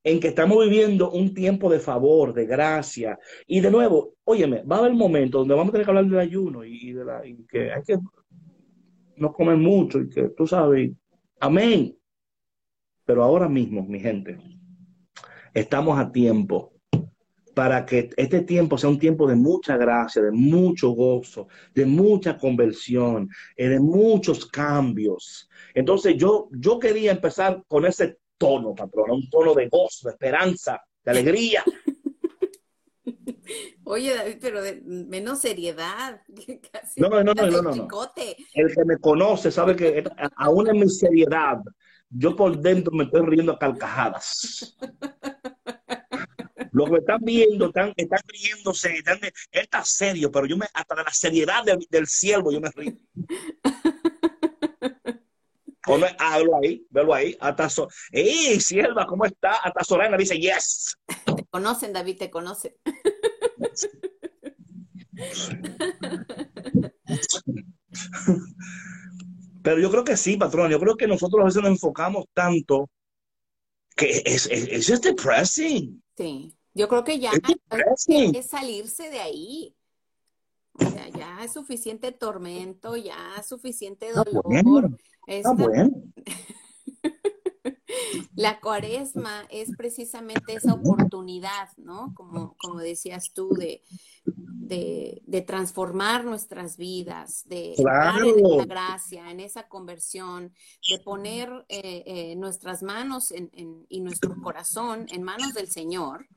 en 0.07 0.21
que 0.21 0.29
estamos 0.29 0.63
viviendo 0.65 1.11
un 1.11 1.35
tiempo 1.35 1.69
de 1.69 1.81
favor, 1.81 2.33
de 2.33 2.47
gracia. 2.47 3.19
Y 3.47 3.61
de 3.61 3.71
nuevo, 3.71 4.15
óyeme, 4.25 4.63
va 4.63 4.77
a 4.77 4.79
haber 4.79 4.95
momentos 4.95 5.41
donde 5.41 5.55
vamos 5.55 5.71
a 5.71 5.73
tener 5.73 5.85
que 5.85 5.91
hablar 5.91 6.07
del 6.07 6.21
ayuno 6.21 6.65
y, 6.65 6.93
de 6.93 7.05
la, 7.05 7.27
y 7.27 7.45
que 7.45 7.73
hay 7.73 7.83
que 7.83 7.99
no 9.17 9.33
comer 9.33 9.57
mucho 9.57 9.99
y 9.99 10.09
que 10.09 10.29
tú 10.29 10.47
sabes, 10.47 10.93
amén. 11.41 11.97
Pero 13.05 13.25
ahora 13.25 13.49
mismo, 13.49 13.83
mi 13.85 13.99
gente, 13.99 14.39
estamos 15.53 15.99
a 15.99 16.13
tiempo 16.13 16.76
para 17.57 17.87
que 17.87 18.11
este 18.19 18.43
tiempo 18.43 18.77
sea 18.77 18.91
un 18.91 18.99
tiempo 18.99 19.27
de 19.27 19.35
mucha 19.35 19.79
gracia, 19.79 20.21
de 20.21 20.31
mucho 20.31 20.91
gozo, 20.91 21.49
de 21.75 21.87
mucha 21.87 22.37
conversión, 22.37 23.31
eh, 23.57 23.71
de 23.71 23.81
muchos 23.81 24.45
cambios. 24.45 25.49
Entonces 25.73 26.19
yo, 26.19 26.51
yo 26.53 26.79
quería 26.79 27.13
empezar 27.13 27.65
con 27.67 27.87
ese 27.87 28.19
tono, 28.37 28.75
patrona, 28.75 29.15
un 29.15 29.31
tono 29.31 29.55
de 29.55 29.71
gozo, 29.71 30.07
de 30.07 30.13
esperanza, 30.13 30.83
de 31.03 31.11
alegría. 31.11 31.65
Oye, 33.85 34.15
David, 34.15 34.37
pero 34.39 34.61
de 34.61 34.83
menos 34.85 35.39
seriedad. 35.39 36.21
no, 36.97 37.09
no, 37.09 37.25
no, 37.25 37.33
no, 37.33 37.63
no, 37.63 37.89
El 38.53 38.75
que 38.75 38.85
me 38.85 38.99
conoce 38.99 39.51
sabe 39.51 39.75
que 39.75 40.05
aún 40.37 40.69
en 40.69 40.79
mi 40.79 40.91
seriedad, 40.91 41.57
yo 42.11 42.37
por 42.37 42.59
dentro 42.59 42.93
me 42.93 43.05
estoy 43.05 43.23
riendo 43.23 43.53
a 43.53 43.59
carcajadas. 43.59 44.77
Los 46.77 46.89
que 46.91 46.97
están 46.97 47.21
viendo 47.23 47.69
están, 47.69 47.95
están 47.97 48.21
riéndose, 48.27 48.99
están, 48.99 49.19
él 49.23 49.33
está 49.51 49.83
serio, 49.83 50.31
pero 50.31 50.45
yo 50.45 50.59
me, 50.59 50.67
hasta 50.75 50.95
de 50.95 51.05
la 51.05 51.11
seriedad 51.11 51.65
del, 51.65 51.79
del 51.89 52.07
cielo 52.07 52.53
yo 52.53 52.61
me 52.61 52.71
río. 52.71 52.93
hablo 56.19 56.59
ahí, 56.63 56.87
velo 56.91 57.15
ahí. 57.15 57.35
Hasta 57.41 57.71
so 57.71 57.89
¡Ey, 58.13 58.61
sierva, 58.61 59.07
cómo 59.07 59.25
está! 59.25 59.55
Hasta 59.55 59.85
Sorena 59.85 60.19
dice, 60.19 60.39
yes. 60.39 60.99
Te 61.25 61.47
conocen, 61.47 61.95
David, 61.95 62.19
te 62.19 62.31
conocen. 62.31 62.75
Pero 69.63 69.81
yo 69.81 69.91
creo 69.91 70.05
que 70.05 70.19
sí, 70.19 70.37
patrón. 70.37 70.71
Yo 70.71 70.79
creo 70.79 70.95
que 70.95 71.07
nosotros 71.07 71.41
a 71.41 71.47
veces 71.47 71.63
nos 71.63 71.71
enfocamos 71.71 72.27
tanto 72.35 72.91
que 73.97 74.21
es, 74.27 74.47
es, 74.51 74.91
es 74.91 75.01
depressing. 75.01 76.03
Sí, 76.19 76.55
yo 76.77 76.89
creo 76.89 77.05
que 77.05 77.19
ya 77.19 77.31
es 77.31 78.47
salirse 78.47 79.11
de 79.11 79.19
ahí. 79.19 79.75
O 80.75 80.91
sea, 80.91 81.09
ya 81.09 81.43
es 81.43 81.55
suficiente 81.55 82.13
tormento, 82.13 82.97
ya 82.97 83.17
es 83.39 83.47
suficiente 83.47 84.13
dolor. 84.13 84.91
La 88.35 88.61
cuaresma 88.61 89.47
es 89.49 89.75
precisamente 89.75 90.53
esa 90.53 90.75
oportunidad, 90.75 91.71
¿no? 91.79 92.13
Como, 92.15 92.55
como 92.59 92.79
decías 92.79 93.33
tú, 93.33 93.55
de, 93.55 93.83
de, 94.27 95.45
transformar 95.47 96.27
nuestras 96.27 96.77
vidas, 96.77 97.45
de 97.47 97.73
estar 97.73 98.23
en 98.23 98.45
esa 98.45 98.67
gracia, 98.67 99.31
en 99.31 99.41
esa 99.41 99.67
conversión, 99.69 100.53
de 100.91 100.99
poner 100.99 101.65
eh, 101.71 102.03
eh, 102.05 102.37
nuestras 102.37 102.83
manos 102.83 103.33
y 103.89 104.01
nuestro 104.03 104.35
corazón 104.43 105.07
en 105.11 105.23
manos 105.23 105.55
del 105.55 105.71
Señor 105.71 106.29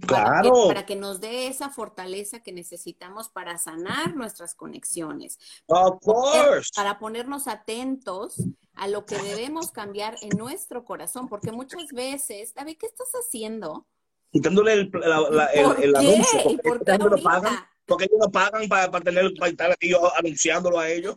Claro. 0.00 0.68
Para 0.68 0.84
que, 0.84 0.96
nos 0.96 1.20
dé 1.20 1.46
esa 1.46 1.70
fortaleza 1.70 2.40
que 2.40 2.52
necesitamos 2.52 3.28
para 3.28 3.56
sanar 3.58 4.14
nuestras 4.14 4.54
conexiones. 4.54 5.38
Of 5.66 6.00
course. 6.02 6.70
Para 6.74 6.98
ponernos 6.98 7.48
atentos 7.48 8.36
a 8.74 8.88
lo 8.88 9.06
que 9.06 9.16
debemos 9.18 9.70
cambiar 9.70 10.16
en 10.20 10.36
nuestro 10.36 10.84
corazón, 10.84 11.28
porque 11.28 11.52
muchas 11.52 11.86
veces, 11.92 12.52
David, 12.54 12.76
¿qué 12.78 12.86
estás 12.86 13.10
haciendo? 13.12 13.86
Quitándole 14.32 14.72
el, 14.74 14.90
la, 14.92 15.46
el, 15.46 15.96
anuncio. 15.96 16.58
¿Por 16.62 16.84
qué 16.84 16.98
no 16.98 17.16
pagan? 17.22 17.56
Porque 17.86 18.04
ellos 18.04 18.18
no 18.20 18.30
pagan 18.30 18.68
para, 18.68 18.90
para 18.90 19.04
tener 19.04 19.32
para 19.38 19.50
estar 19.50 19.70
aquí 19.70 19.90
yo 19.90 20.14
anunciándolo 20.16 20.78
a 20.78 20.90
ellos. 20.90 21.16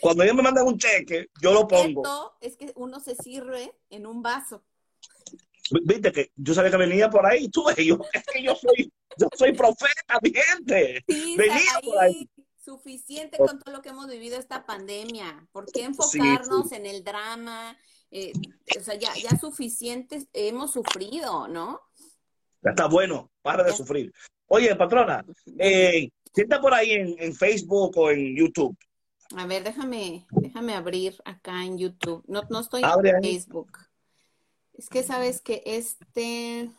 Cuando 0.00 0.22
ellos 0.22 0.36
me 0.36 0.42
mandan 0.42 0.66
un 0.66 0.76
cheque, 0.76 1.30
yo 1.40 1.52
lo 1.52 1.66
pongo. 1.66 2.02
Esto 2.02 2.36
es 2.40 2.56
que 2.56 2.72
uno 2.76 3.00
se 3.00 3.14
sirve 3.14 3.74
en 3.88 4.06
un 4.06 4.22
vaso. 4.22 4.62
Viste 5.70 6.12
que 6.12 6.30
yo 6.36 6.54
sabía 6.54 6.70
que 6.70 6.76
venía 6.76 7.08
por 7.08 7.24
ahí, 7.24 7.48
tú, 7.48 7.64
yo, 7.78 7.98
es 8.12 8.24
que 8.32 8.42
yo 8.42 8.54
soy, 8.54 8.92
yo 9.18 9.28
soy 9.34 9.52
profeta, 9.52 10.18
mi 10.22 10.32
gente. 10.32 11.04
venía 11.06 11.80
por 11.82 11.98
ahí. 11.98 12.28
Suficiente 12.62 13.36
con 13.36 13.58
todo 13.58 13.74
lo 13.74 13.82
que 13.82 13.90
hemos 13.90 14.08
vivido 14.08 14.38
esta 14.38 14.64
pandemia. 14.64 15.46
¿Por 15.52 15.66
qué 15.70 15.84
enfocarnos 15.84 16.72
en 16.72 16.86
el 16.86 17.04
drama? 17.04 17.76
Eh, 18.10 18.32
o 18.78 18.82
sea, 18.82 18.94
ya, 18.94 19.12
ya 19.16 19.36
suficiente 19.38 20.26
hemos 20.32 20.72
sufrido, 20.72 21.46
¿no? 21.46 21.80
Ya 22.62 22.70
está 22.70 22.86
bueno, 22.86 23.30
para 23.42 23.64
de 23.64 23.72
sufrir. 23.72 24.12
Oye, 24.46 24.74
patrona, 24.76 25.24
eh, 25.58 26.08
si 26.32 26.42
está 26.42 26.60
por 26.60 26.72
ahí 26.72 26.92
en, 26.92 27.16
en, 27.18 27.34
Facebook 27.34 27.96
o 27.96 28.10
en 28.10 28.36
YouTube, 28.36 28.76
A 29.36 29.46
ver, 29.46 29.64
déjame, 29.64 30.26
déjame 30.30 30.74
abrir 30.74 31.16
acá 31.24 31.64
en 31.64 31.76
YouTube. 31.76 32.22
No, 32.26 32.42
no 32.48 32.60
estoy 32.60 32.82
Abre 32.82 33.10
en 33.10 33.16
ahí. 33.16 33.34
Facebook. 33.34 33.78
Es 34.74 34.88
que 34.88 35.02
sabes 35.02 35.40
que 35.40 35.62
este 35.64 36.70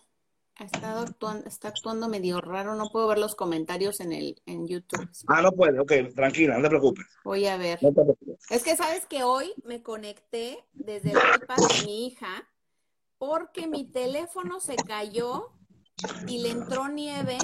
ha 0.57 0.63
estado 0.65 1.01
actuando, 1.01 1.47
está 1.47 1.69
actuando 1.69 2.07
medio 2.07 2.39
raro. 2.41 2.75
No 2.75 2.89
puedo 2.89 3.07
ver 3.07 3.17
los 3.19 3.35
comentarios 3.35 3.99
en 3.99 4.11
el 4.11 4.41
en 4.45 4.67
YouTube. 4.67 5.09
Ah, 5.27 5.41
no 5.41 5.51
puede. 5.51 5.79
Ok, 5.79 5.91
tranquila, 6.15 6.57
no 6.57 6.63
te 6.63 6.69
preocupes. 6.69 7.05
Voy 7.23 7.45
a 7.47 7.57
ver. 7.57 7.79
No 7.81 7.89
te 7.89 8.01
preocupes. 8.03 8.37
Es 8.49 8.63
que 8.63 8.75
sabes 8.75 9.05
que 9.05 9.23
hoy 9.23 9.53
me 9.63 9.81
conecté 9.81 10.63
desde 10.73 11.11
el 11.11 11.17
iPad 11.41 11.55
de 11.57 11.85
mi 11.85 12.07
hija 12.07 12.47
porque 13.17 13.67
mi 13.67 13.85
teléfono 13.85 14.59
se 14.59 14.75
cayó 14.75 15.51
y 16.27 16.39
le 16.39 16.51
entró 16.51 16.87
nieve. 16.89 17.37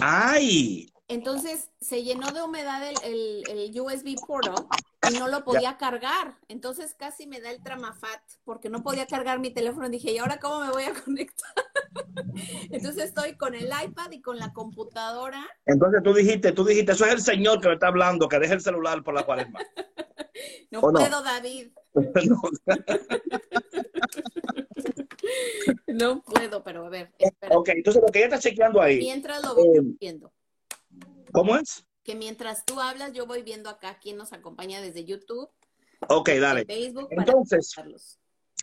¡Ay! 0.00 0.92
Entonces 1.08 1.70
se 1.80 2.02
llenó 2.04 2.30
de 2.32 2.42
humedad 2.42 2.82
el, 2.86 2.96
el- 3.02 3.42
el 3.48 3.80
USB 3.80 4.14
portal 4.26 4.66
y 5.10 5.18
no 5.18 5.28
lo 5.28 5.44
podía 5.44 5.76
cargar. 5.76 6.36
Entonces 6.48 6.94
casi 6.94 7.26
me 7.26 7.40
da 7.40 7.50
el 7.50 7.62
tramafat 7.62 8.20
porque 8.44 8.68
no 8.70 8.82
podía 8.82 9.06
cargar 9.06 9.38
mi 9.38 9.50
teléfono. 9.50 9.88
Dije, 9.88 10.12
¿y 10.12 10.18
ahora 10.18 10.38
cómo 10.38 10.60
me 10.64 10.70
voy 10.70 10.84
a 10.84 10.92
conectar? 11.04 11.52
Entonces 12.70 13.04
estoy 13.04 13.36
con 13.36 13.54
el 13.54 13.66
iPad 13.84 14.10
y 14.12 14.20
con 14.22 14.38
la 14.38 14.52
computadora. 14.52 15.46
Entonces 15.66 16.02
tú 16.02 16.14
dijiste, 16.14 16.52
tú 16.52 16.64
dijiste, 16.64 16.92
eso 16.92 17.04
es 17.06 17.12
el 17.12 17.20
Señor 17.20 17.60
que 17.60 17.68
me 17.68 17.74
está 17.74 17.88
hablando, 17.88 18.28
que 18.28 18.38
deje 18.38 18.54
el 18.54 18.60
celular 18.60 19.02
por 19.02 19.14
la 19.14 19.24
cuaresma. 19.24 19.60
No 20.70 20.80
¿O 20.80 20.92
no? 20.92 21.00
puedo, 21.00 21.22
David. 21.22 21.72
No. 22.28 22.40
No 25.86 26.22
puedo, 26.22 26.62
pero 26.62 26.86
a 26.86 26.88
ver, 26.88 27.12
espera. 27.18 27.56
Ok, 27.56 27.70
entonces 27.70 28.02
lo 28.02 28.08
que 28.12 28.18
ella 28.20 28.28
está 28.28 28.38
chequeando 28.38 28.80
ahí, 28.80 28.98
Mientras 28.98 29.42
lo 29.42 29.54
voy 29.54 29.66
Eh, 29.76 29.80
viendo. 30.00 30.32
¿cómo 31.32 31.56
es? 31.56 31.84
Que 32.08 32.14
mientras 32.14 32.64
tú 32.64 32.80
hablas, 32.80 33.12
yo 33.12 33.26
voy 33.26 33.42
viendo 33.42 33.68
acá 33.68 33.98
quién 34.00 34.16
nos 34.16 34.32
acompaña 34.32 34.80
desde 34.80 35.04
YouTube, 35.04 35.50
Ok, 36.08 36.30
dale. 36.40 36.64
Facebook, 36.64 37.08
Entonces, 37.10 37.74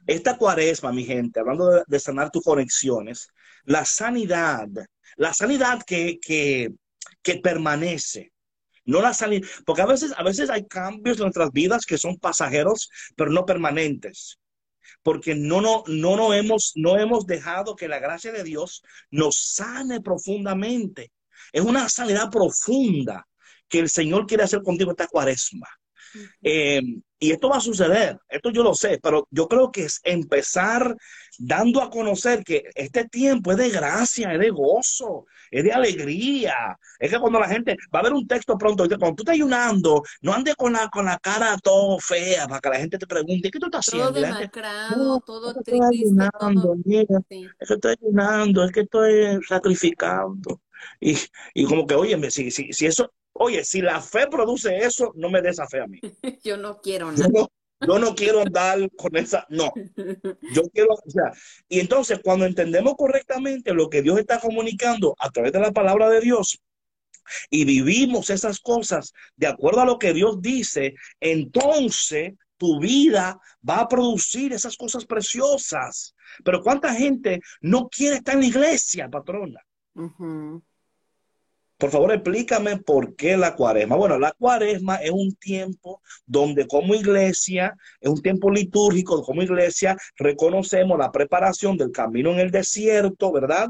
esta 0.08 0.36
cuaresma, 0.36 0.92
mi 0.92 1.06
gente, 1.06 1.42
hablando 1.42 1.70
de, 1.70 1.84
de 1.86 2.00
sanar 2.00 2.32
tus 2.32 2.44
conexiones, 2.44 3.28
la 3.66 3.86
sanidad, 3.86 4.68
la 5.16 5.32
sanidad 5.32 5.84
que, 5.86 6.18
que, 6.20 6.72
que 7.22 7.36
permanece, 7.36 8.34
no 8.84 9.00
la 9.00 9.14
sanidad, 9.14 9.48
porque 9.64 9.84
a 9.84 9.86
veces, 9.86 10.12
a 10.18 10.24
veces 10.24 10.50
hay 10.50 10.66
cambios 10.66 11.18
en 11.18 11.26
nuestras 11.26 11.52
vidas 11.52 11.86
que 11.86 12.00
son 12.00 12.18
pasajeros, 12.18 12.90
pero 13.16 13.30
no 13.30 13.46
permanentes. 13.46 14.40
Porque 15.04 15.36
no, 15.36 15.62
no, 15.62 15.84
no, 15.86 16.16
no, 16.16 16.34
hemos, 16.34 16.72
no 16.74 16.98
hemos 16.98 17.28
dejado 17.28 17.76
que 17.76 17.88
la 17.88 18.00
gracia 18.00 18.32
de 18.32 18.44
Dios 18.44 18.82
nos 19.12 19.38
sane 19.38 20.02
profundamente. 20.02 21.12
Es 21.54 21.62
una 21.62 21.88
sanidad 21.90 22.32
profunda 22.32 23.28
que 23.68 23.80
el 23.80 23.90
Señor 23.90 24.26
quiere 24.26 24.44
hacer 24.44 24.62
contigo 24.64 24.92
esta 24.92 25.08
cuaresma. 25.08 25.68
Eh, 26.42 26.82
y 27.20 27.32
esto 27.32 27.50
va 27.50 27.58
a 27.58 27.62
suceder, 27.62 28.18
esto 28.30 28.52
yo 28.52 28.62
lo 28.64 28.74
sé, 28.74 29.00
pero 29.02 29.28
yo 29.32 29.48
creo 29.48 29.72
que 29.72 29.86
es 29.86 30.00
empezar 30.04 30.96
dando 31.38 31.82
a 31.82 31.90
conocer 31.90 32.44
que 32.44 32.70
este 32.76 33.06
tiempo 33.08 33.52
es 33.52 33.58
de 33.58 33.70
gracia, 33.70 34.34
es 34.34 34.40
de 34.40 34.50
gozo, 34.50 35.26
es 35.50 35.64
de 35.64 35.72
alegría. 35.72 36.78
Es 37.00 37.12
que 37.12 37.20
cuando 37.20 37.40
la 37.40 37.48
gente 37.48 37.76
va 37.94 38.00
a 38.00 38.04
ver 38.04 38.14
un 38.14 38.28
texto 38.28 38.58
pronto, 38.58 38.88
cuando 38.88 39.16
tú 39.16 39.24
estás 39.24 39.34
ayunando, 39.34 40.04
no 40.22 40.34
andes 40.34 40.56
con 40.56 40.74
la, 40.74 40.88
con 40.90 41.06
la 41.06 41.18
cara 41.18 41.58
todo 41.58 42.00
fea 42.00 42.48
para 42.48 42.62
que 42.62 42.70
la 42.70 42.80
gente 42.80 42.98
te 42.98 43.08
pregunte, 43.08 43.50
¿qué 43.50 43.60
tú 43.60 43.66
estás 43.68 43.86
Todo 43.86 44.04
haciendo? 44.04 44.20
Gente, 44.28 44.40
demacrado, 44.40 45.04
"No, 45.04 45.20
todo 45.22 45.54
triste, 45.64 46.30
todo. 46.40 46.76
sí. 47.30 47.48
es 47.60 47.68
que 47.68 47.74
estoy 47.74 47.96
ayunando, 48.02 48.64
es 48.66 48.72
que 48.72 48.82
estoy 48.82 49.40
sacrificando. 49.48 50.62
Y, 51.00 51.18
y 51.54 51.66
como 51.66 51.88
que, 51.88 51.96
oye, 51.96 52.30
si, 52.32 52.52
si, 52.52 52.72
si 52.74 52.86
eso, 52.86 53.12
oye, 53.36 53.64
si 53.64 53.82
la 53.82 54.02
fe 54.02 54.28
produce 54.28 54.78
eso, 54.78 55.12
no 55.16 55.30
me 55.30 55.42
des 55.42 55.54
esa 55.54 55.68
fe 55.68 55.82
a 55.82 55.88
mí. 55.88 56.00
Yo 56.44 56.58
no 56.58 56.80
quiero 56.82 57.12
Yo 57.16 57.28
nada. 57.28 57.30
no, 57.34 57.48
yo 57.82 58.00
no 58.00 58.16
quiero 58.16 58.42
andar 58.42 58.90
con 58.96 59.16
esa, 59.18 59.46
no, 59.50 59.72
yo 60.54 60.62
quiero, 60.74 60.94
o 60.94 61.10
sea, 61.10 61.34
y 61.68 61.82
entonces 61.82 62.20
cuando 62.24 62.46
entendemos 62.46 62.96
correctamente 62.98 63.74
lo 63.74 63.90
que 63.90 64.02
Dios 64.02 64.18
está 64.18 64.40
comunicando 64.40 65.14
a 65.20 65.30
través 65.30 65.52
de 65.52 65.60
la 65.60 65.72
palabra 65.72 66.10
de 66.10 66.22
Dios 66.22 66.62
y 67.50 67.66
vivimos 67.66 68.30
esas 68.30 68.60
cosas 68.62 69.14
de 69.36 69.48
acuerdo 69.48 69.82
a 69.82 69.86
lo 69.86 70.00
que 70.00 70.14
Dios 70.14 70.42
dice, 70.42 70.96
entonces 71.20 72.34
tu 72.58 72.80
vida 72.80 73.38
va 73.68 73.82
a 73.82 73.88
producir 73.88 74.54
esas 74.54 74.78
cosas 74.78 75.06
preciosas. 75.06 76.16
Pero 76.44 76.62
¿cuánta 76.62 76.94
gente 76.94 77.42
no 77.62 77.90
quiere 77.90 78.18
estar 78.18 78.36
en 78.36 78.42
la 78.42 78.48
iglesia, 78.48 79.10
patrona? 79.10 79.60
Por 81.78 81.92
favor, 81.92 82.14
explícame 82.14 82.78
por 82.78 83.16
qué 83.16 83.36
la 83.36 83.56
cuaresma. 83.56 83.98
Bueno, 83.98 84.18
la 84.18 84.32
cuaresma 84.32 84.96
es 84.96 85.12
un 85.12 85.36
tiempo 85.36 86.02
donde 86.26 86.68
como 86.68 86.96
iglesia, 86.96 87.76
es 88.00 88.10
un 88.10 88.22
tiempo 88.22 88.50
litúrgico, 88.50 89.22
como 89.24 89.44
iglesia 89.44 89.98
reconocemos 90.16 90.98
la 90.98 91.12
preparación 91.12 91.76
del 91.76 91.92
camino 91.92 92.32
en 92.32 92.40
el 92.40 92.52
desierto, 92.52 93.32
¿verdad? 93.32 93.68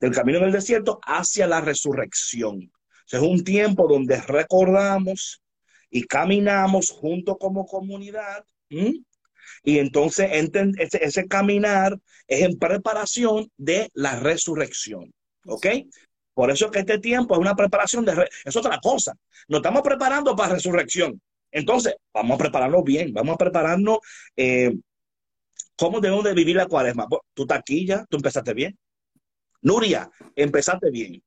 Del 0.00 0.12
camino 0.12 0.38
en 0.38 0.44
el 0.44 0.52
desierto 0.52 1.00
hacia 1.04 1.48
la 1.48 1.60
resurrección. 1.60 2.70
Es 3.10 3.20
un 3.20 3.42
tiempo 3.42 3.88
donde 3.88 4.20
recordamos 4.20 5.42
y 5.90 6.04
caminamos 6.04 6.90
junto 6.90 7.36
como 7.36 7.66
comunidad. 7.66 8.44
Y 8.68 9.78
entonces 9.78 10.30
ese, 10.32 11.04
ese 11.04 11.26
caminar 11.26 11.98
es 12.28 12.42
en 12.42 12.58
preparación 12.58 13.50
de 13.56 13.90
la 13.94 14.20
resurrección. 14.20 15.12
¿Ok? 15.46 15.66
Por 16.38 16.52
eso 16.52 16.66
es 16.66 16.70
que 16.70 16.78
este 16.78 17.00
tiempo 17.00 17.34
es 17.34 17.40
una 17.40 17.56
preparación 17.56 18.04
de... 18.04 18.14
re- 18.14 18.28
es 18.44 18.54
otra 18.54 18.78
cosa. 18.78 19.12
Nos 19.48 19.58
estamos 19.58 19.82
preparando 19.82 20.36
para 20.36 20.54
resurrección. 20.54 21.20
Entonces, 21.50 21.96
vamos 22.14 22.36
a 22.36 22.38
prepararnos 22.38 22.84
bien, 22.84 23.12
vamos 23.12 23.34
a 23.34 23.38
prepararnos 23.38 23.98
eh, 24.36 24.72
cómo 25.74 25.98
debemos 25.98 26.22
de 26.22 26.34
vivir 26.34 26.54
la 26.54 26.66
cuaresma. 26.66 27.08
Tú 27.34 27.42
estás 27.42 27.58
aquí 27.58 27.84
ya, 27.84 28.06
tú 28.08 28.18
empezaste 28.18 28.54
bien. 28.54 28.78
Nuria, 29.62 30.08
empezaste 30.36 30.92
bien. 30.92 31.20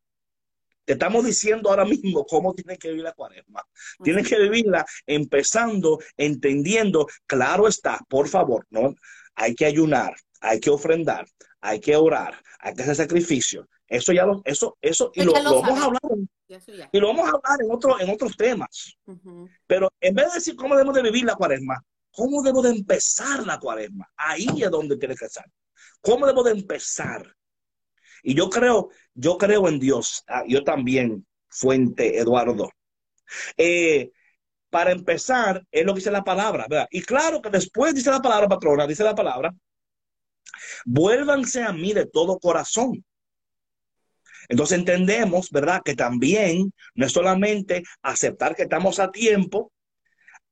Te 0.85 0.93
estamos 0.93 1.25
diciendo 1.25 1.69
ahora 1.69 1.83
mismo 1.83 2.25
cómo 2.25 2.53
tienes 2.53 2.79
que 2.79 2.87
vivir 2.87 3.03
la 3.03 3.11
cuaresma. 3.11 3.61
Tienes 4.01 4.25
que 4.25 4.39
vivirla 4.39 4.85
empezando, 5.05 5.99
entendiendo, 6.15 7.05
claro 7.27 7.67
está, 7.67 7.99
por 8.07 8.29
favor, 8.29 8.65
¿no? 8.69 8.95
Hay 9.35 9.55
que 9.55 9.65
ayunar, 9.65 10.15
hay 10.39 10.61
que 10.61 10.69
ofrendar, 10.69 11.27
hay 11.59 11.81
que 11.81 11.97
orar, 11.97 12.41
hay 12.59 12.73
que 12.75 12.83
hacer 12.83 12.95
sacrificio. 12.95 13.67
Eso 13.91 14.13
ya 14.13 14.25
lo, 14.25 14.41
eso, 14.45 14.77
eso, 14.79 15.11
y 15.13 15.21
lo, 15.21 15.33
lo 15.33 15.43
lo 15.43 15.61
vamos 15.61 15.79
a 15.79 15.83
hablar, 15.83 16.01
Ya, 16.47 16.59
y 16.93 16.97
lo 16.97 17.07
vamos 17.07 17.25
a 17.25 17.31
hablar 17.31 17.61
en 17.61 17.71
otro, 17.71 17.99
en 17.99 18.09
otros 18.09 18.37
temas. 18.37 18.95
Pero 19.67 19.91
en 19.99 20.15
vez 20.15 20.27
de 20.27 20.33
decir 20.35 20.55
cómo 20.55 20.75
debemos 20.75 20.95
de 20.95 21.01
vivir 21.01 21.25
la 21.25 21.35
cuaresma, 21.35 21.83
¿cómo 22.09 22.41
debo 22.41 22.61
de 22.61 22.69
empezar 22.69 23.45
la 23.45 23.59
cuaresma? 23.59 24.09
Ahí 24.15 24.47
es 24.63 24.71
donde 24.71 24.95
tiene 24.95 25.13
que 25.13 25.25
estar. 25.25 25.45
¿Cómo 25.99 26.25
debo 26.25 26.41
de 26.41 26.51
empezar? 26.51 27.35
Y 28.23 28.33
yo 28.33 28.49
creo, 28.49 28.91
yo 29.13 29.37
creo 29.37 29.67
en 29.67 29.77
Dios. 29.77 30.23
Ah, 30.25 30.43
yo 30.47 30.63
también, 30.63 31.27
Fuente 31.49 32.17
Eduardo. 32.17 32.69
Eh, 33.57 34.09
para 34.69 34.93
empezar, 34.93 35.65
es 35.69 35.85
lo 35.85 35.93
que 35.93 35.99
dice 35.99 36.11
la 36.11 36.23
palabra, 36.23 36.65
¿verdad? 36.69 36.87
Y 36.91 37.01
claro 37.01 37.41
que 37.41 37.49
después 37.49 37.93
dice 37.93 38.09
la 38.09 38.21
palabra, 38.21 38.47
patrona, 38.47 38.87
dice 38.87 39.03
la 39.03 39.15
palabra, 39.15 39.53
vuélvanse 40.85 41.61
a 41.61 41.73
mí 41.73 41.91
de 41.91 42.05
todo 42.05 42.39
corazón. 42.39 43.03
Entonces 44.51 44.79
entendemos, 44.79 45.49
¿verdad? 45.49 45.81
Que 45.83 45.95
también 45.95 46.73
no 46.93 47.05
es 47.05 47.13
solamente 47.13 47.83
aceptar 48.01 48.53
que 48.53 48.63
estamos 48.63 48.99
a 48.99 49.09
tiempo, 49.09 49.71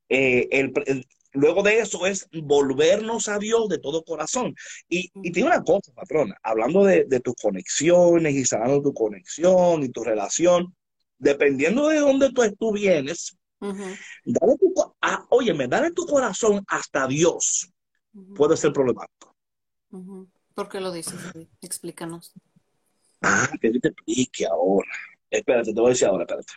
eh, 0.08 0.48
el- 0.52 0.72
el- 0.86 1.06
luego 1.34 1.64
de 1.64 1.80
eso 1.80 2.08
es 2.08 2.30
volvernos 2.32 3.28
a 3.28 3.38
Dios 3.40 3.68
de 3.68 3.78
todo 3.78 4.04
corazón. 4.06 4.56
Y, 4.88 5.12
y 5.22 5.32
tiene 5.34 5.50
una 5.50 5.62
cosa, 5.64 5.92
patrona, 5.94 6.38
hablando 6.44 6.86
de, 6.86 7.04
de 7.04 7.20
tus 7.20 7.36
conexiones 7.36 8.34
y 8.36 8.46
sanando 8.46 8.82
tu 8.82 8.94
conexión 8.94 9.84
y 9.84 9.90
tu 9.90 10.02
relación, 10.02 10.74
dependiendo 11.18 11.90
de 11.90 12.00
dónde 12.00 12.32
tú, 12.32 12.42
tú 12.58 12.72
vienes, 12.72 13.38
Ujú. 13.60 13.84
dale 14.24 14.56
tu, 14.58 14.74
ah, 15.02 15.26
óyeme, 15.30 15.68
dale 15.68 15.92
tu 15.92 16.06
corazón 16.06 16.64
hasta 16.68 17.06
Dios 17.06 17.70
puede 18.34 18.56
ser 18.56 18.72
problemático. 18.72 19.36
¿Por 20.56 20.70
qué 20.70 20.80
lo 20.80 20.94
dices? 20.94 21.20
Explícanos. 21.62 22.34
Ah, 23.22 23.50
que 23.60 23.74
yo 23.74 23.80
te 23.80 23.90
explique 23.90 24.46
ahora. 24.46 24.90
Espérate, 25.30 25.74
te 25.74 25.80
voy 25.80 25.88
a 25.88 25.90
decir 25.90 26.08
ahora, 26.08 26.24
espérate. 26.24 26.54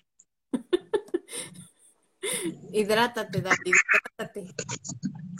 Hidrátate, 2.73 3.41
David, 3.41 3.57
hidrátate. 3.67 4.55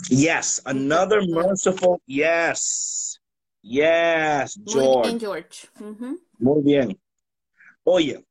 Yes, 0.09 0.61
another 0.65 1.21
merciful 1.27 2.01
yes. 2.05 3.19
Yes, 3.61 4.57
Muy 4.57 4.73
George. 4.73 5.07
bien, 5.07 5.19
George. 5.19 5.67
Ujú. 5.79 6.19
Muy 6.39 6.61
bien. 6.63 7.01
Oye, 7.83 8.25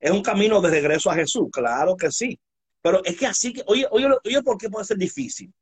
es 0.00 0.10
un 0.10 0.22
camino 0.22 0.60
de 0.62 0.70
regreso 0.70 1.10
a 1.10 1.14
Jesús, 1.14 1.48
claro 1.52 1.96
que 1.96 2.10
sí. 2.10 2.40
Pero 2.80 3.04
es 3.04 3.16
que 3.18 3.26
así 3.26 3.52
que, 3.52 3.62
oye, 3.66 3.86
oye, 3.90 4.08
oye, 4.24 4.42
¿por 4.42 4.56
qué 4.56 4.70
puede 4.70 4.86
ser 4.86 4.96
difícil? 4.96 5.52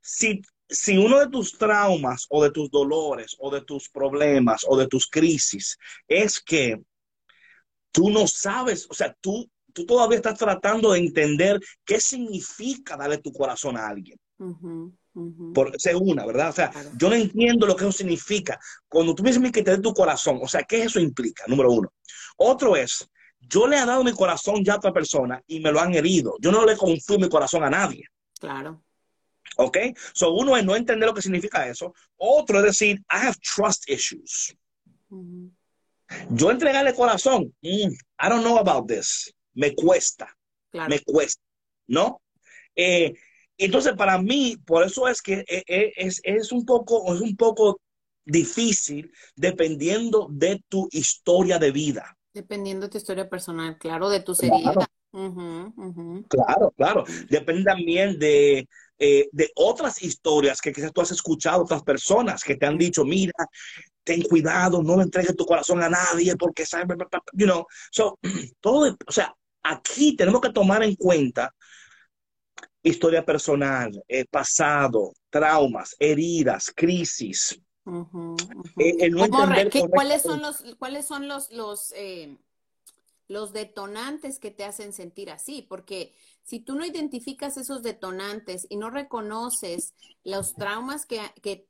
Si, 0.00 0.40
si 0.68 0.98
uno 0.98 1.18
de 1.18 1.28
tus 1.28 1.56
traumas 1.56 2.26
o 2.28 2.42
de 2.42 2.50
tus 2.50 2.70
dolores 2.70 3.36
o 3.38 3.50
de 3.50 3.62
tus 3.62 3.88
problemas 3.88 4.64
o 4.68 4.76
de 4.76 4.86
tus 4.86 5.06
crisis 5.06 5.78
es 6.06 6.40
que 6.40 6.80
tú 7.90 8.10
no 8.10 8.26
sabes, 8.26 8.86
o 8.90 8.94
sea, 8.94 9.14
tú, 9.20 9.50
tú 9.72 9.86
todavía 9.86 10.16
estás 10.16 10.38
tratando 10.38 10.92
de 10.92 11.00
entender 11.00 11.60
qué 11.84 12.00
significa 12.00 12.96
darle 12.96 13.18
tu 13.18 13.32
corazón 13.32 13.76
a 13.76 13.88
alguien. 13.88 14.18
Por, 15.52 15.74
esa 15.74 15.96
una, 15.96 16.24
¿verdad? 16.24 16.50
O 16.50 16.52
sea, 16.52 16.70
yo 16.96 17.08
no 17.08 17.16
entiendo 17.16 17.66
lo 17.66 17.74
que 17.74 17.84
eso 17.84 17.92
significa. 17.92 18.58
Cuando 18.88 19.14
tú 19.14 19.22
me 19.22 19.30
dices 19.30 19.50
que 19.50 19.62
te 19.64 19.72
dé 19.72 19.78
tu 19.78 19.92
corazón, 19.92 20.38
o 20.40 20.46
sea, 20.46 20.62
¿qué 20.62 20.82
eso 20.82 21.00
implica? 21.00 21.44
Número 21.48 21.72
uno. 21.72 21.92
Otro 22.36 22.76
es, 22.76 23.08
yo 23.40 23.66
le 23.66 23.78
he 23.78 23.86
dado 23.86 24.04
mi 24.04 24.12
corazón 24.12 24.64
ya 24.64 24.74
a 24.74 24.76
otra 24.76 24.92
persona 24.92 25.42
y 25.46 25.58
me 25.58 25.72
lo 25.72 25.80
han 25.80 25.94
herido. 25.94 26.36
Yo 26.40 26.52
no 26.52 26.64
le 26.64 26.76
confío 26.76 27.18
mi 27.18 27.28
corazón 27.28 27.64
a 27.64 27.70
nadie. 27.70 28.04
Claro. 28.38 28.84
¿Ok? 29.60 29.76
So, 30.12 30.32
uno 30.32 30.56
es 30.56 30.64
no 30.64 30.76
entender 30.76 31.08
lo 31.08 31.14
que 31.14 31.22
significa 31.22 31.68
eso. 31.68 31.92
Otro 32.16 32.58
es 32.58 32.64
decir, 32.64 32.98
I 33.10 33.26
have 33.26 33.36
trust 33.40 33.88
issues. 33.90 34.56
Yo 36.30 36.50
entregarle 36.50 36.94
corazón, 36.94 37.52
mm, 37.62 37.90
I 38.20 38.28
don't 38.28 38.42
know 38.42 38.58
about 38.58 38.88
this. 38.88 39.34
Me 39.54 39.74
cuesta. 39.74 40.34
Me 40.72 41.00
cuesta. 41.00 41.42
¿No? 41.88 42.22
Eh, 42.76 43.14
entonces, 43.56 43.94
para 43.94 44.18
mí, 44.22 44.56
por 44.64 44.84
eso 44.84 45.08
es 45.08 45.20
que 45.20 45.44
eh, 45.48 45.64
eh, 45.66 45.92
es, 45.96 46.52
un 46.52 46.64
poco, 46.64 47.12
es 47.12 47.20
un 47.20 47.36
poco 47.36 47.80
difícil 48.24 49.10
dependiendo 49.34 50.28
de 50.30 50.62
tu 50.68 50.88
historia 50.92 51.58
de 51.58 51.72
vida. 51.72 52.16
Dependiendo 52.32 52.86
de 52.86 52.92
tu 52.92 52.98
historia 52.98 53.28
personal, 53.28 53.76
claro, 53.76 54.08
de 54.08 54.20
tu 54.20 54.36
seriedad. 54.36 54.76
Claro, 56.28 56.70
claro. 56.76 57.04
Depende 57.28 57.64
también 57.64 58.18
de, 58.18 58.68
eh, 58.98 59.28
de 59.32 59.50
otras 59.54 60.02
historias 60.02 60.60
que 60.60 60.72
quizás 60.72 60.92
tú 60.92 61.00
has 61.00 61.10
escuchado, 61.12 61.62
otras 61.62 61.82
personas 61.82 62.42
que 62.42 62.56
te 62.56 62.66
han 62.66 62.76
dicho, 62.76 63.04
mira, 63.04 63.32
ten 64.02 64.22
cuidado, 64.22 64.82
no 64.82 64.96
le 64.96 65.04
entregues 65.04 65.36
tu 65.36 65.46
corazón 65.46 65.82
a 65.82 65.88
nadie 65.88 66.34
porque 66.36 66.66
sabes, 66.66 66.96
you 67.32 67.46
know. 67.46 67.66
So, 67.90 68.18
todo, 68.60 68.96
o 69.06 69.12
sea, 69.12 69.34
aquí 69.62 70.16
tenemos 70.16 70.40
que 70.40 70.50
tomar 70.50 70.82
en 70.82 70.96
cuenta 70.96 71.54
historia 72.82 73.24
personal, 73.24 74.02
eh, 74.08 74.24
pasado, 74.24 75.12
traumas, 75.30 75.94
heridas, 75.98 76.72
crisis. 76.74 77.60
¿Cuáles 79.90 80.22
son 80.22 80.42
los, 80.42 80.64
cuáles 80.78 81.06
son 81.06 81.28
los, 81.28 81.50
los, 81.50 81.92
eh, 81.96 82.36
los 83.28 83.52
detonantes 83.52 84.38
que 84.38 84.50
te 84.50 84.64
hacen 84.64 84.92
sentir 84.92 85.30
así? 85.30 85.66
Porque 85.68 86.14
si 86.48 86.60
tú 86.60 86.76
no 86.76 86.86
identificas 86.86 87.58
esos 87.58 87.82
detonantes 87.82 88.66
y 88.70 88.78
no 88.78 88.88
reconoces 88.88 89.92
los 90.24 90.54
traumas 90.54 91.04
que, 91.04 91.20
que, 91.42 91.66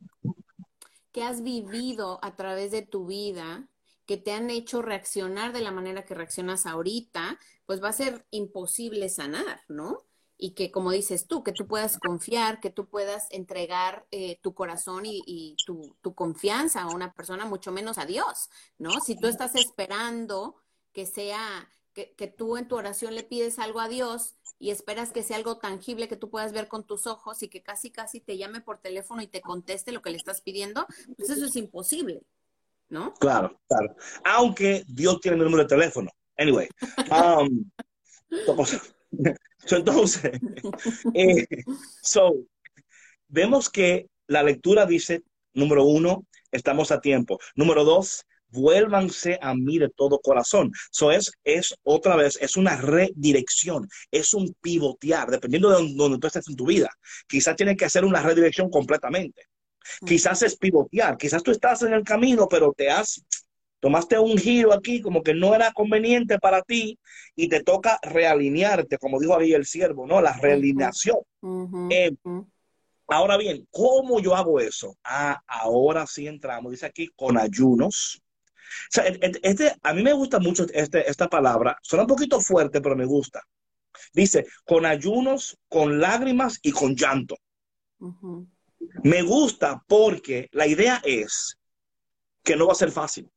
has 1.20 1.42
vivido 1.42 2.20
a 2.22 2.36
través 2.36 2.70
de 2.70 2.82
tu 2.82 3.06
vida, 3.06 3.68
que 4.06 4.18
te 4.18 4.30
han 4.30 4.50
hecho 4.50 4.80
reaccionar 4.80 5.52
de 5.52 5.62
la 5.62 5.72
manera 5.72 6.04
que 6.04 6.14
reaccionas 6.14 6.64
ahorita, 6.64 7.40
pues 7.66 7.82
va 7.82 7.88
a 7.88 7.92
ser 7.92 8.24
imposible 8.30 9.08
sanar, 9.08 9.62
¿no? 9.66 10.04
y 10.36 10.52
que, 10.52 10.70
como 10.70 10.92
dices 10.92 11.26
tú, 11.26 11.42
que 11.42 11.50
tú 11.50 11.66
puedas 11.66 11.98
confiar, 11.98 12.60
que 12.60 12.70
tú 12.70 12.88
puedas 12.88 13.26
entregar 13.30 14.06
eh, 14.12 14.38
tu 14.42 14.54
corazón 14.54 15.02
y, 15.06 15.56
tu, 15.66 15.96
confianza 16.14 16.82
a 16.82 16.94
una 16.94 17.12
persona, 17.12 17.46
mucho 17.46 17.72
menos 17.72 17.98
a 17.98 18.06
Dios, 18.06 18.48
¿no? 18.78 18.92
Si 19.00 19.16
tú 19.16 19.26
estás 19.26 19.56
esperando 19.56 20.54
que 20.92 21.04
sea, 21.04 21.68
que, 21.92 22.28
tú 22.28 22.56
en 22.56 22.68
tu 22.68 22.76
oración 22.76 23.14
le 23.14 23.24
pides 23.24 23.58
algo 23.58 23.80
a 23.80 23.88
Dios 23.88 24.36
y 24.58 24.70
esperas 24.70 25.12
que 25.12 25.22
sea 25.22 25.36
algo 25.36 25.58
tangible 25.58 26.08
que 26.08 26.16
tú 26.16 26.30
puedas 26.30 26.52
ver 26.52 26.68
con 26.68 26.86
tus 26.86 27.06
ojos 27.06 27.42
y 27.42 27.48
que 27.48 27.62
casi, 27.62 27.90
casi 27.90 28.20
te 28.20 28.36
llame 28.36 28.60
por 28.60 28.78
teléfono 28.78 29.22
y 29.22 29.26
te 29.26 29.40
conteste 29.40 29.92
lo 29.92 30.02
que 30.02 30.10
le 30.10 30.16
estás 30.16 30.40
pidiendo, 30.40 30.86
pues 31.16 31.30
eso 31.30 31.46
es 31.46 31.56
imposible, 31.56 32.22
¿no? 32.88 33.14
Claro, 33.14 33.60
claro. 33.68 33.94
Aunque 34.24 34.84
Dios 34.88 35.20
tiene 35.20 35.36
mi 35.36 35.44
número 35.44 35.64
de 35.64 35.68
teléfono. 35.68 36.10
Anyway. 36.36 36.68
Um, 37.10 37.70
entonces, 38.30 38.94
eh, 41.14 41.46
so, 42.02 42.34
vemos 43.28 43.68
que 43.68 44.08
la 44.26 44.42
lectura 44.42 44.86
dice, 44.86 45.22
número 45.52 45.84
uno, 45.84 46.26
estamos 46.52 46.92
a 46.92 47.00
tiempo. 47.00 47.38
Número 47.54 47.84
dos, 47.84 48.26
vuélvanse 48.50 49.38
a 49.40 49.54
mí 49.54 49.78
de 49.78 49.88
todo 49.90 50.20
corazón. 50.20 50.72
Eso 50.92 51.10
es, 51.10 51.32
es 51.44 51.74
otra 51.82 52.16
vez, 52.16 52.38
es 52.40 52.56
una 52.56 52.76
redirección, 52.76 53.88
es 54.10 54.34
un 54.34 54.54
pivotear, 54.60 55.30
dependiendo 55.30 55.70
de 55.70 55.94
donde 55.94 56.18
tú 56.18 56.26
estés 56.26 56.48
en 56.48 56.56
tu 56.56 56.66
vida. 56.66 56.90
Quizás 57.26 57.56
tienes 57.56 57.76
que 57.76 57.84
hacer 57.84 58.04
una 58.04 58.22
redirección 58.22 58.70
completamente. 58.70 59.42
Quizás 60.04 60.42
es 60.42 60.56
pivotear, 60.56 61.16
quizás 61.16 61.42
tú 61.42 61.50
estás 61.50 61.82
en 61.82 61.94
el 61.94 62.04
camino, 62.04 62.46
pero 62.48 62.74
te 62.76 62.90
has 62.90 63.22
tomaste 63.80 64.18
un 64.18 64.36
giro 64.36 64.72
aquí 64.72 65.00
como 65.00 65.22
que 65.22 65.34
no 65.34 65.54
era 65.54 65.72
conveniente 65.72 66.38
para 66.38 66.62
ti 66.62 66.98
y 67.36 67.48
te 67.48 67.62
toca 67.62 67.98
realinearte, 68.02 68.98
como 68.98 69.20
dijo 69.20 69.36
ahí 69.36 69.52
el 69.52 69.66
siervo, 69.66 70.06
¿no? 70.06 70.20
La 70.20 70.32
realineación. 70.32 71.18
Eh, 71.90 72.12
ahora 73.06 73.36
bien, 73.36 73.66
¿cómo 73.70 74.20
yo 74.20 74.34
hago 74.34 74.60
eso? 74.60 74.96
Ah, 75.04 75.40
ahora 75.46 76.06
sí 76.06 76.26
entramos, 76.26 76.72
dice 76.72 76.86
aquí, 76.86 77.08
con 77.16 77.38
ayunos. 77.38 78.20
O 78.68 78.90
sea, 78.90 79.04
este, 79.42 79.74
a 79.82 79.94
mí 79.94 80.02
me 80.02 80.12
gusta 80.12 80.38
mucho 80.38 80.66
este, 80.72 81.08
esta 81.08 81.28
palabra, 81.28 81.78
suena 81.82 82.04
un 82.04 82.08
poquito 82.08 82.40
fuerte, 82.40 82.80
pero 82.80 82.96
me 82.96 83.06
gusta. 83.06 83.42
Dice, 84.12 84.46
con 84.64 84.86
ayunos, 84.86 85.58
con 85.68 86.00
lágrimas 86.00 86.58
y 86.62 86.72
con 86.72 86.94
llanto. 86.94 87.36
Me 89.02 89.22
gusta 89.22 89.82
porque 89.86 90.48
la 90.52 90.66
idea 90.66 91.00
es 91.04 91.58
que 92.42 92.56
no 92.56 92.66
va 92.66 92.72
a 92.72 92.76
ser 92.76 92.90
fácil. 92.90 93.30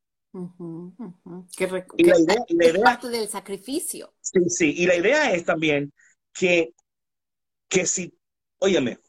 Que, 1.58 1.86
y 1.98 2.04
la 2.06 2.18
idea, 2.18 2.84
parte 2.84 3.10
del 3.10 3.28
sacrificio. 3.28 4.14
Sí, 4.22 4.40
sí, 4.48 4.74
y 4.78 4.86
la 4.86 4.96
idea 4.96 5.34
es 5.34 5.44
también 5.44 5.92
que, 6.34 6.74
que 7.68 7.86
si, 7.86 8.14
óyeme, 8.60 9.00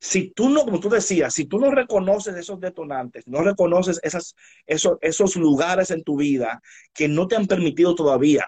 si 0.00 0.30
tú 0.30 0.48
no, 0.48 0.64
como 0.64 0.80
tú 0.80 0.88
decías, 0.88 1.34
si 1.34 1.46
tú 1.46 1.58
no 1.58 1.70
reconoces 1.70 2.34
esos 2.36 2.60
detonantes, 2.60 3.26
no 3.26 3.42
reconoces 3.42 4.00
esas, 4.02 4.34
esos, 4.66 4.98
esos 5.00 5.36
lugares 5.36 5.90
en 5.90 6.02
tu 6.02 6.16
vida 6.16 6.60
que 6.92 7.08
no 7.08 7.26
te 7.26 7.36
han 7.36 7.46
permitido 7.46 7.94
todavía 7.94 8.46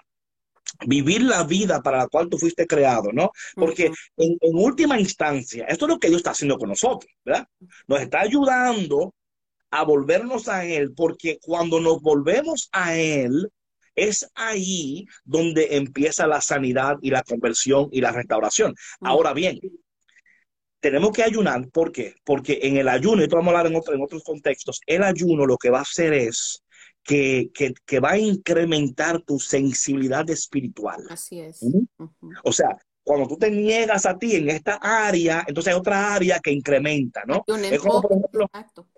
vivir 0.85 1.23
la 1.23 1.43
vida 1.43 1.81
para 1.81 1.97
la 1.97 2.07
cual 2.07 2.29
tú 2.29 2.37
fuiste 2.37 2.67
creado, 2.67 3.11
¿no? 3.11 3.31
Porque 3.55 3.87
en, 4.17 4.37
en, 4.39 4.55
última 4.55 4.99
instancia, 4.99 5.65
esto 5.65 5.85
es 5.85 5.89
lo 5.89 5.99
que 5.99 6.09
Dios 6.09 6.19
está 6.19 6.31
haciendo 6.31 6.57
con 6.57 6.69
nosotros, 6.69 7.11
¿verdad? 7.25 7.47
Nos 7.87 8.01
está 8.01 8.21
ayudando 8.21 9.13
a 9.71 9.83
volvernos 9.83 10.47
a 10.47 10.65
Él, 10.65 10.93
porque 10.95 11.39
cuando 11.41 11.79
nos 11.79 12.01
volvemos 12.01 12.69
a 12.71 12.95
Él, 12.95 13.49
es 13.95 14.29
ahí 14.35 15.05
donde 15.23 15.75
empieza 15.75 16.27
la 16.27 16.41
sanidad 16.41 16.97
y 17.01 17.09
la 17.09 17.23
conversión 17.23 17.89
y 17.91 18.01
la 18.01 18.11
restauración. 18.11 18.73
Ahora 19.01 19.33
bien, 19.33 19.59
tenemos 20.79 21.11
que 21.11 21.23
ayunar, 21.23 21.67
¿por 21.69 21.91
qué? 21.91 22.15
Porque 22.23 22.59
en 22.63 22.77
el 22.77 22.87
ayuno, 22.87 23.21
y 23.21 23.23
esto 23.23 23.35
vamos 23.35 23.53
a 23.53 23.59
hablar 23.59 23.71
en, 23.71 23.81
en 23.93 24.01
otros 24.01 24.23
contextos, 24.23 24.81
el 24.85 25.03
ayuno 25.03 25.45
lo 25.45 25.57
que 25.57 25.69
va 25.69 25.79
a 25.79 25.83
hacer 25.83 26.13
es 26.13 26.63
que, 27.03 27.99
va 28.03 28.11
a 28.11 28.17
incrementar 28.17 29.21
tu 29.21 29.39
sensibilidad 29.39 30.29
espiritual. 30.29 31.05
Así 31.09 31.39
es. 31.39 31.59
O 32.43 32.51
sea, 32.51 32.77
cuando 33.03 33.27
tú 33.27 33.37
te 33.37 33.49
niegas 33.49 34.05
a 34.05 34.17
ti 34.17 34.35
en 34.35 34.49
esta 34.49 34.75
área, 34.75 35.43
entonces 35.47 35.73
hay 35.73 35.79
otra 35.79 36.13
área 36.13 36.39
que 36.39 36.51
incrementa, 36.51 37.23
¿no? 37.25 37.43
Es 37.47 37.79
como, 37.79 38.01
por 38.01 38.11
ejemplo, 38.11 38.47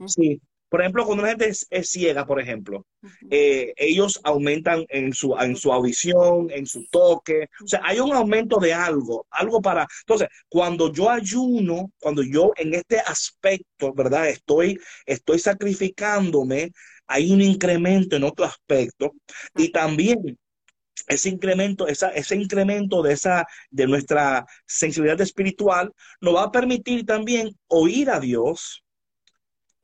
sí, 0.08 0.41
por 0.71 0.79
ejemplo, 0.79 1.05
cuando 1.05 1.23
una 1.23 1.31
gente 1.31 1.49
es, 1.49 1.91
ciega, 1.91 2.25
por 2.25 2.39
ejemplo, 2.39 2.86
eh, 3.29 3.73
ellos 3.75 4.21
aumentan 4.23 4.86
en 4.88 5.12
su, 5.12 5.36
en 5.38 5.57
su 5.57 5.73
audición, 5.73 6.49
en 6.49 6.65
su 6.65 6.88
toque. 6.89 7.49
O 7.62 7.67
sea, 7.67 7.81
hay 7.84 7.99
un 7.99 8.13
aumento 8.13 8.57
de 8.57 8.73
algo, 8.73 9.27
algo 9.31 9.62
para... 9.62 9.86
Entonces, 10.03 10.29
cuando 10.47 10.89
yo 10.93 11.10
ayuno, 11.10 11.91
cuando 11.99 12.23
yo 12.23 12.53
en 12.55 12.73
este 12.73 12.99
aspecto, 13.01 13.93
¿verdad? 13.93 14.29
Estoy, 14.29 14.79
estoy 15.05 15.39
sacrificándome, 15.39 16.71
hay 17.05 17.34
un 17.34 17.41
incremento 17.41 18.15
en 18.15 18.23
otro 18.23 18.45
aspecto. 18.45 19.12
Y 19.57 19.73
también 19.73 20.39
ese 21.10 21.27
incremento, 21.27 21.86
esa, 21.86 22.12
ese 22.12 22.38
incremento 22.38 23.01
de 23.01 23.12
esa, 23.12 23.45
de 23.71 23.88
nuestra 23.88 24.45
sensibilidad 24.65 25.19
espiritual, 25.19 25.91
nos 26.21 26.34
va 26.34 26.43
a 26.43 26.51
permitir 26.51 27.05
también 27.05 27.57
oír 27.67 28.10
a 28.10 28.21
Dios, 28.21 28.86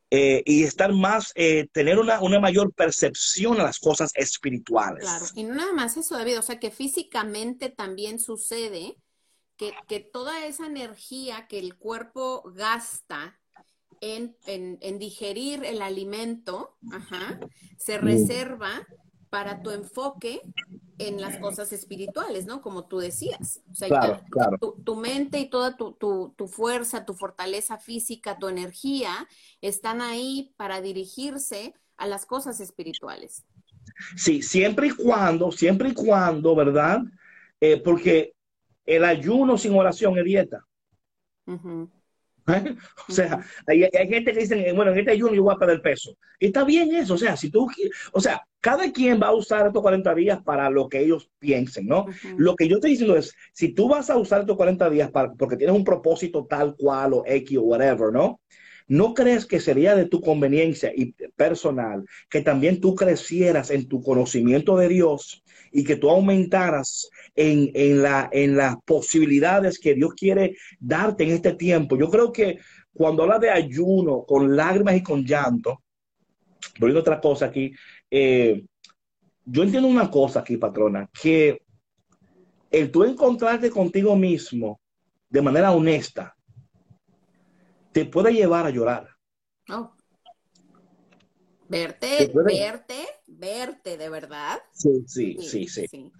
eh, 0.10 0.42
y 0.46 0.64
estar 0.64 0.94
más, 0.94 1.34
eh, 1.36 1.68
tener 1.74 2.00
una, 2.00 2.22
una, 2.22 2.40
mayor 2.40 2.74
percepción 2.74 3.60
a 3.60 3.64
las 3.64 3.78
cosas 3.80 4.12
espirituales. 4.16 5.04
Claro, 5.04 5.26
y 5.36 5.44
no 5.44 5.56
nada 5.56 5.74
más 5.74 5.98
eso, 5.98 6.16
David, 6.16 6.40
o 6.40 6.42
sea 6.42 6.60
que 6.60 6.72
físicamente 6.72 7.70
también 7.70 8.20
sucede 8.20 8.96
que, 9.58 9.74
que 9.88 10.00
toda 10.00 10.46
esa 10.46 10.66
energía 10.66 11.48
que 11.48 11.60
el 11.60 11.76
cuerpo 11.76 12.44
gasta 12.56 13.38
en, 14.00 14.38
en, 14.46 14.78
en 14.82 15.00
digerir 15.00 15.66
el 15.66 15.82
alimento, 15.82 16.78
ajá, 16.92 17.40
se 17.78 17.98
reserva 17.98 18.88
para 19.30 19.62
tu 19.62 19.72
enfoque 19.72 20.42
en 20.98 21.22
las 21.22 21.38
cosas 21.38 21.72
espirituales, 21.74 22.46
¿no? 22.46 22.62
Como 22.62 22.88
tú 22.88 23.00
decías. 23.00 23.62
O 23.72 23.76
sea, 23.76 23.88
claro, 23.88 24.22
claro. 24.32 24.58
Tu, 24.58 24.96
mente 24.96 25.40
y 25.40 25.50
toda 25.50 25.78
tu, 25.78 25.94
tu, 25.94 26.48
fuerza, 26.48 27.06
tu 27.06 27.14
fortaleza 27.14 27.78
física, 27.78 28.40
tu 28.40 28.48
energía, 28.48 29.28
están 29.62 30.02
ahí 30.02 30.54
para 30.58 30.82
dirigirse 30.82 31.74
a 31.98 32.08
las 32.08 32.26
cosas 32.26 32.60
espirituales. 32.60 33.46
Sí, 34.16 34.42
siempre 34.42 34.88
y 34.88 34.92
cuando, 34.92 35.52
siempre 35.52 35.90
y 35.90 35.94
cuando, 35.94 36.56
¿verdad? 36.56 37.02
eh, 37.60 37.82
porque 37.84 38.34
el 38.86 39.04
ayuno 39.04 39.58
sin 39.58 39.74
oración 39.76 40.18
es 40.18 40.26
dieta. 40.26 40.66
O 43.10 43.12
sea, 43.12 43.46
hay, 43.66 43.90
gente 44.10 44.34
que 44.34 44.40
dice, 44.40 44.74
bueno, 44.74 44.92
en 44.92 45.00
este 45.00 45.12
ayuno 45.12 45.34
yo 45.34 45.44
voy 45.44 45.54
a 45.54 45.60
perder 45.60 45.82
peso. 45.82 46.18
Y 46.40 46.48
está 46.48 46.64
bien 46.64 46.94
eso, 46.96 47.14
o 47.16 47.18
sea, 47.18 47.36
si 47.36 47.50
tú, 47.50 47.70
o 48.12 48.20
sea, 48.20 48.42
cada 48.62 48.92
quien 48.92 49.22
va 49.22 49.28
a 49.28 49.36
usar 49.36 49.68
estos 49.68 49.82
40 49.82 50.14
días 50.16 50.42
para 50.44 50.70
lo 50.70 50.90
que 50.90 51.00
ellos 51.00 51.30
piensen, 51.40 51.88
¿no? 51.88 52.06
Lo 52.38 52.56
que 52.56 52.68
yo 52.68 52.76
estoy 52.76 52.92
diciendo 52.92 53.16
es, 53.16 53.34
si 53.54 53.74
tú 53.74 53.88
vas 53.88 54.10
a 54.10 54.18
usar 54.18 54.42
estos 54.42 54.58
40 54.58 54.90
días 54.90 55.12
para, 55.12 55.34
porque 55.34 55.58
tienes 55.58 55.76
un 55.76 55.84
propósito 55.84 56.46
tal 56.46 56.76
cual 56.76 57.14
o 57.14 57.24
X 57.26 57.58
o 57.58 57.62
whatever, 57.62 58.12
¿no? 58.12 58.40
¿No 58.88 59.14
crees 59.14 59.46
que 59.46 59.60
sería 59.60 59.96
de 59.96 60.06
tu 60.06 60.22
conveniencia 60.22 60.94
y 60.96 61.12
personal 61.36 62.06
que 62.30 62.42
también 62.42 62.80
tú 62.80 62.96
crecieras 62.96 63.70
en 63.70 63.88
tu 63.88 64.02
conocimiento 64.02 64.78
de 64.78 64.88
Dios 64.88 65.44
y 65.74 65.84
que 65.84 65.98
tú 65.98 66.10
aumentaras 66.10 67.10
en, 67.36 67.70
en, 67.74 68.02
la, 68.02 68.30
en 68.32 68.56
las 68.56 68.78
posibilidades 68.86 69.78
que 69.78 69.94
Dios 69.94 70.14
quiere 70.14 70.56
darte 70.80 71.26
en 71.26 71.32
este 71.32 71.54
tiempo? 71.54 71.98
Yo 71.98 72.10
creo 72.10 72.32
que 72.32 72.60
cuando 72.94 73.24
habla 73.24 73.40
de 73.40 73.50
ayuno 73.50 74.24
con 74.26 74.56
lágrimas 74.56 74.96
y 74.96 75.04
con 75.04 75.26
llanto, 75.26 75.84
voy 76.80 76.96
a 76.96 77.00
otra 77.00 77.20
cosa 77.20 77.48
aquí, 77.48 77.74
eh, 78.10 78.64
yo 79.46 79.64
entiendo 79.64 79.90
una 79.90 80.10
cosa 80.10 80.40
aquí, 80.40 80.56
patrona, 80.56 81.10
que 81.22 81.62
el 82.72 82.90
tú 82.90 83.04
encontrarte 83.04 83.70
contigo 83.70 84.16
mismo 84.16 84.80
de 85.30 85.42
manera 85.42 85.72
honesta, 85.72 86.37
te 87.98 88.06
puede 88.06 88.32
llevar 88.32 88.68
a 88.68 88.70
llorar. 88.70 89.08
Oh. 89.72 89.92
Verte, 91.68 92.32
verte, 92.46 93.08
verte 93.26 93.98
de 93.98 94.10
verdad. 94.10 94.60
Sí, 94.72 95.04
sí, 95.08 95.36
sí, 95.42 95.68
sí. 95.68 96.12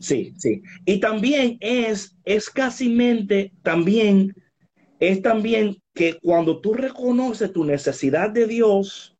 Sí, 0.00 0.34
sí. 0.36 0.62
Y 0.84 0.98
también 0.98 1.56
es, 1.60 2.16
es 2.24 2.50
mente, 2.80 3.52
también, 3.62 4.34
es 4.98 5.22
también 5.22 5.80
que 5.94 6.18
cuando 6.20 6.60
tú 6.60 6.74
reconoces 6.74 7.52
tu 7.52 7.64
necesidad 7.64 8.30
de 8.30 8.48
Dios 8.48 9.16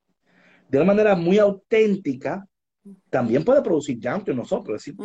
de 0.68 0.78
una 0.78 0.86
manera 0.86 1.14
muy 1.14 1.38
auténtica, 1.38 2.44
también 3.08 3.44
puede 3.44 3.62
producir 3.62 4.00
llanto 4.00 4.32
en 4.32 4.38
nosotros. 4.38 4.84
Decir, 4.84 4.96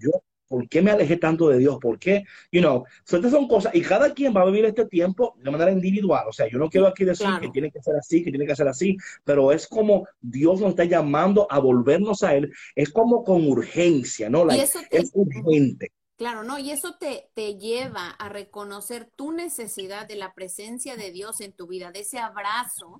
yo 0.00 0.10
¿Por 0.48 0.68
qué 0.68 0.82
me 0.82 0.90
alejé 0.90 1.16
tanto 1.16 1.48
de 1.48 1.58
Dios? 1.58 1.78
¿Por 1.80 1.98
qué? 1.98 2.24
You 2.52 2.60
know, 2.60 2.84
estas 3.04 3.30
son 3.30 3.48
cosas, 3.48 3.74
y 3.74 3.82
cada 3.82 4.12
quien 4.12 4.34
va 4.34 4.42
a 4.42 4.46
vivir 4.46 4.64
este 4.64 4.86
tiempo 4.86 5.34
de 5.42 5.50
manera 5.50 5.70
individual. 5.70 6.26
O 6.28 6.32
sea, 6.32 6.48
yo 6.48 6.58
no 6.58 6.68
quiero 6.68 6.86
aquí 6.86 7.04
decir 7.04 7.26
que 7.40 7.48
tiene 7.48 7.70
que 7.70 7.82
ser 7.82 7.96
así, 7.96 8.22
que 8.22 8.30
tiene 8.30 8.46
que 8.46 8.56
ser 8.56 8.68
así, 8.68 8.96
pero 9.24 9.52
es 9.52 9.66
como 9.66 10.06
Dios 10.20 10.60
nos 10.60 10.70
está 10.70 10.84
llamando 10.84 11.46
a 11.50 11.58
volvernos 11.58 12.22
a 12.22 12.34
Él. 12.34 12.52
Es 12.74 12.90
como 12.90 13.24
con 13.24 13.46
urgencia, 13.48 14.28
¿no? 14.28 14.48
es 14.50 15.10
urgente. 15.14 15.90
Claro, 16.16 16.44
¿no? 16.44 16.60
Y 16.60 16.70
eso 16.70 16.94
te, 16.96 17.28
te 17.34 17.56
lleva 17.56 18.10
a 18.10 18.28
reconocer 18.28 19.10
tu 19.16 19.32
necesidad 19.32 20.06
de 20.06 20.14
la 20.14 20.32
presencia 20.32 20.96
de 20.96 21.10
Dios 21.10 21.40
en 21.40 21.52
tu 21.52 21.66
vida, 21.66 21.90
de 21.90 22.00
ese 22.00 22.20
abrazo 22.20 22.98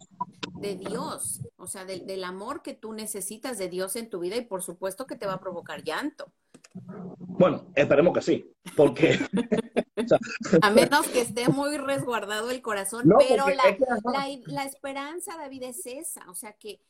de 0.55 0.75
Dios, 0.75 1.41
o 1.57 1.69
sea, 1.69 1.85
del 1.85 2.25
amor 2.25 2.63
que 2.63 2.75
tú 2.75 2.93
necesitas 2.93 3.57
de 3.57 3.69
Dios 3.69 3.95
en 3.95 4.11
tu 4.11 4.19
vida 4.19 4.37
y 4.37 4.45
por 4.45 4.63
supuesto 4.63 5.07
que 5.07 5.15
te 5.15 5.27
va 5.27 5.35
a 5.35 5.41
provocar 5.41 5.85
llanto. 5.85 6.33
Bueno, 6.75 7.67
esperemos 7.75 8.13
que 8.15 8.21
sí, 8.21 8.53
porque... 8.77 9.19
a 10.63 10.71
menos 10.71 11.07
que 11.09 11.21
esté 11.21 11.49
muy 11.49 11.79
resguardado 11.79 12.51
el 12.51 12.63
corazón, 12.63 13.05
pero 13.17 13.47
la, 13.49 14.65
esperanza, 14.65 15.37
David, 15.37 15.63
es 15.63 15.87
esa, 15.87 16.29
o 16.29 16.35
sea, 16.35 16.53
que, 16.55 16.81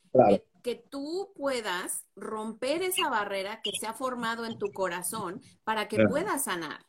que, 0.63 0.77
tú 0.77 1.33
puedas 1.37 2.07
romper 2.17 2.83
esa 2.83 3.11
barrera 3.11 3.61
que 3.63 3.73
se 3.79 3.87
ha 3.87 3.93
formado 3.93 4.47
en 4.47 4.59
tu 4.59 4.73
corazón 4.73 5.43
para 5.65 5.87
que 5.87 6.03
puedas 6.07 6.45
sanar. 6.45 6.81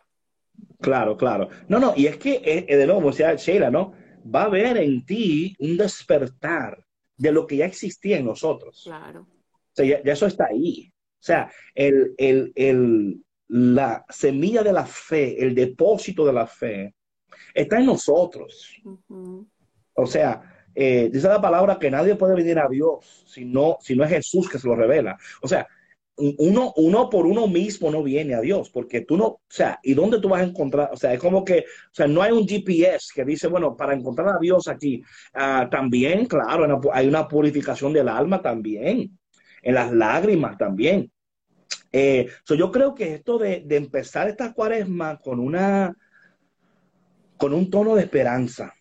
Claro, 0.80 1.18
claro. 1.18 1.50
No, 1.68 1.80
no, 1.80 1.94
y 1.98 2.08
es 2.08 2.18
que, 2.18 2.36
eh, 2.36 2.66
eh, 2.68 2.78
de 2.78 2.88
nuevo, 2.88 3.10
o 3.10 3.14
sea, 3.14 3.36
Sheila, 3.36 3.70
¿no? 3.70 3.94
Va 4.34 4.44
a 4.44 4.46
haber 4.46 4.78
en 4.78 5.06
ti 5.06 5.56
un 5.60 5.76
despertar 5.76 6.86
de 7.18 7.32
lo 7.32 7.46
que 7.46 7.58
ya 7.58 7.66
existía 7.66 8.18
en 8.18 8.26
nosotros. 8.26 8.82
Claro. 8.84 9.22
O 9.22 9.76
sea, 9.76 9.86
ya 9.86 10.14
eso 10.14 10.28
está 10.28 10.46
ahí. 10.46 10.94
O 11.20 11.26
sea, 11.26 11.52
el, 11.74 12.14
la 13.48 14.06
semilla 14.10 14.64
de 14.64 14.74
la 14.74 14.86
fe, 14.86 15.42
el 15.42 15.56
depósito 15.56 16.26
de 16.26 16.34
la 16.34 16.48
fe, 16.48 16.94
está 17.54 17.80
en 17.80 17.86
nosotros. 17.86 18.82
O 19.94 20.06
sea, 20.06 20.68
eh, 20.76 21.10
dice 21.12 21.28
la 21.28 21.42
palabra 21.42 21.80
que 21.80 21.90
nadie 21.90 22.16
puede 22.16 22.36
venir 22.36 22.60
a 22.60 22.68
Dios 22.68 23.24
si 23.28 23.46
no, 23.46 23.78
si 23.82 23.96
no 23.96 24.04
es 24.04 24.10
Jesús 24.10 24.50
que 24.50 24.60
se 24.60 24.68
lo 24.68 24.76
revela. 24.76 25.18
O 25.42 25.48
sea, 25.48 25.68
uno, 26.18 26.74
uno 26.78 27.10
por 27.10 27.26
uno 27.26 27.48
mismo 27.48 27.92
no 27.92 28.02
viene 28.02 28.36
a 28.36 28.42
Dios, 28.42 28.70
porque 28.70 29.02
tú 29.02 29.18
no, 29.18 29.26
o 29.26 29.42
sea, 29.50 29.80
¿y 29.84 29.94
dónde 29.94 30.20
tú 30.20 30.30
vas 30.30 30.42
a 30.42 30.46
encontrar? 30.46 30.90
O 30.94 30.98
sea, 30.98 31.14
es 31.14 31.20
como 31.20 31.44
que, 31.44 31.60
o 31.60 31.94
sea, 31.94 32.08
no 32.08 32.22
hay 32.22 32.32
un 32.32 32.48
GPS 32.48 33.12
que 33.14 33.26
dice, 33.26 33.48
bueno, 33.48 33.76
para 33.76 33.94
encontrar 33.94 34.30
a 34.30 34.40
Dios 34.40 34.68
aquí, 34.68 35.02
ah, 35.34 35.68
también, 35.70 36.26
claro, 36.26 36.82
hay 36.94 37.08
una 37.08 37.28
purificación 37.28 37.92
del 37.92 38.08
alma 38.08 38.42
también, 38.42 39.18
en 39.66 39.74
las 39.74 39.92
lágrimas 39.92 40.58
también. 40.58 41.12
Eh, 41.92 42.28
yo 42.48 42.72
creo 42.72 42.94
que 42.94 43.16
esto 43.16 43.40
de, 43.40 43.66
empezar 43.72 44.30
esta 44.30 44.54
cuaresma 44.54 45.18
con 45.18 45.40
una 45.40 45.94
con 47.36 47.54
un 47.54 47.70
tono 47.70 47.96
de 47.96 48.04
esperanza. 48.04 48.74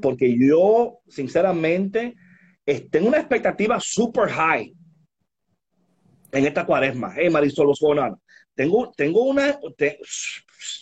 Porque 0.00 0.36
yo, 0.38 1.00
sinceramente, 1.06 2.14
tengo 2.90 3.08
una 3.08 3.18
expectativa 3.18 3.78
super 3.80 4.28
high 4.30 4.74
en 6.32 6.46
esta 6.46 6.64
cuaresma. 6.64 7.12
Hey, 7.14 7.28
Marisol 7.28 7.72
Tengo, 8.54 8.92
tengo 8.96 9.24
una. 9.24 9.58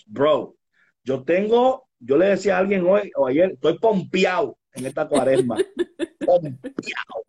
bro, 0.07 0.55
yo 1.03 1.25
tengo. 1.25 1.89
Yo 1.99 2.17
le 2.19 2.27
decía 2.27 2.57
a 2.57 2.61
alguien 2.61 2.87
hoy 2.87 3.11
o 3.17 3.27
ayer, 3.27 3.53
estoy 3.53 3.79
pompeado 3.79 4.59
en 4.73 4.87
esta 4.87 5.09
cuaresma. 5.09 5.57
pompeado. 6.27 7.25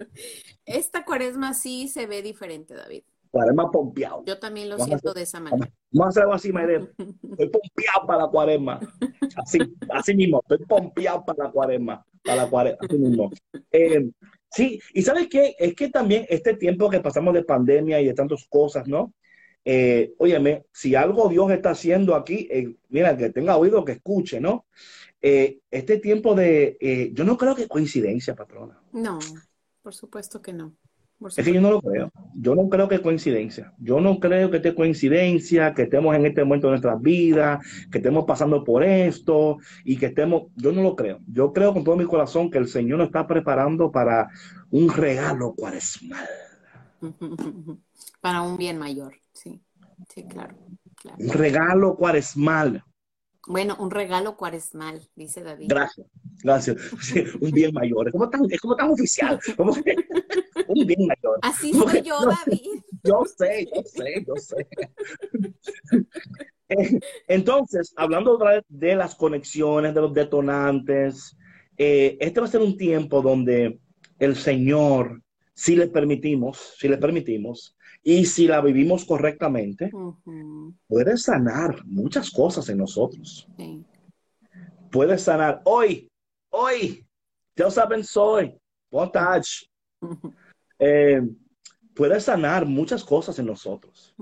Esta 0.67 1.03
cuaresma 1.03 1.55
sí 1.55 1.87
se 1.87 2.05
ve 2.05 2.21
diferente, 2.21 2.75
David 2.75 3.03
cuaresma 3.37 3.71
pompeado. 3.71 4.23
Yo 4.25 4.39
también 4.39 4.69
lo 4.69 4.77
siento 4.79 5.13
de 5.13 5.21
esa 5.23 5.39
manera. 5.39 5.71
Vamos 5.91 6.05
a 6.05 6.09
hacer 6.09 6.23
algo 6.23 6.33
así, 6.33 6.51
Maide. 6.51 6.89
Estoy 6.97 7.49
pompeado 7.49 8.07
para 8.07 8.23
la 8.23 8.27
cuaresma. 8.29 8.79
Así, 9.35 9.59
así 9.89 10.15
mismo, 10.15 10.41
estoy 10.41 10.65
pompeado 10.65 11.23
para 11.25 11.45
la 11.45 11.51
cuaresma. 11.51 12.05
Para 12.23 12.43
la 12.43 12.49
cuaresma, 12.49 12.79
así 12.81 12.97
mismo. 12.97 13.31
Eh, 13.71 14.09
sí, 14.49 14.79
y 14.93 15.01
¿sabes 15.01 15.27
qué? 15.29 15.55
Es 15.59 15.75
que 15.75 15.89
también 15.89 16.25
este 16.29 16.55
tiempo 16.55 16.89
que 16.89 16.99
pasamos 16.99 17.33
de 17.33 17.43
pandemia 17.43 18.01
y 18.01 18.07
de 18.07 18.13
tantas 18.13 18.45
cosas, 18.47 18.87
¿no? 18.87 19.13
Eh, 19.63 20.13
óyeme, 20.17 20.65
si 20.71 20.95
algo 20.95 21.27
Dios 21.27 21.51
está 21.51 21.71
haciendo 21.71 22.15
aquí, 22.15 22.47
eh, 22.49 22.75
mira, 22.89 23.15
que 23.17 23.29
tenga 23.29 23.57
oído, 23.57 23.83
que 23.83 23.93
escuche, 23.93 24.39
¿no? 24.39 24.65
Eh, 25.21 25.59
este 25.69 25.97
tiempo 25.97 26.35
de, 26.35 27.11
yo 27.13 27.23
no 27.25 27.37
creo 27.37 27.53
que 27.53 27.67
coincidencia, 27.67 28.35
patrona. 28.35 28.79
No, 28.93 29.19
por 29.87 29.95
supuesto 29.95 30.41
que 30.41 30.51
no. 30.51 30.75
Es 31.37 31.45
que 31.45 31.53
yo 31.53 31.61
no 31.61 31.71
lo 31.71 31.81
creo. 31.81 32.11
Yo 32.35 32.55
no 32.55 32.67
creo 32.67 32.89
que 32.89 33.01
coincidencia. 33.01 33.73
Yo 33.79 34.01
no 34.01 34.19
creo 34.19 34.51
que 34.51 34.57
esté 34.57 34.75
coincidencia, 34.75 35.73
que 35.73 35.83
estemos 35.83 36.13
en 36.13 36.25
este 36.25 36.43
momento 36.43 36.67
de 36.67 36.71
nuestras 36.71 37.01
vidas, 37.01 37.65
que 37.89 37.99
estemos 37.99 38.25
pasando 38.25 38.65
por 38.65 38.83
esto 38.83 39.59
y 39.85 39.95
que 39.95 40.07
estemos. 40.07 40.51
Yo 40.57 40.73
no 40.73 40.83
lo 40.83 40.93
creo. 40.93 41.21
Yo 41.25 41.53
creo 41.53 41.73
con 41.73 41.85
todo 41.85 41.95
mi 41.95 42.03
corazón 42.03 42.51
que 42.51 42.57
el 42.57 42.67
Señor 42.67 42.97
nos 42.97 43.07
está 43.07 43.25
preparando 43.25 43.89
para 43.89 44.27
un 44.71 44.89
regalo 44.89 45.53
cuaresmal. 45.55 46.27
Para 48.19 48.41
un 48.41 48.57
bien 48.57 48.77
mayor, 48.77 49.15
sí. 49.31 49.61
Sí, 50.09 50.27
claro. 50.27 50.57
claro. 50.95 51.17
Un 51.17 51.29
regalo 51.29 51.95
cuaresmal. 51.95 52.83
Bueno, 53.47 53.77
un 53.79 53.91
regalo 53.91 54.35
cuaresmal, 54.35 55.01
dice 55.15 55.41
David. 55.41 55.67
Gracias, 55.69 56.05
gracias. 56.43 56.75
un 57.41 57.51
bien 57.51 57.73
mayor. 57.73 58.07
Es 58.07 58.11
como 58.11 58.29
tan, 58.29 58.41
es 58.49 58.59
como 58.59 58.75
tan 58.75 58.91
oficial. 58.91 59.39
un 60.67 60.85
bien 60.85 61.07
mayor. 61.07 61.39
Así 61.41 61.71
soy 61.71 62.01
yo, 62.01 62.19
David. 62.25 62.81
Yo 63.03 63.23
sé, 63.25 63.65
yo 63.73 63.81
sé, 63.85 64.25
yo 64.27 64.35
sé. 64.35 64.67
Entonces, 67.29 67.93
hablando 67.95 68.37
de 68.67 68.95
las 68.97 69.15
conexiones, 69.15 69.95
de 69.95 70.01
los 70.01 70.13
detonantes, 70.13 71.37
eh, 71.77 72.17
este 72.19 72.41
va 72.41 72.47
a 72.47 72.49
ser 72.49 72.59
un 72.59 72.75
tiempo 72.75 73.21
donde 73.21 73.79
el 74.19 74.35
Señor, 74.35 75.21
si 75.53 75.77
le 75.77 75.87
permitimos, 75.87 76.75
si 76.77 76.89
le 76.89 76.97
permitimos, 76.97 77.76
y 78.03 78.25
si 78.25 78.47
la 78.47 78.61
vivimos 78.61 79.05
correctamente, 79.05 79.91
puede 80.87 81.17
sanar 81.17 81.83
muchas 81.85 82.31
cosas 82.31 82.69
en 82.69 82.77
nosotros. 82.77 83.47
Puede 84.91 85.17
sanar 85.17 85.61
hoy, 85.65 86.09
hoy, 86.49 87.05
ya 87.55 87.69
saben, 87.69 88.03
soy, 88.03 88.57
touch. 88.89 89.65
Eh, 90.79 91.21
puede 91.95 92.19
sanar 92.21 92.65
muchas 92.65 93.03
cosas 93.03 93.39
en 93.39 93.47
nosotros. 93.47 94.15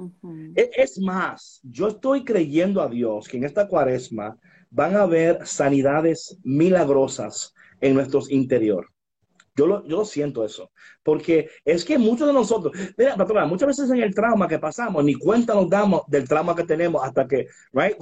E, 0.55 0.71
es 0.77 0.97
más, 0.99 1.59
yo 1.63 1.89
estoy 1.89 2.23
creyendo 2.23 2.81
a 2.81 2.87
Dios 2.87 3.27
que 3.27 3.37
en 3.37 3.43
esta 3.43 3.67
cuaresma 3.67 4.37
van 4.69 4.95
a 4.95 5.01
haber 5.01 5.45
sanidades 5.45 6.39
milagrosas 6.43 7.53
en 7.81 7.93
nuestros 7.93 8.31
interior. 8.31 8.87
Yo 9.55 9.67
lo, 9.67 9.85
yo 9.87 10.03
siento 10.03 10.43
eso, 10.43 10.71
porque 11.01 11.49
es 11.63 11.85
que 11.85 11.97
muchos 11.97 12.27
de 12.27 12.33
nosotros, 12.33 12.75
mira, 12.97 13.15
patrona, 13.15 13.45
muchas 13.45 13.67
veces 13.67 13.89
en 13.89 14.03
el 14.03 14.13
trauma 14.13 14.49
que 14.49 14.59
pasamos, 14.59 15.03
ni 15.03 15.13
cuenta 15.15 15.53
nos 15.53 15.69
damos 15.69 16.01
del 16.07 16.27
trauma 16.27 16.55
que 16.55 16.65
tenemos 16.65 17.01
hasta 17.03 17.25
que, 17.25 17.47
right? 17.71 17.95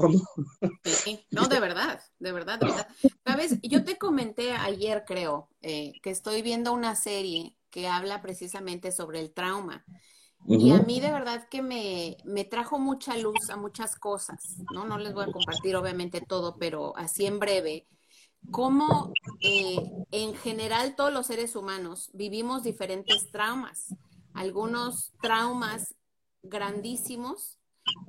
no, 1.32 1.48
de 1.48 1.60
verdad, 1.60 2.02
de 2.18 2.32
verdad, 2.32 2.60
de 2.60 2.66
verdad. 2.66 2.88
Sabes, 3.24 3.60
yo 3.62 3.84
te 3.84 3.98
comenté 3.98 4.54
ayer, 4.54 5.04
creo, 5.06 5.50
eh, 5.62 5.94
que 6.02 6.10
estoy 6.10 6.42
viendo 6.42 6.74
una 6.74 6.96
serie 6.96 7.56
que 7.70 7.88
habla 7.88 8.22
precisamente 8.22 8.92
sobre 8.92 9.20
el 9.20 9.32
trauma. 9.32 9.86
Y 10.46 10.72
a 10.72 10.80
mí 10.80 11.00
de 11.00 11.12
verdad 11.12 11.48
que 11.50 11.62
me, 11.62 12.18
me, 12.26 12.44
trajo 12.44 12.78
mucha 12.78 13.16
luz 13.16 13.50
a 13.50 13.56
muchas 13.56 13.96
cosas, 13.96 14.58
¿no? 14.74 14.86
No 14.86 14.98
les 14.98 15.14
voy 15.14 15.24
a 15.24 15.32
compartir 15.32 15.78
obviamente 15.78 16.20
todo, 16.20 16.58
pero 16.60 16.98
así 16.98 17.26
en 17.26 17.40
breve 17.40 17.88
cómo 18.52 19.12
eh, 19.42 19.78
en 20.12 20.36
general 20.36 20.96
todos 20.96 21.14
los 21.14 21.28
seres 21.28 21.56
humanos 21.56 22.10
vivimos 22.14 22.64
diferentes 22.64 23.30
traumas. 23.32 23.96
Algunos 24.34 25.14
traumas 25.22 25.96
grandísimos 26.42 27.60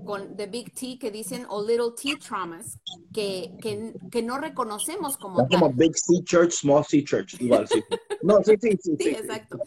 con 0.05 0.37
the 0.37 0.47
big 0.47 0.73
T 0.73 0.99
que 0.99 1.11
dicen 1.11 1.47
o 1.49 1.63
little 1.67 1.93
T 2.01 2.17
traumas 2.17 2.79
que, 3.13 3.53
que, 3.61 4.23
no 4.23 4.39
reconocemos 4.39 5.17
como 5.17 5.47
Como 5.49 5.73
big 5.73 5.97
C 5.97 6.23
church, 6.25 6.53
small 6.53 6.85
C 6.85 7.03
church, 7.03 7.35
igual, 7.41 7.67
sí. 7.69 7.83
No, 8.23 8.43
sí, 8.43 8.55
sí, 8.61 8.79
sí. 8.81 8.97
Sí, 8.99 9.09
exacto. 9.09 9.59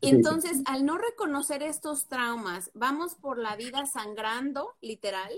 Entonces, 0.00 0.60
al 0.66 0.84
no 0.84 0.98
reconocer 0.98 1.62
estos 1.62 2.06
traumas, 2.06 2.70
vamos 2.74 3.14
por 3.14 3.38
la 3.38 3.56
vida 3.56 3.86
sangrando, 3.86 4.74
literal, 4.80 5.32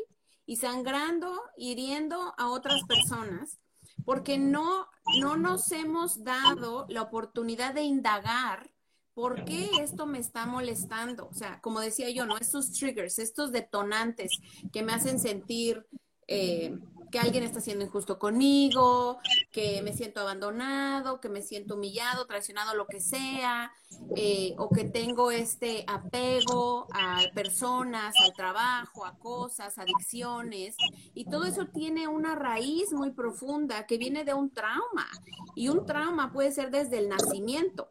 y 0.44 0.56
sangrando, 0.56 1.40
hiriendo 1.56 2.34
a 2.36 2.50
otras 2.50 2.82
personas 2.84 3.58
porque 4.04 4.38
no, 4.38 4.86
no 5.20 5.36
nos 5.36 5.70
hemos 5.72 6.22
dado 6.24 6.86
la 6.88 7.02
oportunidad 7.02 7.74
de 7.74 7.82
indagar 7.82 8.70
por 9.14 9.44
qué 9.44 9.70
esto 9.80 10.04
me 10.06 10.18
está 10.18 10.44
molestando. 10.44 11.28
O 11.28 11.34
sea, 11.34 11.60
como 11.60 11.80
decía 11.80 12.10
yo, 12.10 12.26
¿no? 12.26 12.36
Estos 12.36 12.70
triggers, 12.72 13.18
estos 13.18 13.50
detonantes 13.50 14.30
que 14.72 14.82
me 14.82 14.92
hacen 14.92 15.18
sentir 15.18 15.86
eh, 16.28 16.78
que 17.10 17.18
alguien 17.18 17.44
está 17.44 17.60
siendo 17.60 17.84
injusto 17.84 18.18
conmigo, 18.18 19.18
que 19.52 19.82
me 19.82 19.92
siento 19.92 20.20
abandonado, 20.20 21.20
que 21.20 21.28
me 21.28 21.42
siento 21.42 21.74
humillado, 21.74 22.26
traicionado, 22.26 22.74
lo 22.74 22.86
que 22.86 23.00
sea, 23.00 23.72
eh, 24.16 24.54
o 24.58 24.68
que 24.70 24.84
tengo 24.84 25.30
este 25.30 25.84
apego 25.86 26.86
a 26.92 27.20
personas, 27.34 28.14
al 28.24 28.32
trabajo, 28.34 29.04
a 29.04 29.18
cosas, 29.18 29.78
adicciones, 29.78 30.76
y 31.14 31.24
todo 31.24 31.44
eso 31.44 31.66
tiene 31.66 32.08
una 32.08 32.34
raíz 32.34 32.92
muy 32.92 33.12
profunda 33.12 33.86
que 33.86 33.98
viene 33.98 34.24
de 34.24 34.34
un 34.34 34.50
trauma, 34.50 35.08
y 35.54 35.68
un 35.68 35.86
trauma 35.86 36.32
puede 36.32 36.52
ser 36.52 36.70
desde 36.70 36.98
el 36.98 37.08
nacimiento. 37.08 37.88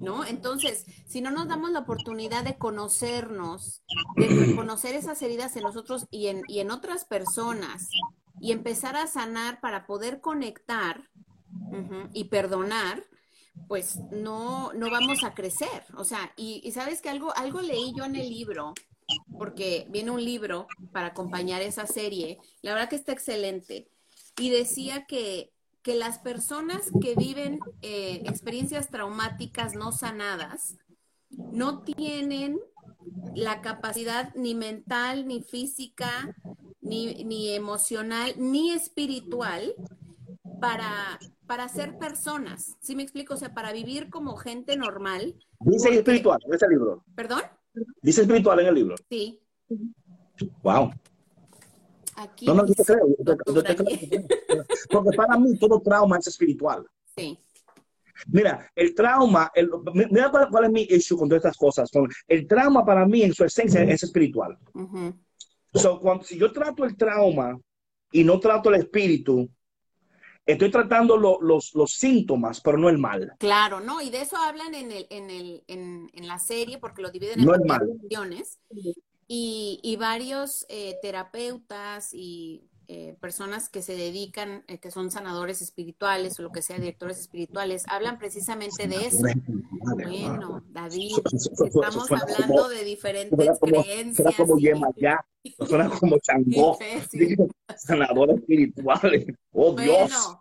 ¿No? 0.00 0.24
Entonces, 0.24 0.86
si 1.06 1.20
no 1.20 1.30
nos 1.30 1.46
damos 1.48 1.70
la 1.70 1.80
oportunidad 1.80 2.44
de 2.44 2.56
conocernos, 2.56 3.82
de 4.16 4.54
conocer 4.56 4.94
esas 4.96 5.20
heridas 5.22 5.56
en 5.56 5.62
nosotros 5.62 6.06
y 6.10 6.28
en, 6.28 6.42
y 6.48 6.60
en 6.60 6.70
otras 6.70 7.04
personas, 7.04 7.88
y 8.40 8.52
empezar 8.52 8.96
a 8.96 9.06
sanar 9.06 9.60
para 9.60 9.86
poder 9.86 10.20
conectar 10.20 11.08
y 12.12 12.24
perdonar, 12.24 13.04
pues 13.66 13.98
no, 14.10 14.72
no 14.72 14.90
vamos 14.90 15.24
a 15.24 15.34
crecer. 15.34 15.84
O 15.96 16.04
sea, 16.04 16.32
y, 16.36 16.70
sabes 16.72 17.02
que 17.02 17.08
algo, 17.08 17.34
algo 17.36 17.60
leí 17.60 17.92
yo 17.96 18.04
en 18.04 18.16
el 18.16 18.28
libro, 18.28 18.74
porque 19.38 19.86
viene 19.90 20.10
un 20.10 20.24
libro 20.24 20.66
para 20.92 21.08
acompañar 21.08 21.62
esa 21.62 21.86
serie, 21.86 22.38
la 22.62 22.74
verdad 22.74 22.88
que 22.88 22.96
está 22.96 23.12
excelente, 23.12 23.90
y 24.38 24.50
decía 24.50 25.06
que, 25.06 25.52
que 25.82 25.94
las 25.94 26.18
personas 26.18 26.90
que 27.00 27.14
viven 27.14 27.58
eh, 27.82 28.22
experiencias 28.26 28.90
traumáticas 28.90 29.74
no 29.74 29.92
sanadas 29.92 30.76
no 31.30 31.82
tienen 31.82 32.58
la 33.34 33.60
capacidad 33.60 34.34
ni 34.34 34.54
mental, 34.54 35.26
ni 35.26 35.42
física, 35.42 36.34
ni, 36.88 37.54
emocional, 37.54 38.34
ni 38.36 38.72
espiritual 38.72 39.74
para, 40.60 41.18
para 41.46 41.68
ser 41.68 41.98
personas. 41.98 42.76
¿Sí 42.80 42.96
me 42.96 43.02
explico? 43.02 43.34
O 43.34 43.36
sea, 43.36 43.54
para 43.54 43.72
vivir 43.72 44.10
como 44.10 44.36
gente 44.36 44.76
normal. 44.76 45.34
Dice 45.60 45.90
espiritual 45.90 46.40
en 46.44 46.54
ese 46.54 46.68
libro. 46.68 47.04
¿Perdón? 47.14 47.42
Dice 48.02 48.22
espiritual 48.22 48.60
en 48.60 48.66
el 48.66 48.74
libro. 48.74 48.96
Sí. 49.08 49.40
Wow. 50.62 50.90
Aquí 52.16 52.46
no, 52.46 52.54
no, 52.54 52.66
yo 52.66 52.74
te 52.74 52.84
creo. 52.84 53.06
Yo 53.18 53.62
te, 53.62 53.76
creo. 53.76 53.88
Porque 54.90 55.16
para 55.16 55.36
mí 55.38 55.56
todo 55.58 55.80
trauma 55.80 56.18
es 56.18 56.26
espiritual. 56.26 56.84
Sí. 57.16 57.38
Mira, 58.26 58.68
el 58.74 58.94
trauma, 58.94 59.50
mira 60.10 60.30
cuál, 60.50 60.64
es 60.64 60.70
mi 60.70 60.82
issue 60.82 61.16
con 61.16 61.28
todas 61.28 61.44
estas 61.44 61.56
cosas. 61.56 61.88
el 62.26 62.48
trauma 62.48 62.84
para 62.84 63.06
mí 63.06 63.22
en 63.22 63.32
su 63.32 63.44
esencia 63.44 63.82
es 63.84 64.02
espiritual. 64.02 64.58
So, 65.74 66.00
cuando, 66.00 66.24
si 66.24 66.38
yo 66.38 66.52
trato 66.52 66.84
el 66.84 66.96
trauma 66.96 67.58
y 68.12 68.24
no 68.24 68.40
trato 68.40 68.70
el 68.70 68.76
espíritu, 68.76 69.48
estoy 70.46 70.70
tratando 70.70 71.16
los, 71.16 71.74
los, 71.74 71.92
síntomas, 71.92 72.60
pero 72.60 72.78
no 72.78 72.88
el 72.88 72.98
mal. 72.98 73.34
Claro, 73.38 73.80
no, 73.80 74.00
y 74.00 74.10
de 74.10 74.22
eso 74.22 74.36
hablan 74.36 74.74
en, 74.74 74.90
el, 74.90 75.06
en, 75.10 75.30
el, 75.30 75.62
en, 75.66 76.10
en 76.14 76.26
la 76.26 76.38
serie 76.38 76.78
porque 76.78 77.02
lo 77.02 77.10
dividen 77.10 77.40
en 77.40 77.46
no 77.46 77.52
varias 77.52 78.58
y, 79.30 79.78
y, 79.82 79.96
varios 79.96 80.64
eh, 80.70 80.96
terapeutas 81.02 82.14
y 82.14 82.66
eh, 82.90 83.18
personas 83.20 83.68
que 83.68 83.82
se 83.82 83.94
dedican, 83.94 84.64
eh, 84.66 84.78
que 84.78 84.90
son 84.90 85.10
sanadores 85.10 85.60
espirituales 85.60 86.40
o 86.40 86.42
lo 86.42 86.52
que 86.52 86.62
sea, 86.62 86.78
directores 86.78 87.18
espirituales, 87.20 87.84
hablan 87.86 88.18
precisamente 88.18 88.88
de 88.88 88.96
eso. 89.06 89.26
Bueno, 89.82 90.62
David, 90.70 91.18
estamos 91.30 92.10
hablando 92.10 92.66
de 92.70 92.84
diferentes 92.84 93.58
creencias. 93.60 94.34
como 94.34 94.56
Yema 94.56 94.88
ya, 94.96 95.22
suena 95.68 95.90
como 96.00 96.18
Changó, 96.18 96.78
sanadores 97.76 98.38
espirituales. 98.38 99.26
Oh, 99.52 99.74
Dios. 99.74 100.38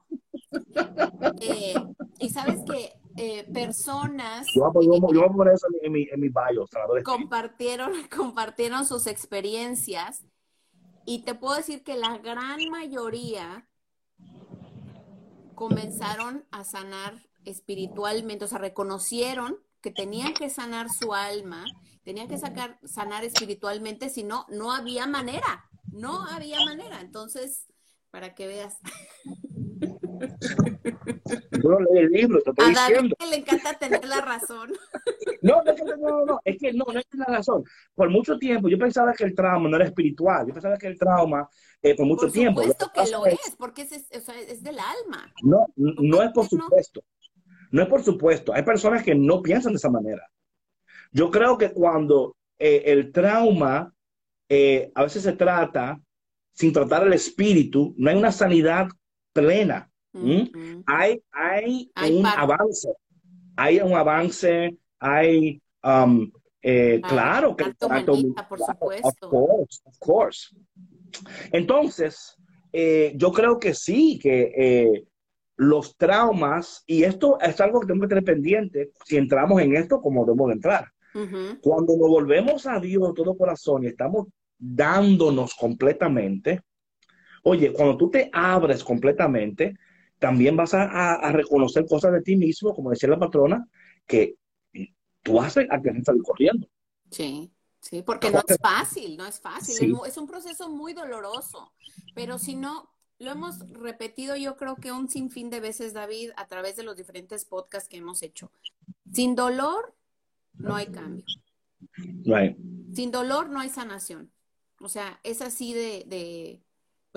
Eh, 1.41 1.75
y 2.19 2.29
sabes 2.29 2.61
que 2.65 3.43
personas. 3.51 4.47
Yo 4.55 4.71
voy, 4.71 4.87
a, 5.21 5.27
poner 5.27 5.53
eso 5.53 5.67
en 5.81 5.91
mi, 5.91 6.07
en 6.09 6.21
mi 6.21 6.29
bio, 6.29 6.65
compartieron, 7.03 7.91
compartieron 8.15 8.85
sus 8.85 9.05
experiencias 9.05 10.23
y 11.07 11.19
te 11.19 11.35
puedo 11.35 11.55
decir 11.55 11.85
que 11.85 11.95
la 11.95 12.17
gran 12.17 12.59
mayoría 12.69 13.65
comenzaron 15.55 16.45
a 16.51 16.65
sanar 16.65 17.25
espiritualmente, 17.45 18.43
o 18.43 18.47
sea, 18.49 18.57
reconocieron 18.57 19.57
que 19.81 19.89
tenían 19.89 20.33
que 20.33 20.49
sanar 20.49 20.89
su 20.89 21.13
alma, 21.13 21.63
tenían 22.03 22.27
que 22.27 22.37
sacar, 22.37 22.77
sanar 22.83 23.23
espiritualmente, 23.23 24.09
si 24.09 24.25
no, 24.25 24.45
no 24.49 24.73
había 24.73 25.07
manera, 25.07 25.69
no 25.93 26.25
había 26.27 26.59
manera. 26.65 26.99
Entonces, 26.99 27.67
para 28.11 28.35
que 28.35 28.47
veas. 28.47 28.75
Yo 31.63 31.69
no 31.69 31.79
leí 31.79 32.03
el 32.03 32.09
libro, 32.09 32.41
te 32.41 32.49
estoy 32.49 32.65
a 32.65 32.69
diciendo. 32.69 33.15
le 33.29 33.35
encanta 33.37 33.73
tener 33.73 34.05
la 34.05 34.21
razón. 34.21 34.71
No, 35.41 35.61
no, 35.63 35.73
no, 35.97 36.25
no, 36.25 36.39
es 36.43 36.57
que 36.57 36.73
no, 36.73 36.83
no 36.91 36.99
es 36.99 37.05
la 37.13 37.25
razón. 37.25 37.63
Por 37.93 38.09
mucho 38.09 38.39
tiempo 38.39 38.69
yo 38.69 38.77
pensaba 38.77 39.13
que 39.13 39.23
el 39.23 39.35
trauma 39.35 39.69
no 39.69 39.75
era 39.75 39.85
espiritual, 39.85 40.47
yo 40.47 40.53
pensaba 40.53 40.77
que 40.77 40.87
el 40.87 40.97
trauma, 40.97 41.47
eh, 41.81 41.95
por 41.95 42.07
mucho 42.07 42.29
tiempo. 42.29 42.61
Por 42.61 42.71
supuesto 42.71 42.91
que 42.93 43.11
lo 43.11 43.25
es, 43.27 43.55
porque 43.57 43.81
es, 43.83 43.91
es, 43.91 44.29
es, 44.29 44.63
del 44.63 44.77
alma. 44.79 45.31
No, 45.43 45.67
no 45.75 46.23
es 46.23 46.31
por 46.31 46.47
supuesto. 46.47 47.03
No 47.71 47.83
es 47.83 47.87
por 47.87 48.03
supuesto. 48.03 48.51
Hay 48.53 48.63
personas 48.63 49.03
que 49.03 49.13
no 49.13 49.41
piensan 49.41 49.73
de 49.73 49.77
esa 49.77 49.91
manera. 49.91 50.27
Yo 51.11 51.29
creo 51.29 51.57
que 51.57 51.71
cuando 51.71 52.35
eh, 52.57 52.83
el 52.85 53.11
trauma 53.11 53.93
eh, 54.49 54.91
a 54.95 55.03
veces 55.03 55.23
se 55.23 55.33
trata 55.33 55.99
sin 56.53 56.73
tratar 56.73 57.05
el 57.05 57.13
espíritu, 57.13 57.93
no 57.97 58.09
hay 58.09 58.15
una 58.15 58.31
sanidad 58.31 58.87
plena. 59.33 59.91
Hay, 60.85 61.21
hay, 61.31 61.91
un 62.11 62.25
avance. 62.25 62.89
Hay 63.55 63.79
un 63.79 63.93
avance, 63.93 64.77
hay, 64.99 65.61
um, 65.83 66.31
eh, 66.61 67.01
claro 67.07 67.55
que 67.55 67.73
por 68.47 68.59
supuesto. 68.59 69.07
Of 69.07 69.29
course, 69.29 69.81
of 69.85 69.99
course. 69.99 70.55
Entonces, 71.51 72.35
eh, 72.71 73.13
yo 73.15 73.31
creo 73.31 73.59
que 73.59 73.73
sí, 73.73 74.19
que 74.21 74.53
eh, 74.55 75.03
los 75.55 75.97
traumas, 75.97 76.83
y 76.85 77.03
esto 77.03 77.39
es 77.39 77.59
algo 77.61 77.79
que 77.79 77.87
tenemos 77.87 78.05
que 78.05 78.09
tener 78.09 78.23
pendiente 78.23 78.91
si 79.05 79.17
entramos 79.17 79.61
en 79.61 79.75
esto 79.75 80.01
como 80.01 80.25
debemos 80.25 80.47
de 80.47 80.53
entrar. 80.53 80.87
Cuando 81.61 81.97
nos 81.97 82.09
volvemos 82.09 82.67
a 82.67 82.79
Dios 82.79 83.07
de 83.07 83.13
todo 83.15 83.35
corazón 83.35 83.83
y 83.83 83.87
estamos 83.87 84.27
dándonos 84.55 85.55
completamente, 85.55 86.61
oye, 87.41 87.73
cuando 87.73 87.97
tú 87.97 88.11
te 88.11 88.29
abres 88.31 88.83
completamente, 88.83 89.75
también 90.19 90.55
vas 90.55 90.73
a, 90.73 91.31
reconocer 91.31 91.85
cosas 91.85 92.11
de 92.13 92.21
ti 92.21 92.35
mismo, 92.35 92.73
como 92.73 92.89
decía 92.89 93.09
la 93.09 93.19
patrona, 93.19 93.67
que 94.05 94.35
tú 95.21 95.41
haces 95.41 95.67
a 95.69 95.81
que 95.81 96.03
salir 96.03 96.23
corriendo. 96.23 96.67
Sí, 97.11 97.51
sí, 97.79 98.01
porque 98.01 98.31
no 98.31 98.43
es 98.47 98.57
fácil, 98.57 99.17
no 99.17 99.25
es 99.25 99.39
fácil, 99.39 99.95
es 100.05 100.17
un 100.17 100.27
proceso 100.27 100.69
muy 100.69 100.93
doloroso, 100.93 101.73
pero 102.15 102.39
si 102.39 102.55
no, 102.55 102.89
lo 103.19 103.31
hemos 103.31 103.59
repetido 103.71 104.35
yo 104.35 104.57
creo 104.57 104.75
que 104.75 104.91
un 104.91 105.09
sinfín 105.09 105.49
de 105.49 105.59
veces, 105.59 105.93
David, 105.93 106.31
a 106.35 106.47
través 106.47 106.75
de 106.75 106.83
los 106.83 106.95
diferentes 106.95 107.45
podcasts 107.45 107.89
que 107.89 107.97
hemos 107.97 108.21
hecho. 108.21 108.51
Sin 109.11 109.35
dolor 109.35 109.95
no 110.53 110.75
hay 110.75 110.87
cambio. 110.87 111.25
Right. 112.25 112.57
Sin 112.93 113.11
dolor 113.11 113.49
no 113.49 113.59
hay 113.59 113.69
sanación. 113.69 114.31
O 114.79 114.89
sea, 114.89 115.19
es 115.23 115.41
así 115.41 115.73
de, 115.73 116.03
de, 116.07 116.61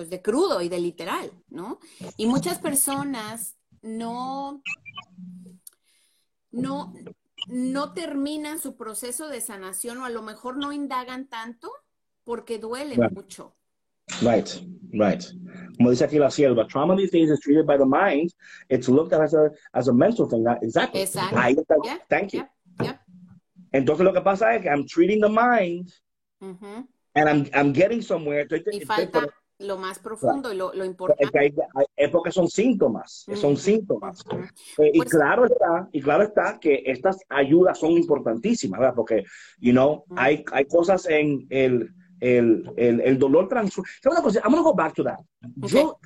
pues 0.01 0.09
de 0.09 0.19
crudo 0.23 0.61
y 0.63 0.67
de 0.67 0.79
literal, 0.79 1.31
¿no? 1.49 1.77
Y 2.17 2.25
muchas 2.25 2.57
personas 2.57 3.55
no, 3.83 4.63
no, 6.49 6.91
no 7.47 7.93
terminan 7.93 8.57
su 8.57 8.75
proceso 8.75 9.27
de 9.27 9.41
sanación 9.41 9.99
o 9.99 10.05
a 10.05 10.09
lo 10.09 10.23
mejor 10.23 10.57
no 10.57 10.71
indagan 10.73 11.27
tanto 11.27 11.71
porque 12.23 12.57
duele 12.57 12.95
Right. 12.95 13.11
mucho. 13.13 13.55
Right, 14.23 14.49
right. 14.93 15.21
Como 15.77 15.91
dice 15.91 16.05
aquí 16.05 16.17
la 16.17 16.31
sierva, 16.31 16.65
trauma 16.67 16.95
these 16.95 17.11
days 17.11 17.29
is 17.29 17.39
treated 17.39 17.67
by 17.67 17.77
the 17.77 17.85
mind. 17.85 18.31
It's 18.69 18.89
looked 18.89 19.13
at 19.13 19.21
as 19.21 19.35
a, 19.35 19.51
as 19.73 19.87
a 19.87 19.93
mental 19.93 20.27
thing. 20.27 20.43
Exactly. 20.63 21.01
Exacto. 21.01 21.37
Ahí 21.37 21.53
está. 21.53 21.75
Yeah, 21.83 21.99
Thank 22.09 22.33
you. 22.33 22.39
Yep, 22.39 22.49
yep. 22.87 22.99
Entonces 23.71 24.03
lo 24.03 24.13
que 24.13 24.21
pasa 24.21 24.55
es 24.55 24.63
que 24.63 24.67
I'm 24.69 24.87
treating 24.87 25.21
the 25.21 25.29
mind 25.29 25.91
and 26.41 27.29
I'm, 27.29 27.45
I'm 27.53 27.71
getting 27.71 28.01
somewhere. 28.01 28.47
Estoy- 28.47 28.63
Y 28.71 28.79
estoy- 28.79 28.85
falta 28.85 29.27
lo 29.61 29.77
más 29.77 29.99
profundo 29.99 30.51
y 30.51 30.57
lo, 30.57 30.73
lo 30.73 30.83
importante. 30.85 31.27
que 31.31 31.39
hay- 31.39 31.53
hay- 31.75 31.85
es 31.95 32.09
porque 32.09 32.31
son 32.31 32.47
síntomas, 32.49 33.25
son 33.35 33.55
síntomas. 33.57 34.23
Eh, 34.79 34.91
y 34.93 34.97
Pues- 34.97 35.09
claro 35.09 35.45
está, 35.45 35.87
y 35.91 36.01
claro 36.01 36.23
está 36.23 36.59
que 36.59 36.83
estas 36.85 37.17
ayudas 37.29 37.79
son 37.79 37.91
importantísimas, 37.91 38.79
¿verdad? 38.79 38.95
Porque, 38.95 39.23
you 39.59 39.71
know, 39.71 40.03
hay, 40.15 40.43
hay 40.51 40.65
cosas 40.65 41.07
en 41.07 41.45
el, 41.49 41.93
el, 42.19 42.71
el, 42.77 43.01
el 43.01 43.17
dolor 43.19 43.47
transforma. 43.47 43.89
¿Sabes 44.01 44.17
una 44.17 44.23
cosa? 44.23 44.39
I'm 44.43 44.51
gonna 44.51 44.63
go 44.63 44.73
back 44.75 44.93
to 44.95 45.03
that. 45.03 45.19
Yo, 45.55 45.97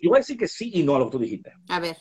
yo 0.00 0.10
voy 0.10 0.16
a 0.18 0.20
decir 0.20 0.36
que 0.36 0.48
sí 0.48 0.70
y 0.74 0.82
no 0.82 0.96
a 0.96 0.98
lo 0.98 1.06
que 1.06 1.12
tú 1.12 1.18
dijiste. 1.18 1.52
A 1.68 1.80
ver, 1.80 1.96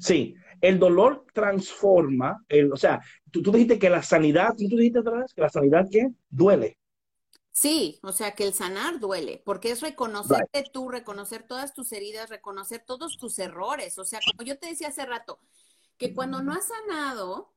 Sí, 0.00 0.34
el 0.60 0.78
dolor 0.78 1.24
transforma, 1.32 2.44
el, 2.48 2.72
o 2.72 2.76
sea, 2.76 3.00
tú, 3.30 3.42
tú 3.42 3.52
dijiste 3.52 3.78
que 3.78 3.90
la 3.90 4.02
sanidad, 4.02 4.50
¿tú 4.56 4.76
dijiste 4.76 4.98
otra 4.98 5.18
vez? 5.20 5.32
Que 5.34 5.40
la 5.42 5.48
sanidad, 5.48 5.86
¿qué? 5.90 6.08
Duele. 6.28 6.78
Sí, 7.58 7.98
o 8.02 8.12
sea 8.12 8.36
que 8.36 8.44
el 8.44 8.54
sanar 8.54 9.00
duele, 9.00 9.42
porque 9.44 9.72
es 9.72 9.80
reconocerte 9.80 10.64
tú, 10.72 10.88
reconocer 10.90 11.42
todas 11.42 11.74
tus 11.74 11.90
heridas, 11.92 12.30
reconocer 12.30 12.84
todos 12.86 13.18
tus 13.18 13.38
errores. 13.40 13.98
O 13.98 14.04
sea, 14.04 14.20
como 14.30 14.46
yo 14.46 14.58
te 14.58 14.68
decía 14.68 14.88
hace 14.88 15.04
rato, 15.04 15.40
que 15.96 16.14
cuando 16.14 16.40
no 16.40 16.52
has 16.52 16.68
sanado, 16.68 17.52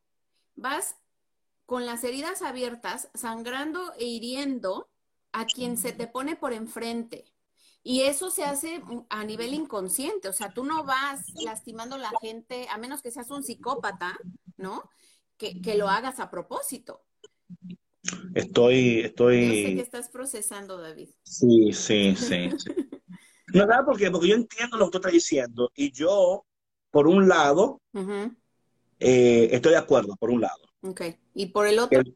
vas 0.56 0.96
con 1.68 1.86
las 1.86 2.04
heridas 2.04 2.42
abiertas, 2.42 3.10
sangrando 3.14 3.94
e 4.00 4.06
hiriendo 4.06 4.90
a 5.34 5.46
quien 5.46 5.78
se 5.78 5.94
te 5.94 6.08
pone 6.08 6.36
por 6.36 6.52
enfrente. 6.52 7.26
Y 7.84 8.02
eso 8.02 8.32
se 8.32 8.44
hace 8.44 8.82
a 9.10 9.24
nivel 9.24 9.54
inconsciente, 9.54 10.28
o 10.30 10.34
sea, 10.34 10.52
tú 10.54 10.64
no 10.64 10.84
vas 10.84 11.26
lastimando 11.44 11.96
a 11.96 12.00
la 12.00 12.12
gente, 12.22 12.68
a 12.70 12.78
menos 12.78 13.02
que 13.02 13.12
seas 13.12 13.30
un 13.30 13.44
psicópata, 13.44 14.18
¿no? 14.58 14.90
Que, 15.38 15.62
que 15.62 15.76
lo 15.76 15.90
hagas 15.90 16.20
a 16.20 16.30
propósito. 16.30 17.04
Estoy, 18.34 19.00
Yo 19.00 19.04
sé 19.04 19.04
que 19.04 19.06
estoy, 19.06 19.80
estás 19.80 20.10
procesando, 20.10 20.78
David. 20.78 21.10
sí, 21.24 21.74
sí, 21.74 22.16
sí. 22.16 22.50
sí. 22.58 22.72
No, 23.54 23.68
¿sabes 23.68 23.86
por 23.86 23.98
qué? 23.98 24.10
Porque 24.10 24.30
yo 24.30 24.36
entiendo 24.36 24.78
lo 24.78 24.86
que 24.86 24.92
tú 24.92 24.98
estás 25.00 25.12
diciendo 25.12 25.72
y 25.76 25.92
yo, 25.92 26.46
por 26.90 27.08
un 27.08 27.28
lado, 27.28 27.82
Ujú, 27.94 28.34
eh, 29.00 29.50
estoy 29.52 29.72
de 29.74 29.78
acuerdo, 29.78 30.16
por 30.16 30.30
un 30.30 30.42
lado. 30.42 30.64
Ok. 30.82 31.02
Y 31.34 31.48
por 31.48 31.68
el 31.68 31.80
otro, 31.80 32.00
El- 32.00 32.16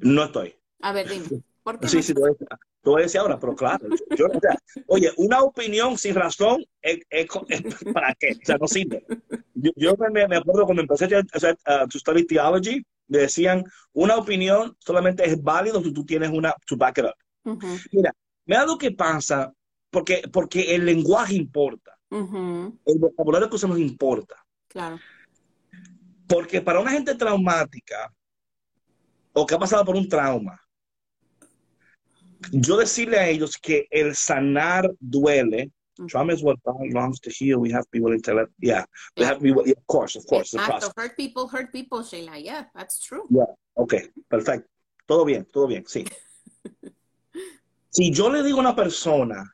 No 0.00 0.24
estoy. 0.24 0.54
a 0.82 0.92
ver, 0.92 1.08
dime, 1.08 1.26
¿por 1.62 1.78
qué 1.78 1.86
Sí, 1.86 1.96
no 1.96 2.02
sí, 2.02 2.14
te 2.14 2.20
voy 2.20 2.30
a 2.30 2.56
te 2.82 2.88
voy 2.88 3.00
a 3.00 3.04
decir 3.04 3.20
ahora, 3.20 3.38
pero 3.38 3.54
claro, 3.54 3.86
yo, 4.16 4.26
o 4.26 4.40
sea, 4.40 4.56
oye, 4.86 5.12
una 5.18 5.42
opinión 5.42 5.98
sin 5.98 6.14
razón, 6.14 6.64
es, 6.80 7.00
es 7.10 7.26
co- 7.26 7.44
es- 7.48 7.62
¿para 7.92 8.14
qué? 8.14 8.32
O 8.42 8.46
sea, 8.46 8.56
no 8.56 8.66
sirve. 8.66 9.04
Yo, 9.54 9.70
yo 9.76 9.94
me, 10.10 10.26
me 10.26 10.36
acuerdo 10.36 10.64
cuando 10.64 10.80
empecé 10.82 11.04
a 11.14 11.22
hacer 11.34 11.58
uh, 11.66 11.86
to 11.86 11.98
study 11.98 12.24
theology, 12.26 12.82
decían, 13.18 13.64
una 13.92 14.16
opinión 14.16 14.76
solamente 14.78 15.26
es 15.26 15.42
válido 15.42 15.82
si 15.82 15.92
tú 15.92 16.04
tienes 16.04 16.30
una, 16.30 16.54
to 16.66 16.76
back 16.76 16.98
it 16.98 17.04
up. 17.04 17.14
Ujú, 17.44 17.66
Mira, 17.92 18.14
mira 18.44 18.64
lo 18.64 18.78
que 18.78 18.92
pasa, 18.92 19.52
porque, 19.90 20.22
porque 20.32 20.74
el 20.74 20.86
lenguaje 20.86 21.34
importa, 21.34 21.96
el 22.10 22.98
vocabulario 22.98 23.48
que 23.48 23.56
usamos 23.56 23.78
importa. 23.78 24.36
Claro. 24.68 24.98
Porque 26.26 26.60
para 26.60 26.80
una 26.80 26.90
gente 26.92 27.14
traumática 27.14 28.12
o 29.32 29.46
que 29.46 29.54
ha 29.54 29.58
pasado 29.58 29.84
por 29.84 29.96
un 29.96 30.08
trauma, 30.08 30.60
yo 32.52 32.76
decirle 32.76 33.18
a 33.18 33.28
ellos 33.28 33.56
que 33.60 33.86
el 33.90 34.14
sanar 34.14 34.90
duele. 34.98 35.70
Ujú. 36.00 36.08
Trauma 36.08 36.32
is 36.32 36.42
what 36.42 36.56
belongs 36.64 37.20
to 37.20 37.30
heal. 37.30 37.58
We 37.58 37.70
have 37.72 37.84
to 37.84 37.90
be 37.92 38.00
willing 38.00 38.22
to 38.22 38.34
let, 38.34 38.48
yeah, 38.58 38.84
we 39.18 39.24
have 39.24 39.38
to 39.38 39.42
be, 39.42 39.50
yeah, 39.50 39.76
of 39.76 39.86
course, 39.86 40.16
of 40.16 40.24
course. 40.26 40.54
Exacto. 40.54 40.92
Hurt 40.96 41.16
people, 41.16 41.46
hurt 41.46 41.70
people, 41.72 42.02
Sheila. 42.02 42.38
Yeah, 42.38 42.64
that's 42.74 43.00
true. 43.00 43.28
Ok, 43.76 43.94
perfecto. 44.28 44.68
Todo 45.06 45.24
bien, 45.24 45.44
todo 45.52 45.66
bien, 45.66 45.84
sí. 45.86 46.06
Si 47.92 48.12
yo 48.12 48.30
le 48.30 48.44
digo 48.44 48.58
a 48.58 48.60
una 48.60 48.76
persona, 48.76 49.52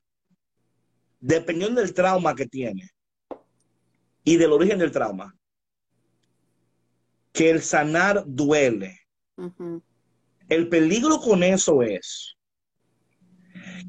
dependiendo 1.19 1.81
del 1.81 1.95
trauma 1.95 2.35
que 2.35 2.45
tiene 2.45 2.91
y 4.25 4.37
del 4.37 4.53
origen 4.53 4.79
del 4.79 4.93
trauma, 4.93 5.35
que 7.33 7.49
el 7.49 7.63
sanar 7.63 8.25
duele, 8.27 9.01
Ujú, 9.39 9.83
el 10.51 10.69
peligro 10.69 11.19
con 11.19 11.43
eso 11.43 11.83
es 11.83 12.37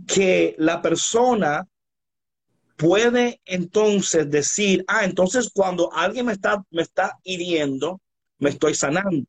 que 0.08 0.56
la 0.58 0.82
persona 0.82 1.68
puede 2.78 3.42
entonces 3.46 4.30
decir, 4.32 4.86
ah, 4.88 5.06
entonces 5.06 5.52
cuando 5.54 5.92
alguien 5.94 6.28
me 6.28 6.34
está, 6.34 6.64
me 6.72 6.84
está 6.84 7.20
hiriendo, 7.24 8.02
me 8.40 8.52
estoy 8.52 8.76
sanando. 8.76 9.26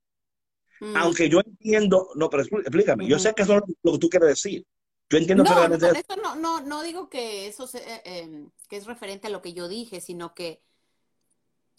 mm. 0.80 0.94
Aunque 0.96 1.28
yo 1.28 1.40
entiendo, 1.44 2.08
no, 2.16 2.28
pero 2.30 2.44
explí- 2.44 2.60
explícame, 2.60 3.08
yo 3.08 3.18
sé 3.18 3.32
que 3.34 3.42
eso 3.42 3.54
es 3.56 3.62
lo 3.82 3.92
que 3.92 3.98
tú 3.98 4.08
quieres 4.08 4.28
decir. 4.30 4.64
Yo 5.10 5.18
entiendo 5.18 5.44
No, 5.44 5.68
no, 5.68 5.92
esto 5.94 6.16
no, 6.16 6.34
no, 6.36 6.60
no 6.60 6.82
digo 6.82 7.08
que 7.08 7.46
eso 7.46 7.66
se- 7.66 7.78
eh, 7.78 8.02
em, 8.04 8.50
que 8.68 8.76
es 8.76 8.86
referente 8.86 9.28
a 9.28 9.30
lo 9.30 9.40
que 9.42 9.54
yo 9.54 9.68
dije, 9.68 10.00
sino 10.00 10.34
que 10.34 10.62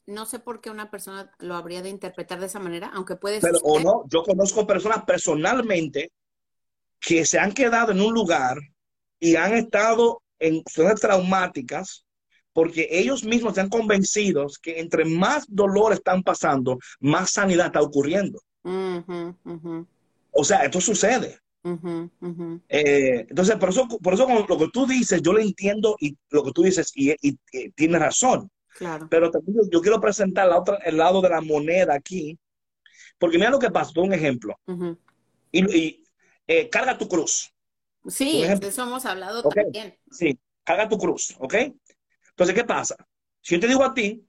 no 0.07 0.25
sé 0.25 0.39
por 0.39 0.59
qué 0.61 0.69
una 0.69 0.89
persona 0.89 1.31
lo 1.39 1.55
habría 1.55 1.81
de 1.81 1.89
interpretar 1.89 2.39
de 2.39 2.47
esa 2.47 2.59
manera, 2.59 2.91
aunque 2.93 3.15
puede 3.15 3.39
Pero 3.41 3.59
o 3.63 3.79
no, 3.79 4.03
yo 4.07 4.23
conozco 4.23 4.65
personas 4.65 5.03
personalmente 5.05 6.11
que 6.99 7.25
se 7.25 7.39
han 7.39 7.53
quedado 7.53 7.91
en 7.91 8.01
un 8.01 8.13
lugar 8.13 8.57
y 9.19 9.35
han 9.35 9.53
estado 9.53 10.21
en 10.39 10.57
situaciones 10.57 11.01
traumáticas 11.01 12.05
porque 12.53 12.87
ellos 12.91 13.23
mismos 13.23 13.51
están 13.51 13.69
convencidos 13.69 14.57
que 14.57 14.79
entre 14.79 15.05
más 15.05 15.45
dolor 15.47 15.93
están 15.93 16.23
pasando, 16.23 16.79
más 16.99 17.31
sanidad 17.31 17.67
está 17.67 17.81
ocurriendo. 17.81 18.41
O 20.31 20.43
sea, 20.43 20.63
esto 20.65 20.81
sucede. 20.81 21.39
Eh, 22.69 23.25
entonces, 23.29 23.55
por 23.57 23.69
eso, 23.69 23.87
por 23.87 24.13
eso 24.13 24.25
con 24.25 24.45
lo 24.47 24.57
que 24.57 24.69
tú 24.73 24.87
dices, 24.87 25.21
yo 25.21 25.33
lo 25.33 25.39
entiendo 25.39 25.95
y 25.99 26.17
lo 26.29 26.43
que 26.43 26.51
tú 26.51 26.63
dices 26.63 26.91
y, 26.95 27.11
y, 27.21 27.37
y 27.51 27.71
tienes 27.71 27.99
razón. 28.01 28.49
Claro. 28.77 29.07
Pero 29.09 29.29
también 29.29 29.57
yo, 29.71 29.81
quiero 29.81 29.99
presentar 29.99 30.47
la 30.47 30.59
otra, 30.59 30.77
el 30.77 30.97
lado 30.97 31.21
de 31.21 31.29
la 31.29 31.41
moneda 31.41 31.93
aquí, 31.93 32.37
porque 33.17 33.37
mira 33.37 33.49
lo 33.49 33.59
que 33.59 33.69
pasa, 33.69 33.99
un 33.99 34.13
ejemplo. 34.13 34.55
Y, 35.51 36.03
eh, 36.47 36.69
carga 36.69 36.97
tu 36.97 37.07
cruz. 37.07 37.53
Sí, 38.07 38.41
de 38.59 38.67
eso 38.67 38.83
hemos 38.83 39.05
hablado 39.05 39.43
también. 39.43 39.97
Sí, 40.11 40.37
carga 40.63 40.87
tu 40.89 40.97
cruz, 40.97 41.35
¿ok? 41.39 41.53
Entonces, 42.29 42.55
¿qué 42.55 42.63
pasa? 42.63 42.95
Si 43.41 43.55
yo 43.55 43.59
te 43.61 43.67
digo 43.67 43.83
a 43.83 43.93
ti 43.93 44.23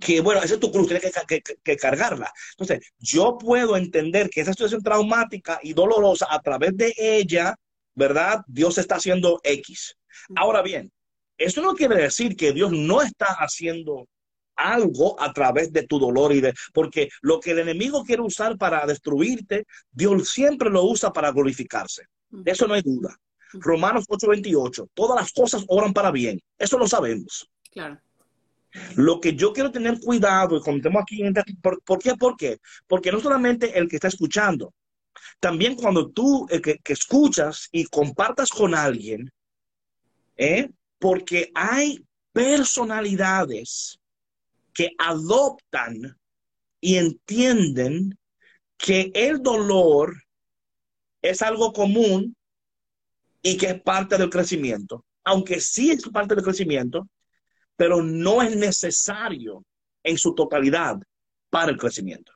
que, 0.00 0.20
bueno, 0.20 0.42
esa 0.42 0.54
es 0.54 0.60
tu 0.60 0.70
cruz, 0.72 0.88
tienes 0.88 1.12
que, 1.26 1.40
que- 1.40 1.56
que 1.62 1.76
cargarla. 1.76 2.32
Entonces, 2.52 2.92
yo 2.98 3.38
puedo 3.38 3.76
entender 3.76 4.28
que 4.30 4.40
esa 4.40 4.52
situación 4.52 4.82
traumática 4.82 5.60
y 5.62 5.72
dolorosa, 5.74 6.26
a 6.30 6.40
través 6.40 6.76
de 6.76 6.92
ella, 6.98 7.54
¿verdad? 7.94 8.42
Dios 8.46 8.78
está 8.78 8.96
haciendo 8.96 9.40
X. 9.44 9.96
Ahora 10.36 10.62
bien, 10.62 10.90
eso 11.38 11.62
no 11.62 11.74
quiere 11.74 11.96
decir 11.96 12.36
que 12.36 12.52
Dios 12.52 12.72
no 12.72 13.00
está 13.02 13.26
haciendo 13.26 14.06
algo 14.56 15.20
a 15.20 15.32
través 15.32 15.72
de 15.72 15.86
tu 15.86 15.98
dolor 15.98 16.32
y 16.32 16.40
de 16.40 16.52
porque 16.72 17.08
lo 17.22 17.40
que 17.40 17.52
el 17.52 17.60
enemigo 17.60 18.04
quiere 18.04 18.22
usar 18.22 18.56
para 18.58 18.84
destruirte, 18.86 19.66
Dios 19.90 20.30
siempre 20.30 20.68
lo 20.70 20.84
usa 20.84 21.12
para 21.12 21.32
glorificarse. 21.32 22.04
De 22.32 22.50
eso 22.50 22.66
no 22.66 22.74
hay 22.74 22.82
duda. 22.82 23.16
Romanos 23.52 24.06
8:28, 24.08 24.88
todas 24.94 25.20
las 25.20 25.32
cosas 25.32 25.64
oran 25.68 25.92
para 25.92 26.10
bien. 26.10 26.40
Eso 26.58 26.78
lo 26.78 26.88
sabemos. 26.88 27.48
Claro. 27.70 28.00
Lo 28.96 29.20
que 29.20 29.36
yo 29.36 29.52
quiero 29.52 29.70
tener 29.70 30.00
cuidado, 30.00 30.56
y 30.56 30.62
comentemos 30.62 31.02
aquí, 31.02 31.22
en 31.22 31.34
¿por, 31.60 31.98
qué? 31.98 32.14
¿Por 32.16 32.36
qué? 32.36 32.58
Porque 32.86 33.12
no 33.12 33.20
solamente 33.20 33.78
el 33.78 33.86
que 33.86 33.96
está 33.96 34.08
escuchando, 34.08 34.72
también 35.40 35.74
cuando 35.74 36.10
tú 36.10 36.46
que, 36.46 36.78
que 36.78 36.92
escuchas 36.94 37.68
y 37.70 37.84
compartas 37.84 38.50
con 38.50 38.74
alguien, 38.74 39.30
¿eh? 40.36 40.70
porque 40.98 41.50
hay 41.54 42.02
personalidades 42.32 44.00
que 44.72 44.90
adoptan 44.98 46.16
y 46.80 46.96
entienden 46.96 48.18
que 48.78 49.12
el 49.14 49.42
dolor 49.42 50.16
es 51.22 51.40
algo 51.42 51.72
común 51.72 52.36
y 53.42 53.56
que 53.56 53.66
es 53.66 53.80
parte 53.82 54.18
del 54.18 54.28
crecimiento. 54.30 55.04
Aunque 55.24 55.60
sí 55.60 55.90
es 55.90 56.08
parte 56.08 56.34
del 56.34 56.44
crecimiento, 56.44 57.08
pero 57.76 58.02
no 58.02 58.42
es 58.42 58.56
necesario 58.56 59.64
en 60.02 60.18
su 60.18 60.34
totalidad 60.34 61.00
para 61.48 61.70
el 61.70 61.78
crecimiento. 61.78 62.32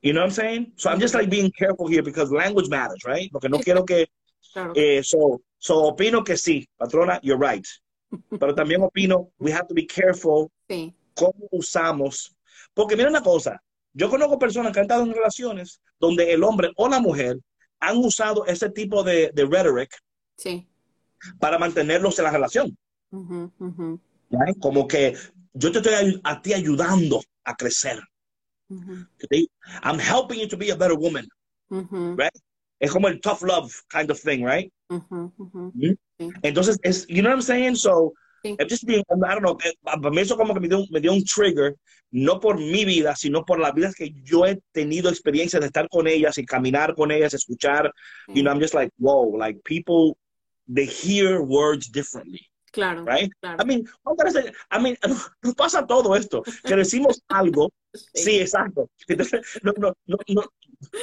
You 0.00 0.12
know 0.12 0.20
what 0.22 0.28
I'm 0.28 0.30
saying? 0.30 0.72
So 0.76 0.90
I'm 0.90 1.00
just 1.00 1.14
like 1.14 1.28
being 1.28 1.50
careful 1.50 1.88
here 1.88 2.02
because 2.02 2.30
language 2.32 2.68
matters, 2.68 3.02
right? 3.04 3.30
Porque 3.32 3.48
no 3.48 3.58
quiero 3.58 3.84
que 3.84 4.06
Claro. 4.52 4.72
Eh, 4.74 5.02
so, 5.02 5.42
so 5.58 5.82
opino 5.92 6.24
que 6.24 6.36
sí, 6.36 6.66
patrona, 6.78 7.20
you're 7.22 7.36
right. 7.38 7.66
Pero 8.40 8.54
también 8.54 8.80
opino, 8.82 9.30
we 9.38 9.50
have 9.52 9.66
to 9.68 9.74
be 9.74 9.84
careful 9.86 10.50
Sí. 10.68 10.94
cómo 11.14 11.48
usamos. 11.52 12.34
Porque 12.72 12.96
mira 12.96 13.08
una 13.10 13.22
cosa, 13.22 13.60
yo 13.98 14.08
conozco 14.08 14.38
personas 14.38 14.72
que 14.72 14.78
han 14.78 14.84
estado 14.84 15.02
en 15.04 15.12
relaciones 15.12 15.80
donde 15.98 16.32
el 16.32 16.44
hombre 16.44 16.70
o 16.76 16.88
la 16.88 17.00
mujer 17.00 17.36
han 17.80 17.96
usado 17.98 18.46
ese 18.46 18.70
tipo 18.70 19.02
de, 19.02 19.30
de 19.34 19.44
rhetoric 19.44 19.90
Sí. 20.36 20.68
para 21.40 21.58
mantenerlos 21.58 22.16
en 22.18 22.24
la 22.24 22.30
relación. 22.30 22.78
Ujú, 23.10 23.50
ujú, 23.58 24.00
right? 24.30 24.56
Como 24.60 24.86
que 24.86 25.16
yo 25.52 25.72
te 25.72 25.78
estoy 25.78 25.94
ay- 25.94 26.20
a 26.22 26.40
ti 26.40 26.52
ayudando 26.54 27.20
a 27.44 27.54
crecer. 27.56 27.98
ujú, 28.70 29.04
¿sí? 29.30 29.50
I'm 29.82 29.98
helping 29.98 30.38
you 30.40 30.46
to 30.48 30.56
be 30.56 30.70
a 30.70 30.76
better 30.76 30.96
woman. 30.96 31.26
Right? 32.16 32.32
Es 32.78 32.92
como 32.92 33.08
el 33.08 33.20
tough 33.20 33.42
love 33.42 33.72
kind 33.90 34.10
of 34.10 34.20
thing, 34.20 34.44
right? 34.44 34.72
ujú. 34.90 35.32
Entonces, 36.42 36.78
es, 36.82 37.04
you 37.08 37.20
know 37.22 37.30
what 37.30 37.38
I'm 37.38 37.42
saying? 37.42 37.74
So, 37.76 38.12
Sí. 38.12 38.18
I'm 38.44 38.68
just 38.68 38.84
being, 38.86 39.02
I 39.10 39.34
don't 39.34 39.42
know, 39.42 39.56
para 39.84 40.10
mí 40.10 40.20
eso 40.20 40.36
como 40.36 40.54
que 40.54 40.60
me 40.60 40.68
dio, 40.68 40.84
me 40.90 41.00
dio 41.00 41.12
un 41.12 41.24
trigger, 41.24 41.74
no 42.10 42.38
por 42.40 42.56
mi 42.58 42.84
vida, 42.84 43.14
sino 43.16 43.44
por 43.44 43.58
las 43.58 43.74
vidas 43.74 43.94
que 43.94 44.12
yo 44.22 44.46
he 44.46 44.58
tenido 44.72 45.08
experiencia 45.10 45.60
de 45.60 45.66
estar 45.66 45.88
con 45.88 46.06
ellas 46.06 46.38
y 46.38 46.46
caminar 46.46 46.94
con 46.94 47.10
ellas, 47.10 47.34
escuchar, 47.34 47.92
you 48.28 48.42
know, 48.42 48.50
I'm 48.52 48.60
just 48.60 48.74
like, 48.74 48.90
whoa, 48.98 49.36
like 49.36 49.60
people, 49.64 50.16
they 50.68 50.86
hear 50.86 51.40
words 51.42 51.88
differently, 51.88 52.40
Claro. 52.72 53.02
right? 53.04 53.30
claro. 53.40 53.56
I 53.60 53.64
mean, 53.64 53.88
I 54.70 54.78
mean, 54.78 54.96
nos 55.42 55.54
pasa 55.54 55.86
todo 55.86 56.14
esto, 56.14 56.42
que 56.64 56.76
decimos 56.76 57.20
algo, 57.28 57.70
sí, 58.14 58.40
exacto. 58.40 58.88
Entonces, 59.08 59.40
no, 59.62 59.72
no, 59.76 59.94
no, 60.06 60.16
no. 60.28 60.42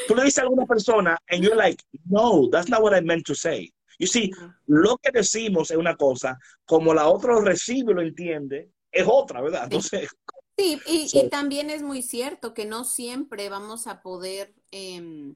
Tú 0.08 0.16
le 0.16 0.24
dices 0.24 0.40
a 0.40 0.42
alguna 0.44 0.66
persona 0.66 1.18
and 1.30 1.44
you're 1.44 1.56
like, 1.58 1.84
no, 2.10 2.48
that's 2.50 2.70
not 2.70 2.82
what 2.82 2.94
I 2.94 3.02
meant 3.02 3.26
to 3.26 3.36
say. 3.36 3.72
You 4.00 4.08
see, 4.08 4.32
lo 4.68 4.98
que 4.98 5.12
decimos 5.12 5.72
es 5.72 5.78
una 5.78 5.96
cosa, 5.96 6.38
como 6.66 6.94
la 6.94 7.08
otra 7.08 7.34
lo 7.34 7.42
recibe 7.42 7.92
y 7.92 7.96
lo 7.96 8.02
entiende, 8.02 8.72
es 8.92 9.06
otra, 9.08 9.42
¿verdad? 9.42 9.64
Entonces, 9.66 10.10
Sí, 10.58 10.80
y, 10.88 11.10
Sí. 11.10 11.20
y 11.20 11.30
también 11.30 11.70
es 11.70 11.82
muy 11.82 12.02
cierto 12.02 12.54
que 12.54 12.66
no 12.66 12.86
siempre 12.86 13.50
vamos 13.50 13.88
a 13.88 14.02
poder, 14.02 14.54
em, 14.72 15.36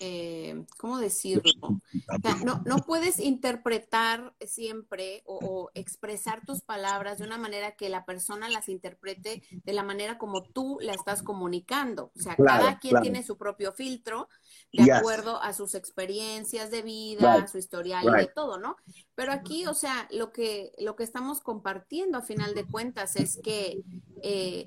eh, 0.00 0.64
¿cómo 0.78 0.98
decirlo? 0.98 1.52
O 1.62 1.80
sea, 2.22 2.36
no, 2.44 2.62
no 2.66 2.78
puedes 2.78 3.18
interpretar 3.20 4.34
siempre 4.40 5.22
o, 5.26 5.38
o 5.42 5.70
expresar 5.74 6.44
tus 6.44 6.62
palabras 6.62 7.18
de 7.18 7.24
una 7.26 7.38
manera 7.38 7.76
que 7.76 7.88
la 7.88 8.04
persona 8.04 8.48
las 8.48 8.68
interprete 8.68 9.42
de 9.50 9.72
la 9.72 9.82
manera 9.82 10.18
como 10.18 10.42
tú 10.42 10.78
la 10.80 10.92
estás 10.92 11.22
comunicando. 11.22 12.12
O 12.16 12.20
sea, 12.20 12.36
Claro, 12.36 12.64
cada 12.64 12.78
quien 12.78 12.90
claro. 12.92 13.02
tiene 13.02 13.22
su 13.22 13.36
propio 13.36 13.72
filtro 13.72 14.28
de 14.72 14.84
Yes. 14.84 14.94
acuerdo 14.94 15.40
a 15.42 15.52
sus 15.52 15.74
experiencias 15.74 16.70
de 16.70 16.82
vida, 16.82 17.34
Right, 17.36 17.44
a 17.44 17.48
su 17.48 17.58
historial 17.58 18.04
y 18.06 18.10
de 18.22 18.26
todo, 18.34 18.58
¿no? 18.58 18.76
Pero 19.14 19.32
aquí, 19.32 19.66
o 19.66 19.74
sea, 19.74 20.08
lo 20.10 20.32
que, 20.32 20.72
lo 20.78 20.96
que 20.96 21.04
estamos 21.04 21.40
compartiendo 21.40 22.18
a 22.18 22.22
final 22.22 22.54
de 22.54 22.64
cuentas 22.64 23.16
es 23.16 23.38
que 23.42 23.82
eh, 24.22 24.66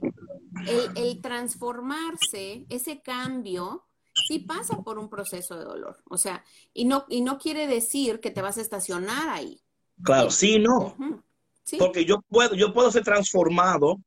el, 0.67 0.97
el 0.97 1.21
transformarse, 1.21 2.65
ese 2.69 3.01
cambio, 3.01 3.86
sí 4.27 4.39
pasa 4.39 4.77
por 4.83 4.97
un 4.97 5.09
proceso 5.09 5.57
de 5.57 5.65
dolor. 5.65 5.97
O 6.09 6.17
sea, 6.17 6.43
y 6.73 6.85
no, 6.85 7.05
y 7.09 7.21
no 7.21 7.37
quiere 7.37 7.67
decir 7.67 8.19
que 8.19 8.31
te 8.31 8.41
vas 8.41 8.57
a 8.57 8.61
estacionar 8.61 9.29
ahí. 9.29 9.61
claro, 10.03 10.29
sí, 10.31 10.59
no. 10.59 10.95
Sí. 11.63 11.77
porque 11.77 12.05
yo 12.05 12.21
puedo, 12.29 12.55
yo 12.55 12.73
puedo 12.73 12.89
ser 12.91 13.03
transformado 13.03 13.99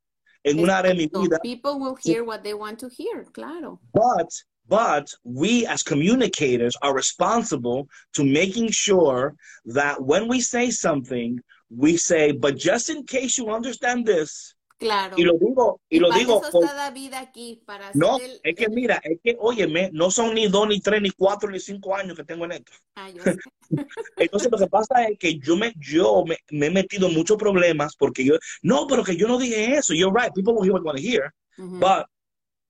en 0.43 0.61
un 0.61 0.71
área 0.71 0.93
de 0.93 0.97
mi 0.97 1.07
vida, 1.07 1.39
People 1.43 1.73
will 1.79 1.95
hear 2.03 2.23
what 2.23 2.43
they 2.43 2.55
want 2.55 2.79
to 2.79 2.89
hear, 2.89 3.27
claro. 3.33 3.79
but, 3.93 4.29
but 4.67 5.13
we 5.25 5.67
as 5.67 5.83
communicators 5.83 6.75
are 6.81 6.95
responsible 6.95 7.87
to 8.15 8.25
making 8.25 8.71
sure 8.71 9.35
that 9.67 10.01
when 10.01 10.27
we 10.27 10.41
say 10.41 10.71
something, 10.71 11.39
we 11.69 11.99
say, 11.99 12.33
but 12.33 12.57
just 12.57 12.89
in 12.89 13.05
case 13.05 13.37
you 13.37 13.51
understand 13.51 14.07
this, 14.07 14.55
Claro. 14.81 15.15
y 15.19 15.23
lo 15.25 15.35
digo, 15.35 15.81
y, 15.91 15.99
lo 15.99 16.09
para 16.09 16.19
digo, 16.19 16.41
eso 16.43 16.51
por- 16.51 16.65
está 16.65 16.75
David 16.75 17.13
aquí, 17.13 17.63
para 17.67 17.91
no, 17.93 18.19
el- 18.19 18.41
es 18.43 18.55
que 18.57 18.69
mira, 18.71 18.99
es 19.05 19.19
que, 19.23 19.37
óyeme, 19.39 19.91
no 19.93 20.11
son 20.11 20.35
ni 20.35 20.49
dos, 20.49 20.67
ni 20.67 20.81
tres, 20.81 21.03
ni 21.03 21.11
cuatro, 21.11 21.51
ni 21.51 21.61
cinco 21.61 21.95
años 21.95 22.17
que 22.17 22.25
tengo 22.25 22.47
en 22.47 22.53
esto. 22.53 22.73
Ah, 22.95 23.11
yo 23.11 23.23
sé. 23.23 23.37
Entonces 24.17 24.51
lo 24.51 24.57
que 24.59 24.67
pasa 24.67 25.05
es 25.05 25.19
que 25.19 25.39
yo 25.39 25.55
me, 25.57 25.73
yo 25.79 26.25
me, 26.27 26.39
me 26.51 26.67
he 26.67 26.71
metido 26.71 27.09
en 27.09 27.15
muchos 27.15 27.37
problemas 27.37 27.95
porque 27.95 28.25
yo, 28.25 28.35
no, 28.63 28.87
pero 28.87 29.05
que 29.05 29.17
yo 29.17 29.29
no 29.29 29.39
dije 29.39 29.77
eso. 29.77 29.93
You're 29.93 30.19
right. 30.19 30.33
People 30.35 30.55
will 30.55 30.65
hear 30.65 30.73
what 30.73 30.81
they 30.81 30.87
want 30.87 30.99
to 30.99 31.03
hear. 31.05 31.35
But 31.79 32.07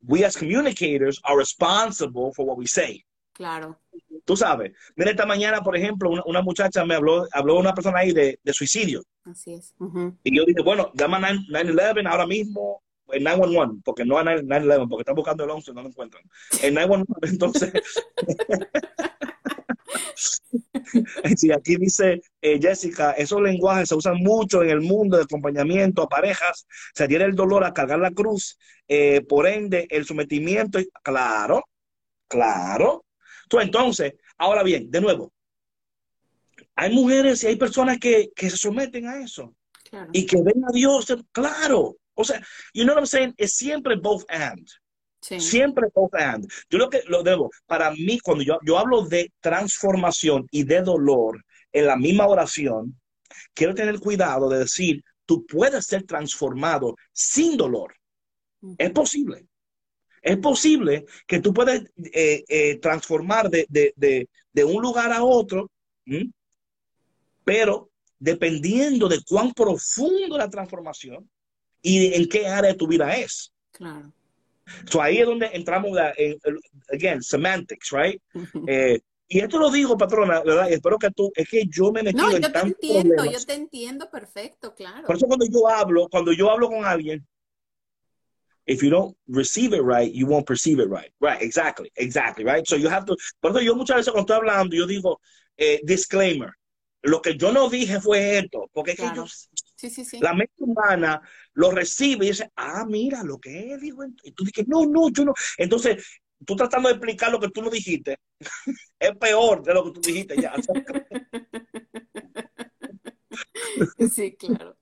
we 0.04 0.24
as 0.24 0.36
communicators 0.36 1.20
are 1.22 1.36
responsible 1.38 2.32
for 2.34 2.44
what 2.44 2.58
we 2.58 2.66
say. 2.66 3.04
Claro. 3.40 3.80
Tú 4.26 4.36
sabes. 4.36 4.72
Mira, 4.96 5.12
esta 5.12 5.24
mañana, 5.24 5.62
por 5.62 5.74
ejemplo, 5.74 6.10
una, 6.10 6.22
una 6.26 6.42
muchacha 6.42 6.84
me 6.84 6.94
habló, 6.94 7.26
habló 7.32 7.58
una 7.58 7.72
persona 7.72 8.00
ahí 8.00 8.12
de, 8.12 8.38
de 8.44 8.52
suicidio. 8.52 9.02
Así 9.24 9.54
es. 9.54 9.74
Y 10.24 10.36
yo 10.36 10.44
dije, 10.44 10.60
bueno, 10.62 10.92
llama 10.92 11.16
a 11.16 11.32
9- 11.32 11.46
911 11.48 12.06
ahora 12.06 12.26
mismo, 12.26 12.82
el 13.08 13.24
911, 13.24 13.80
porque 13.82 14.04
no 14.04 14.18
a 14.18 14.24
9- 14.24 14.42
911, 14.42 14.88
porque 14.90 15.00
están 15.00 15.14
buscando 15.14 15.44
el 15.44 15.50
11 15.50 15.70
y 15.70 15.74
no 15.74 15.80
lo 15.80 15.88
encuentran. 15.88 16.22
El 16.62 16.74
911, 16.74 17.32
entonces. 17.32 17.72
Sí, 21.36 21.52
aquí 21.52 21.76
dice 21.76 22.20
eh, 22.42 22.58
Jessica, 22.60 23.12
esos 23.12 23.40
lenguajes 23.40 23.88
se 23.88 23.94
usan 23.94 24.16
mucho 24.16 24.62
en 24.62 24.70
el 24.70 24.80
mundo 24.80 25.16
de 25.16 25.22
acompañamiento 25.22 26.02
a 26.02 26.08
parejas, 26.08 26.66
se 26.94 27.04
adhiere 27.04 27.24
el 27.24 27.36
dolor 27.36 27.64
a 27.64 27.72
cargar 27.72 28.00
la 28.00 28.10
cruz, 28.10 28.58
eh, 28.88 29.20
por 29.22 29.46
ende, 29.46 29.86
el 29.90 30.04
sometimiento, 30.04 30.80
claro, 31.02 31.64
claro. 32.28 33.04
Entonces, 33.58 34.12
ahora 34.36 34.62
bien, 34.62 34.90
de 34.90 35.00
nuevo, 35.00 35.32
hay 36.76 36.92
mujeres 36.94 37.42
y 37.42 37.48
hay 37.48 37.56
personas 37.56 37.98
que, 37.98 38.30
que 38.34 38.50
se 38.50 38.56
someten 38.56 39.06
a 39.06 39.20
eso 39.22 39.54
Claro. 39.84 40.10
y 40.12 40.24
que 40.24 40.36
ven 40.42 40.62
a 40.68 40.72
Dios, 40.72 41.06
claro. 41.32 41.96
O 42.14 42.24
sea, 42.24 42.40
you 42.74 42.84
know 42.84 42.94
what 42.94 43.00
I'm 43.00 43.06
saying? 43.06 43.34
Es 43.36 43.54
siempre 43.54 43.96
both 43.96 44.24
and. 44.28 44.66
Sí. 45.20 45.40
Siempre 45.40 45.88
both 45.92 46.14
and. 46.14 46.46
Yo 46.70 46.78
lo 46.78 46.88
que 46.88 47.02
lo 47.06 47.22
debo, 47.22 47.50
para 47.66 47.90
mí, 47.90 48.20
cuando 48.20 48.44
yo, 48.44 48.58
yo 48.64 48.78
hablo 48.78 49.04
de 49.04 49.32
transformación 49.40 50.46
y 50.50 50.62
de 50.64 50.82
dolor 50.82 51.44
en 51.72 51.86
la 51.86 51.96
misma 51.96 52.26
oración, 52.26 53.00
quiero 53.54 53.74
tener 53.74 53.98
cuidado 53.98 54.48
de 54.48 54.60
decir, 54.60 55.02
tú 55.26 55.44
puedes 55.46 55.86
ser 55.86 56.04
transformado 56.04 56.94
sin 57.12 57.56
dolor. 57.56 57.94
Es 58.78 58.90
posible. 58.90 59.46
Es 60.22 60.36
posible 60.38 61.06
que 61.26 61.40
tú 61.40 61.52
puedas 61.54 61.82
eh, 62.12 62.44
eh, 62.48 62.78
transformar 62.78 63.48
de, 63.50 63.66
de- 63.68 63.92
de- 63.96 64.28
de 64.52 64.64
un 64.64 64.82
lugar 64.82 65.12
a 65.12 65.22
otro, 65.24 65.70
¿m? 66.06 66.30
pero 67.44 67.90
dependiendo 68.18 69.08
de 69.08 69.20
cuán 69.26 69.52
profundo 69.52 70.36
la 70.36 70.50
transformación 70.50 71.28
y 71.82 72.12
en 72.14 72.28
qué 72.28 72.46
área 72.46 72.72
de 72.72 72.76
tu 72.76 72.86
vida 72.86 73.16
es. 73.16 73.52
Claro. 73.72 74.12
So 74.90 75.00
ahí 75.00 75.18
es 75.18 75.26
donde 75.26 75.46
entramos 75.52 75.92
la- 75.92 76.12
en, 76.16 76.36
again, 76.92 77.22
semantics, 77.22 77.90
right? 77.90 78.20
Eh, 78.66 79.00
y 79.26 79.38
esto 79.40 79.58
lo 79.58 79.70
digo, 79.70 79.96
patrona, 79.96 80.42
¿verdad? 80.42 80.70
Espero 80.70 80.98
que 80.98 81.10
tú, 81.10 81.30
es 81.34 81.48
que 81.48 81.64
yo 81.68 81.90
me 81.92 82.00
he 82.00 82.02
metido 82.04 82.24
No, 82.28 82.36
en 82.36 82.42
yo 82.42 82.52
te 82.52 82.58
entiendo, 82.58 83.14
problemas. 83.14 83.40
yo 83.40 83.46
te 83.46 83.54
entiendo 83.54 84.10
perfecto, 84.10 84.74
claro. 84.74 85.06
Por 85.06 85.16
eso 85.16 85.26
cuando 85.26 85.46
yo 85.46 85.68
hablo, 85.68 86.08
cuando 86.10 86.32
yo 86.32 86.50
hablo 86.50 86.68
con 86.68 86.84
alguien, 86.84 87.26
if 88.70 88.82
you 88.84 88.88
don't 88.90 89.16
receive 89.26 89.74
it 89.74 89.82
right, 89.82 90.12
you 90.14 90.26
won't 90.26 90.46
perceive 90.46 90.78
it 90.78 90.88
right. 90.88 91.12
Right, 91.20 91.42
exactly, 91.42 91.90
exactly, 91.96 92.44
right? 92.44 92.64
So 92.66 92.76
you 92.76 92.88
have 92.88 93.04
to, 93.06 93.16
por 93.40 93.50
eso 93.50 93.60
yo 93.60 93.74
muchas 93.74 93.96
veces 93.96 94.12
cuando 94.12 94.32
estoy 94.32 94.36
hablando, 94.36 94.76
yo 94.76 94.86
digo, 94.86 95.20
eh, 95.56 95.80
disclaimer, 95.82 96.52
lo 97.02 97.20
que 97.20 97.36
yo 97.36 97.50
no 97.50 97.68
dije 97.68 98.00
fue 98.00 98.38
esto, 98.38 98.70
porque 98.72 98.92
es 98.92 98.96
que 98.96 99.02
Claro. 99.02 99.24
yo, 99.24 99.30
Sí, 99.76 99.90
sí, 99.90 100.04
sí. 100.04 100.20
la 100.20 100.34
mente 100.34 100.52
humana 100.58 101.20
lo 101.54 101.72
recibe 101.72 102.26
y 102.26 102.28
dice, 102.28 102.48
ah, 102.54 102.84
mira 102.86 103.24
lo 103.24 103.38
que 103.38 103.72
él 103.72 103.80
dijo. 103.80 104.04
Y 104.22 104.30
tú 104.32 104.44
dices, 104.44 104.68
no, 104.68 104.86
no, 104.86 105.10
yo 105.10 105.24
no. 105.24 105.32
Entonces, 105.56 106.20
tú 106.46 106.54
tratando 106.54 106.88
de 106.90 106.94
explicar 106.94 107.32
lo 107.32 107.40
que 107.40 107.48
tú 107.48 107.62
no 107.62 107.70
dijiste, 107.70 108.18
es 109.00 109.16
peor 109.16 109.64
de 109.64 109.74
lo 109.74 109.84
que 109.84 109.90
tú 109.92 110.00
dijiste 110.00 110.40
ya. 110.40 110.54
Sí, 114.14 114.36
claro. 114.36 114.76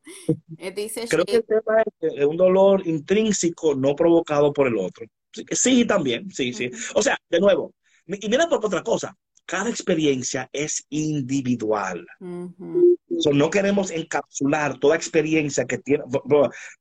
Eh, 0.56 0.72
dice 0.72 1.06
Creo 1.08 1.24
que 1.24 1.36
el 1.36 1.44
tema 1.44 1.82
es 2.00 2.24
un 2.24 2.36
dolor 2.36 2.86
intrínseco 2.86 3.74
no 3.74 3.94
provocado 3.94 4.52
por 4.52 4.66
el 4.66 4.76
otro. 4.78 5.06
Sí, 5.32 5.44
sí, 5.52 5.84
también, 5.84 6.30
sí, 6.30 6.52
sí. 6.52 6.70
O 6.94 7.02
sea, 7.02 7.18
de 7.28 7.40
nuevo, 7.40 7.74
y 8.06 8.28
mira 8.28 8.48
por 8.48 8.64
otra 8.64 8.82
cosa, 8.82 9.14
cada 9.44 9.70
experiencia 9.70 10.48
es 10.52 10.84
individual. 10.90 12.06
So, 13.18 13.32
no 13.32 13.50
queremos 13.50 13.90
encapsular 13.90 14.78
toda 14.78 14.96
experiencia 14.96 15.64
que 15.66 15.78
tiene, 15.78 16.04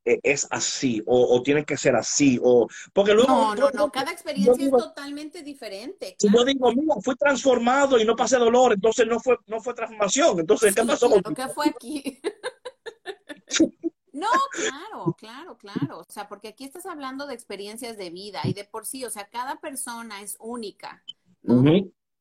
eh, 0.06 0.20
es 0.24 0.48
así, 0.52 1.02
o, 1.06 1.36
o 1.36 1.42
tiene 1.44 1.66
que 1.66 1.78
ser 1.78 1.96
así, 1.96 2.40
o 2.44 2.68
porque 2.94 3.14
luego... 3.14 3.30
No, 3.30 3.56
no, 3.56 3.70
no, 3.72 3.92
cada 3.92 4.12
experiencia 4.12 4.66
es 4.66 4.72
totalmente 4.72 5.44
diferente. 5.44 6.16
Si 6.20 6.32
yo 6.32 6.46
digo, 6.46 6.72
mira, 6.74 6.96
fui 7.04 7.16
transformado 7.16 8.00
y 8.00 8.06
no 8.06 8.16
pasé 8.16 8.38
dolor, 8.38 8.74
entonces 8.74 9.08
no 9.08 9.20
fue, 9.20 9.38
no 9.48 9.60
fue 9.62 9.74
transformación. 9.74 10.40
Entonces, 10.40 10.76
¿qué 10.76 10.82
Sí, 10.82 10.88
pasó? 10.88 11.10
claro, 11.10 11.34
¿qué 11.36 11.48
fue 11.54 11.68
aquí? 11.70 12.22
No, 14.14 14.28
claro, 14.52 15.16
claro, 15.16 15.58
claro. 15.58 16.00
O 16.00 16.06
sea, 16.12 16.28
porque 16.28 16.48
aquí 16.48 16.64
estás 16.66 16.88
hablando 16.88 17.28
de 17.28 17.36
experiencias 17.36 17.98
de 17.98 18.10
vida 18.10 18.42
y 18.46 18.54
de 18.54 18.64
por 18.66 18.88
sí, 18.88 19.06
o 19.06 19.12
sea, 19.12 19.30
cada 19.30 19.60
persona 19.60 20.22
es 20.24 20.38
única, 20.40 21.04
¿no? 21.44 21.62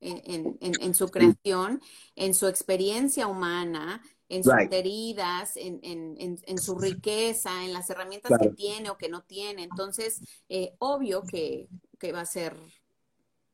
En, 0.00 0.94
su 0.94 1.08
creación, 1.08 1.80
en 2.14 2.34
su 2.34 2.46
experiencia 2.46 3.26
humana, 3.26 4.02
en 4.28 4.44
sus 4.44 4.54
heridas, 4.70 5.52
en, 5.56 6.58
su 6.58 6.78
riqueza, 6.78 7.64
en 7.64 7.72
las 7.72 7.88
herramientas 7.90 8.38
que 8.40 8.50
tiene 8.50 8.90
o 8.90 8.96
que 8.96 9.08
no 9.08 9.22
tiene. 9.22 9.62
Entonces, 9.64 10.20
eh, 10.48 10.74
obvio 10.78 11.22
que, 11.22 11.68
va 12.12 12.20
a 12.20 12.26
ser, 12.26 12.56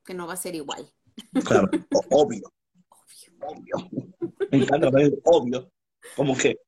que 0.05 0.15
no 0.15 0.27
va 0.27 0.35
a 0.35 0.37
ser 0.37 0.55
igual. 0.55 0.91
Claro, 1.45 1.69
obvio. 2.11 2.53
Obvio. 3.41 3.91
Me 4.51 4.59
encanta 4.59 4.89
obvio. 5.25 5.73
Como 6.17 6.37
que, 6.37 6.59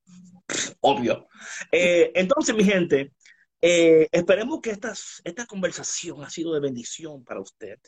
obvio. 0.80 1.28
Eh, 1.70 2.12
entonces, 2.14 2.54
mi 2.54 2.64
gente, 2.64 3.12
eh, 3.60 4.08
esperemos 4.12 4.60
que 4.60 4.70
esta 4.70 5.46
conversación 5.46 6.22
ha 6.22 6.30
sido 6.30 6.52
de 6.52 6.60
bendición 6.60 7.24
para 7.24 7.40
usted. 7.40 7.78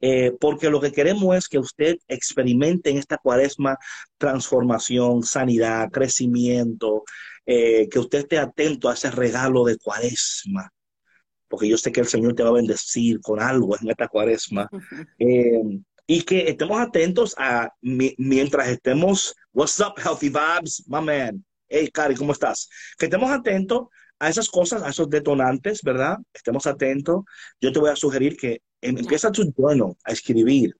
Eh, 0.00 0.32
porque 0.40 0.70
lo 0.70 0.80
que 0.80 0.92
queremos 0.92 1.36
es 1.36 1.48
que 1.48 1.58
usted 1.58 1.96
experimente 2.08 2.90
en 2.90 2.98
esta 2.98 3.18
cuaresma 3.18 3.76
transformación, 4.16 5.22
sanidad, 5.22 5.90
crecimiento, 5.90 7.04
eh, 7.44 7.88
que 7.88 7.98
usted 7.98 8.20
esté 8.20 8.38
atento 8.38 8.88
a 8.88 8.94
ese 8.94 9.10
regalo 9.10 9.64
de 9.64 9.76
cuaresma, 9.76 10.72
porque 11.48 11.68
yo 11.68 11.76
sé 11.76 11.92
que 11.92 12.00
el 12.00 12.06
Señor 12.06 12.34
te 12.34 12.42
va 12.42 12.50
a 12.50 12.52
bendecir 12.52 13.20
con 13.20 13.40
algo 13.40 13.76
en 13.80 13.90
esta 13.90 14.08
cuaresma. 14.08 14.68
Eh, 15.18 15.60
y 16.06 16.22
que 16.22 16.48
estemos 16.48 16.80
atentos 16.80 17.36
a 17.38 17.72
mientras 17.82 18.66
estemos, 18.66 19.32
what's 19.52 19.78
up, 19.78 19.94
healthy 19.96 20.28
vibes, 20.28 20.82
my 20.88 21.00
man. 21.00 21.44
Hey, 21.68 21.88
Cari, 21.92 22.16
¿cómo 22.16 22.32
estás? 22.32 22.68
Que 22.98 23.06
estemos 23.06 23.30
atentos 23.30 23.86
a 24.18 24.28
esas 24.28 24.48
cosas, 24.48 24.82
a 24.82 24.88
esos 24.88 25.08
detonantes, 25.08 25.82
¿verdad? 25.82 26.18
Estemos 26.32 26.66
atentos. 26.66 27.22
Yo 27.60 27.70
te 27.70 27.78
voy 27.78 27.90
a 27.90 27.96
sugerir 27.96 28.36
que 28.36 28.60
empieza 28.80 29.32
tu 29.32 29.52
journal 29.56 29.96
a 30.04 30.12
escribir. 30.12 30.76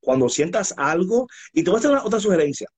Cuando 0.00 0.28
sientas 0.28 0.74
algo, 0.76 1.28
y 1.52 1.62
te 1.62 1.70
voy 1.70 1.78
a 1.78 1.80
hacer 1.80 1.96
otra 2.04 2.20
sugerencia. 2.20 2.68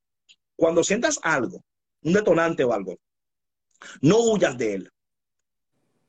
Cuando 0.57 0.85
sientas 0.85 1.19
algo, 1.23 1.65
un 2.03 2.13
detonante 2.13 2.65
o 2.65 2.73
algo, 2.73 2.97
no 4.01 4.21
huyas 4.21 4.57
de 4.59 4.75
él 4.75 4.91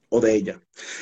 o 0.10 0.22
de 0.22 0.36
ella. 0.36 0.62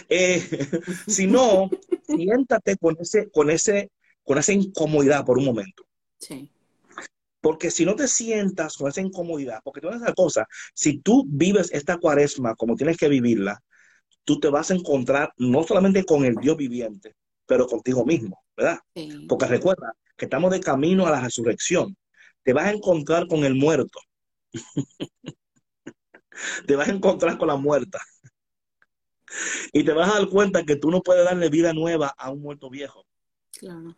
Eh, 0.10 0.41
sino, 1.08 1.70
siéntate 2.08 2.78
con 2.78 2.96
ese, 3.00 3.30
con 3.32 3.50
ese, 3.50 3.91
con 4.24 4.38
esa 4.38 4.54
incomodidad 4.54 5.26
por 5.26 5.38
un 5.38 5.46
momento. 5.46 5.84
Sí. 6.20 6.50
Porque 7.41 7.72
si 7.72 7.84
no 7.84 7.96
te 7.96 8.08
sientas 8.08 8.78
con 8.78 8.89
esa 8.89 9.02
incomodidad, 9.02 9.60
porque 9.64 9.82
tú 9.82 9.89
esa 9.89 10.14
cosa, 10.14 10.48
si 10.74 11.00
tú 11.00 11.26
vives 11.28 11.70
esta 11.74 11.98
cuaresma 11.98 12.56
como 12.56 12.76
tienes 12.76 12.98
que 12.98 13.10
vivirla, 13.10 13.62
tú 14.24 14.39
te 14.39 14.50
vas 14.50 14.72
a 14.72 14.76
encontrar 14.76 15.34
no 15.38 15.64
solamente 15.64 16.06
con 16.06 16.24
el 16.24 16.36
Dios 16.36 16.56
viviente, 16.56 17.16
pero 17.46 17.68
contigo 17.68 18.06
mismo, 18.06 18.44
¿verdad? 18.56 18.80
Porque 19.28 19.46
recuerda 19.46 19.94
que 20.18 20.26
estamos 20.26 20.52
de 20.52 20.60
camino 20.60 21.06
a 21.06 21.12
la 21.12 21.22
resurrección. 21.22 21.98
Te 22.44 22.54
vas 22.54 22.66
a 22.66 22.72
encontrar 22.72 23.28
con 23.28 23.44
el 23.46 23.56
muerto. 23.56 24.00
te 26.68 26.76
vas 26.76 26.88
a 26.88 26.91
encontrar 26.91 27.38
con 27.38 27.48
la 27.48 27.56
muerta. 27.56 28.00
y 29.72 29.84
te 29.84 29.94
vas 29.94 30.10
a 30.10 30.20
dar 30.20 30.30
cuenta 30.30 30.64
que 30.64 30.76
tú 30.76 30.91
no 30.91 31.02
puedes 31.02 31.26
darle 31.26 31.50
vida 31.50 31.74
nueva 31.74 32.14
a 32.18 32.32
un 32.32 32.41
muerto 32.41 32.70
viejo. 32.70 33.06
Claro. 33.58 33.96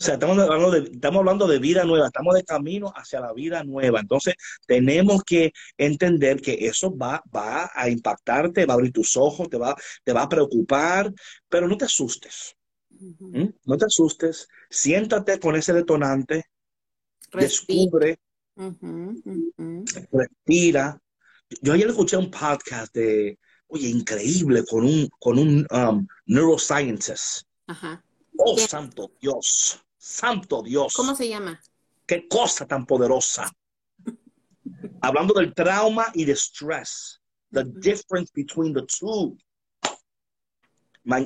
O 0.00 0.02
sea, 0.02 0.14
estamos 0.14 0.38
hablando, 0.38 0.70
de, 0.70 0.90
estamos 0.90 1.18
hablando 1.18 1.46
de 1.46 1.58
vida 1.58 1.84
nueva, 1.84 2.06
estamos 2.06 2.34
de 2.34 2.42
camino 2.42 2.90
hacia 2.96 3.20
la 3.20 3.34
vida 3.34 3.62
nueva. 3.64 4.00
Entonces, 4.00 4.34
tenemos 4.66 5.22
que 5.24 5.52
entender 5.76 6.40
que 6.40 6.66
eso 6.66 6.96
va, 6.96 7.22
va 7.34 7.70
a 7.74 7.90
impactarte, 7.90 8.64
va 8.64 8.72
a 8.72 8.76
abrir 8.76 8.92
tus 8.92 9.14
ojos, 9.18 9.50
te 9.50 9.58
va, 9.58 9.76
te 10.02 10.14
va 10.14 10.22
a 10.22 10.28
preocupar, 10.28 11.12
pero 11.50 11.68
no 11.68 11.76
te 11.76 11.84
asustes. 11.84 12.56
¿Mm? 13.00 13.48
No 13.64 13.76
te 13.78 13.86
asustes, 13.86 14.46
siéntate 14.68 15.40
con 15.40 15.56
ese 15.56 15.72
detonante, 15.72 16.44
descubre, 17.32 18.20
respira. 20.12 21.00
Yo 21.62 21.72
ayer 21.72 21.88
escuché 21.88 22.16
un 22.18 22.30
podcast 22.30 22.94
de, 22.94 23.38
oye, 23.68 23.88
increíble, 23.88 24.64
con 24.68 24.84
un, 24.84 25.08
con 25.18 25.38
un 25.38 25.66
um, 25.70 26.06
neuroscientist. 26.26 27.46
Oh, 28.36 28.58
santo 28.58 29.12
Dios, 29.20 29.80
santo 29.96 30.62
Dios. 30.62 30.92
¿Cómo 30.94 31.14
se 31.14 31.28
llama? 31.28 31.58
Qué 32.06 32.28
cosa 32.28 32.66
tan 32.66 32.84
poderosa. 32.84 33.50
Hablando 35.00 35.34
del 35.34 35.54
trauma 35.54 36.06
y 36.14 36.24
de 36.24 36.36
stress. 36.36 37.18
The 37.52 37.64
difference 37.64 38.30
between 38.32 38.74
the 38.74 38.82
two 38.86 39.36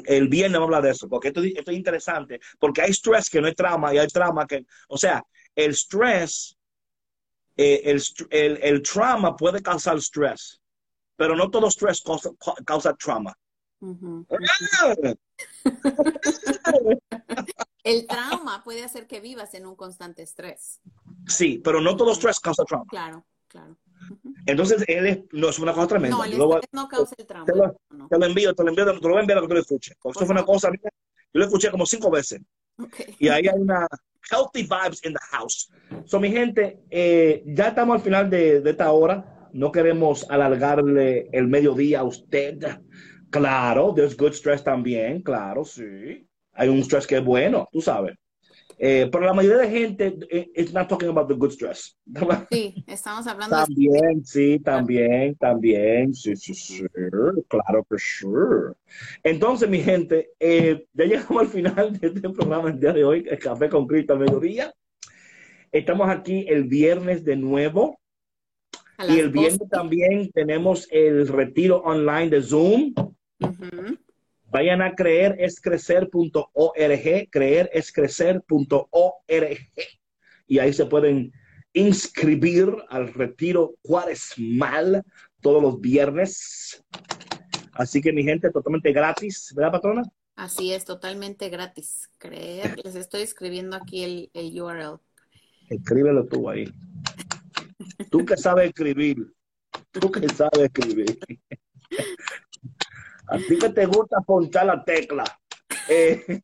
el 0.07 0.29
viernes 0.29 0.59
vamos 0.61 0.75
a 0.75 0.77
hablar 0.77 0.83
de 0.83 0.91
eso, 0.91 1.09
porque 1.09 1.29
esto, 1.29 1.43
es 1.43 1.77
interesante, 1.77 2.41
porque 2.59 2.83
hay 2.83 2.93
stress 2.93 3.31
que 3.31 3.41
no 3.41 3.49
es 3.49 3.55
trauma 3.55 3.95
y 3.95 3.99
hay 3.99 4.07
trauma 4.09 4.47
que, 4.47 4.65
o 4.89 4.99
sea, 4.99 5.25
el 5.55 5.75
stress, 5.75 6.57
eh, 7.57 7.83
el, 7.85 8.03
el, 8.31 8.59
el, 8.63 8.83
trauma 8.83 9.37
puede 9.37 9.63
causar 9.63 9.97
stress, 10.01 10.61
pero 11.17 11.37
no 11.37 11.51
todo 11.51 11.69
stress 11.69 12.03
causa, 12.03 12.31
causa 12.65 12.95
trauma. 12.95 13.37
el 17.85 18.07
trauma 18.07 18.63
puede 18.65 18.83
hacer 18.83 19.07
que 19.07 19.21
vivas 19.21 19.53
en 19.55 19.67
un 19.67 19.77
constante 19.77 20.23
estrés. 20.23 20.81
Sí, 21.27 21.61
pero 21.63 21.81
no 21.81 21.97
todo 21.97 22.13
stress 22.15 22.41
causa 22.41 22.65
trauma. 22.65 22.87
Claro, 22.89 23.27
claro. 23.49 23.77
Entonces, 24.47 24.85
él 24.89 25.07
es, 25.07 25.19
no 25.33 25.49
es 25.49 25.59
una 25.59 25.73
cosa 25.73 25.89
tremenda. 25.89 26.17
No, 26.17 26.25
el 26.25 26.39
no 26.73 26.89
causa 26.89 27.15
el 27.17 27.27
trauma. 27.27 27.47
Te 27.47 27.57
lo, 27.57 28.09
te 28.09 28.19
lo, 28.19 28.27
envío, 28.27 28.55
te 28.55 28.63
lo 28.63 28.69
envío, 28.69 28.85
te 28.85 28.93
lo 28.93 29.01
voy 29.01 29.17
a 29.17 29.21
enviar 29.21 29.39
para 29.39 29.43
que 29.43 29.49
tú 29.49 29.55
lo 29.55 29.61
escuches. 29.61 29.97
Porque 30.01 30.17
esto 30.17 30.27
fue 30.27 30.35
una 30.35 30.45
cosa, 30.45 30.71
yo 30.73 30.91
lo 31.33 31.45
escuché 31.45 31.71
como 31.71 31.87
cinco 31.87 32.11
veces. 32.11 32.41
Y 33.19 33.29
ahí 33.29 33.47
hay 33.47 33.59
una 33.59 33.87
healthy 34.31 34.63
vibes 34.63 35.05
in 35.05 35.13
the 35.13 35.19
house. 35.31 35.71
So, 36.05 36.21
mi 36.21 36.31
gente, 36.31 36.81
eh, 36.91 37.43
ya 37.47 37.69
estamos 37.69 37.97
al 37.97 38.03
final 38.03 38.31
de, 38.31 38.61
de 38.61 38.71
esta 38.71 38.91
hora. 38.93 39.49
No 39.53 39.71
queremos 39.71 40.29
alargarle 40.29 41.29
el 41.33 41.47
mediodía 41.47 42.01
a 42.01 42.05
usted. 42.05 42.59
Claro, 43.31 43.93
there's 43.95 44.17
good 44.17 44.33
stress 44.33 44.63
también, 44.63 45.23
claro, 45.23 45.65
sí. 45.65 46.27
Hay 46.53 46.69
un 46.69 46.81
stress 46.81 47.07
que 47.07 47.17
es 47.17 47.25
bueno, 47.25 47.69
tú 47.73 47.81
sabes. 47.81 48.17
Eh, 48.87 49.09
pero 49.11 49.25
la 49.25 49.33
mayoría 49.33 49.63
de 49.63 49.71
gente 49.71 50.19
eh, 50.29 50.51
is 50.57 50.75
not 50.75 50.87
talking 50.87 51.09
about 51.09 51.27
the 51.27 51.35
good 51.35 51.53
stress. 51.53 51.97
Sí, 52.51 52.85
estamos 52.87 53.27
hablando 53.27 53.57
también, 53.57 54.23
sí, 54.27 54.61
también, 54.63 55.35
también, 55.37 56.13
sí, 56.13 56.37
sí, 56.37 56.53
sí, 56.53 56.85
claro 57.49 57.87
que 57.89 57.99
sí. 57.99 58.27
Entonces, 59.23 59.71
mi 59.71 59.81
gente, 59.81 60.33
eh, 60.39 60.87
ya 60.93 61.07
llegamos 61.07 61.45
al 61.45 61.49
final 61.49 61.99
de 61.99 62.09
este 62.09 62.29
programa 62.29 62.69
el 62.69 62.79
día 62.79 62.93
de 62.93 63.05
hoy, 63.05 63.25
el 63.27 63.39
Café 63.39 63.71
con 63.71 63.87
Cristo 63.87 64.13
a 64.13 64.19
mediodía. 64.19 64.71
Estamos 65.73 66.11
aquí 66.11 66.45
el 66.47 66.65
viernes 66.65 67.25
de 67.25 67.37
nuevo. 67.37 67.99
Y 69.09 69.19
el 69.19 69.31
viernes 69.31 69.67
también 69.71 70.31
tenemos 70.31 70.87
el 70.91 71.27
retiro 71.27 71.79
online 71.79 72.29
de 72.29 72.43
Zoom. 72.43 72.93
Vayan 74.55 74.81
a 74.83 74.95
creerescrecer.org, 74.95 77.29
creerescrecer.org, 77.29 79.59
y 80.47 80.59
ahí 80.61 80.73
se 80.73 80.87
pueden 80.87 81.33
inscribir 81.73 82.73
al 82.89 83.13
retiro 83.13 83.75
cuaresmal 83.83 85.03
todos 85.41 85.61
los 85.61 85.81
viernes. 85.81 86.85
Así 87.73 88.01
que 88.01 88.13
mi 88.13 88.23
gente, 88.23 88.49
totalmente 88.53 88.93
gratis, 88.93 89.53
¿verdad, 89.57 89.73
patrona? 89.73 90.05
Así 90.37 90.73
es, 90.73 90.85
totalmente 90.85 91.49
gratis. 91.49 92.09
Creer, 92.19 92.77
les 92.85 92.95
estoy 92.95 93.23
escribiendo 93.23 93.77
aquí 93.77 94.05
el, 94.05 94.31
el 94.35 94.63
URL. 94.63 95.01
Escríbelo 95.69 96.27
tú 96.27 96.49
ahí. 96.49 96.73
Tú 98.09 98.25
que 98.25 98.37
sabes 98.37 98.69
escribir. 98.69 99.17
Tú 99.91 100.13
que 100.13 100.29
sabes 100.29 100.71
escribir. 100.73 101.19
A 103.27 103.39
ti 103.39 103.59
que 103.59 103.71
te 103.71 103.87
gusta 103.87 104.21
ponchar 104.21 104.67
la 104.67 104.85
tecla. 104.85 105.25
Eh. 105.89 106.43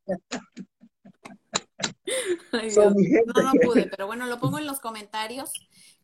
no, 2.76 2.90
no 2.90 3.52
pude, 3.62 3.86
pero 3.90 4.06
bueno, 4.06 4.26
lo 4.26 4.38
pongo 4.38 4.58
en 4.58 4.66
los 4.66 4.80
comentarios. 4.80 5.52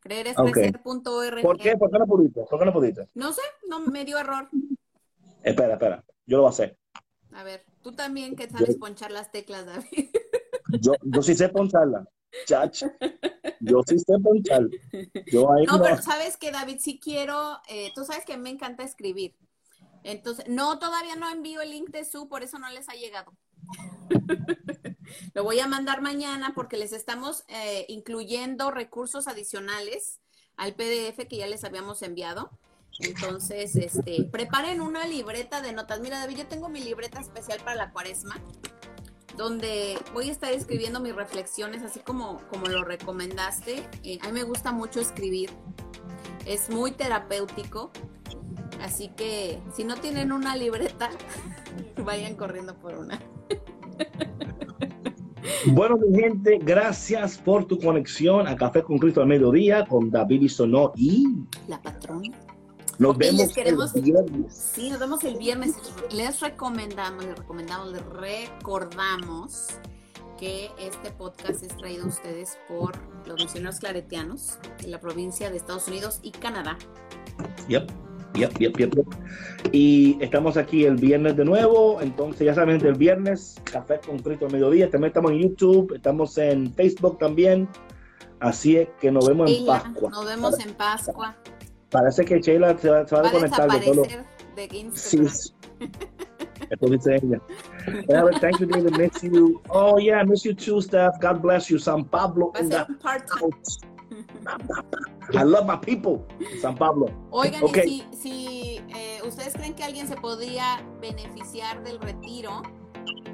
Creerescrecer.org. 0.00 1.42
¿Por 1.42 1.58
qué? 1.58 1.76
¿Por 1.76 1.90
qué 1.90 1.98
no 1.98 2.06
pudiste? 2.06 2.44
¿Por 2.48 2.58
qué 2.58 2.64
no 2.64 2.72
pudiste? 2.72 3.08
No 3.14 3.32
sé, 3.32 3.42
no 3.68 3.80
me 3.80 4.04
dio 4.04 4.18
error. 4.18 4.48
Espera, 5.42 5.74
espera. 5.74 6.04
Yo 6.26 6.36
lo 6.36 6.42
voy 6.44 6.50
a 6.50 6.50
hacer. 6.50 6.78
A 7.32 7.42
ver, 7.42 7.64
tú 7.82 7.92
también 7.92 8.36
que 8.36 8.48
sabes 8.48 8.76
ponchar 8.76 9.10
las 9.10 9.30
teclas, 9.30 9.66
David. 9.66 10.10
Yo, 10.80 10.94
yo 11.00 11.22
sí 11.22 11.36
sé 11.36 11.48
poncharla. 11.48 12.08
Chach. 12.44 12.82
Yo 13.60 13.82
sí 13.86 14.00
sé 14.00 14.18
ponchar. 14.20 14.64
Yo 15.30 15.52
ahí 15.52 15.64
no, 15.64 15.80
pero 15.80 16.02
sabes 16.02 16.36
que 16.36 16.50
David, 16.50 16.78
si 16.80 16.98
quiero, 16.98 17.58
eh, 17.68 17.92
tú 17.94 18.04
sabes 18.04 18.24
que 18.24 18.36
me 18.36 18.50
encanta 18.50 18.82
escribir. 18.82 19.36
Entonces, 20.06 20.46
no, 20.48 20.78
todavía 20.78 21.16
no 21.16 21.28
envío 21.28 21.60
el 21.62 21.70
link 21.70 21.90
de 21.90 22.04
su, 22.04 22.28
por 22.28 22.44
eso 22.44 22.60
no 22.60 22.70
les 22.70 22.88
ha 22.88 22.94
llegado. 22.94 23.36
Lo 25.34 25.42
voy 25.42 25.58
a 25.58 25.66
mandar 25.66 26.00
mañana 26.00 26.52
porque 26.54 26.76
les 26.76 26.92
estamos 26.92 27.42
eh, 27.48 27.86
incluyendo 27.88 28.70
recursos 28.70 29.26
adicionales 29.26 30.20
al 30.56 30.74
PDF 30.74 31.26
que 31.28 31.38
ya 31.38 31.48
les 31.48 31.64
habíamos 31.64 32.02
enviado. 32.02 32.56
Entonces, 33.00 33.74
este, 33.74 34.22
preparen 34.30 34.80
una 34.80 35.08
libreta 35.08 35.60
de 35.60 35.72
notas. 35.72 35.98
Mira, 35.98 36.20
David, 36.20 36.38
yo 36.38 36.46
tengo 36.46 36.68
mi 36.68 36.80
libreta 36.80 37.20
especial 37.20 37.58
para 37.58 37.74
la 37.74 37.90
cuaresma, 37.90 38.40
donde 39.36 39.98
voy 40.14 40.28
a 40.28 40.32
estar 40.32 40.52
escribiendo 40.52 41.00
mis 41.00 41.16
reflexiones, 41.16 41.82
así 41.82 41.98
como, 41.98 42.46
como 42.46 42.66
lo 42.68 42.84
recomendaste. 42.84 43.88
Eh, 44.04 44.20
a 44.22 44.26
mí 44.28 44.32
me 44.32 44.44
gusta 44.44 44.70
mucho 44.70 45.00
escribir. 45.00 45.50
Es 46.46 46.70
muy 46.70 46.92
terapéutico. 46.92 47.90
Así 48.80 49.08
que 49.08 49.60
si 49.74 49.84
no 49.84 49.96
tienen 49.96 50.32
una 50.32 50.56
libreta, 50.56 51.10
vayan 52.04 52.34
corriendo 52.36 52.74
por 52.74 52.98
una. 52.98 53.20
Bueno, 55.66 55.96
mi 55.96 56.18
gente, 56.18 56.58
gracias 56.62 57.38
por 57.38 57.66
tu 57.66 57.78
conexión 57.78 58.46
a 58.46 58.56
Café 58.56 58.82
con 58.82 58.98
Cristo 58.98 59.20
al 59.20 59.28
mediodía 59.28 59.84
con 59.86 60.10
David 60.10 60.42
Isonó 60.42 60.92
y 60.96 61.26
la 61.68 61.80
patrona. 61.80 62.36
Nos 62.98 63.18
vemos 63.18 63.52
queremos, 63.52 63.94
el 63.94 64.02
viernes. 64.02 64.70
Sí, 64.74 64.90
nos 64.90 64.98
vemos 64.98 65.22
el 65.24 65.36
viernes. 65.36 65.74
Les 66.12 66.40
recomendamos, 66.40 67.24
les 67.24 67.38
recomendamos, 67.38 67.92
les 67.92 68.04
recordamos 68.06 69.68
que 70.38 70.70
este 70.78 71.10
podcast 71.10 71.62
es 71.62 71.76
traído 71.76 72.04
a 72.04 72.08
ustedes 72.08 72.58
por 72.68 72.94
los 73.26 73.42
misioneros 73.42 73.80
claretianos 73.80 74.58
de 74.80 74.88
la 74.88 75.00
provincia 75.00 75.50
de 75.50 75.56
Estados 75.56 75.88
Unidos 75.88 76.20
y 76.22 76.30
Canadá. 76.30 76.78
Yep. 77.68 78.05
Yep, 78.36 78.58
yep, 78.58 78.76
yep, 78.76 78.92
Y 79.72 80.18
estamos 80.22 80.56
aquí 80.56 80.84
el 80.84 80.96
viernes 80.96 81.36
de 81.36 81.44
nuevo. 81.44 82.00
Entonces, 82.00 82.46
ya 82.46 82.54
saben, 82.54 82.84
el 82.84 82.94
viernes, 82.94 83.56
Café 83.64 84.00
con 84.06 84.18
Cristo 84.18 84.46
al 84.46 84.52
mediodía. 84.52 84.90
También 84.90 85.08
estamos 85.08 85.32
en 85.32 85.38
YouTube, 85.38 85.94
estamos 85.94 86.36
en 86.38 86.72
Facebook 86.74 87.18
también. 87.18 87.68
Así 88.40 88.76
es 88.76 88.88
que 89.00 89.10
nos 89.10 89.26
vemos 89.26 89.50
en 89.50 89.66
Pascua. 89.66 90.10
Nos 90.10 90.26
vemos 90.26 90.60
en 90.60 90.74
Pascua. 90.74 91.36
Parece 91.90 92.24
que 92.24 92.40
Sheila 92.40 92.76
se 92.76 92.90
va, 92.90 92.98
a 92.98 93.22
desconectar 93.22 93.70
de 93.70 93.80
todo. 93.80 94.02
De 94.54 94.64
Instagram. 94.64 95.28
Sí. 95.28 95.46
Esto 96.70 96.86
dice 96.88 97.16
ella. 97.16 97.40
Thank 98.40 98.60
you, 98.60 98.66
David. 98.66 98.98
Miss 98.98 99.22
you. 99.22 99.62
Oh, 99.68 99.98
yeah, 99.98 100.24
miss 100.24 100.42
you 100.44 100.54
too, 100.54 100.80
Steph. 100.80 101.18
God 101.20 101.40
bless 101.40 101.68
you. 101.68 101.78
San 101.78 102.04
Pablo. 102.04 102.52
In 102.58 102.68
the 102.68 102.86
I 105.34 105.42
love 105.42 105.66
my 105.66 105.76
people. 105.76 106.26
San 106.60 106.76
Pablo. 106.76 107.10
Oigan, 107.30 107.62
okay. 107.62 107.84
y 107.86 108.04
si, 108.12 108.16
si 108.16 108.80
eh, 108.94 109.20
ustedes 109.26 109.54
creen 109.54 109.74
que 109.74 109.84
alguien 109.84 110.06
se 110.06 110.16
podría 110.16 110.82
beneficiar 111.00 111.82
del 111.82 112.00
retiro, 112.00 112.62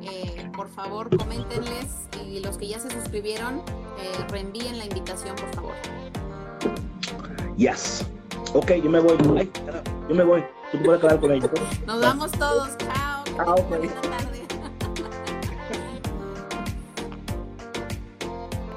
eh, 0.02 0.50
por 0.54 0.68
favor, 0.68 1.14
coméntenles. 1.16 2.08
Y 2.26 2.40
los 2.40 2.56
que 2.56 2.68
ya 2.68 2.78
se 2.78 2.90
suscribieron, 2.90 3.58
eh, 3.98 4.24
reenvíen 4.30 4.78
la 4.78 4.84
invitación, 4.84 5.36
por 5.36 5.54
favor. 5.54 5.74
Yes. 7.56 8.04
Ok, 8.54 8.72
yo 8.82 8.90
me 8.90 9.00
voy. 9.00 9.16
Ay, 9.38 9.50
yo 10.08 10.14
me 10.14 10.24
voy. 10.24 10.42
Tú 10.70 10.78
te 10.78 10.84
puedes 10.84 11.00
quedar 11.00 11.20
con 11.20 11.32
ellos. 11.32 11.50
Nos 11.86 12.00
vamos 12.00 12.30
todos. 12.32 12.76
Chao. 12.78 13.24
Chao. 13.36 13.62
Buenas 13.68 14.00
tardes. 14.02 14.41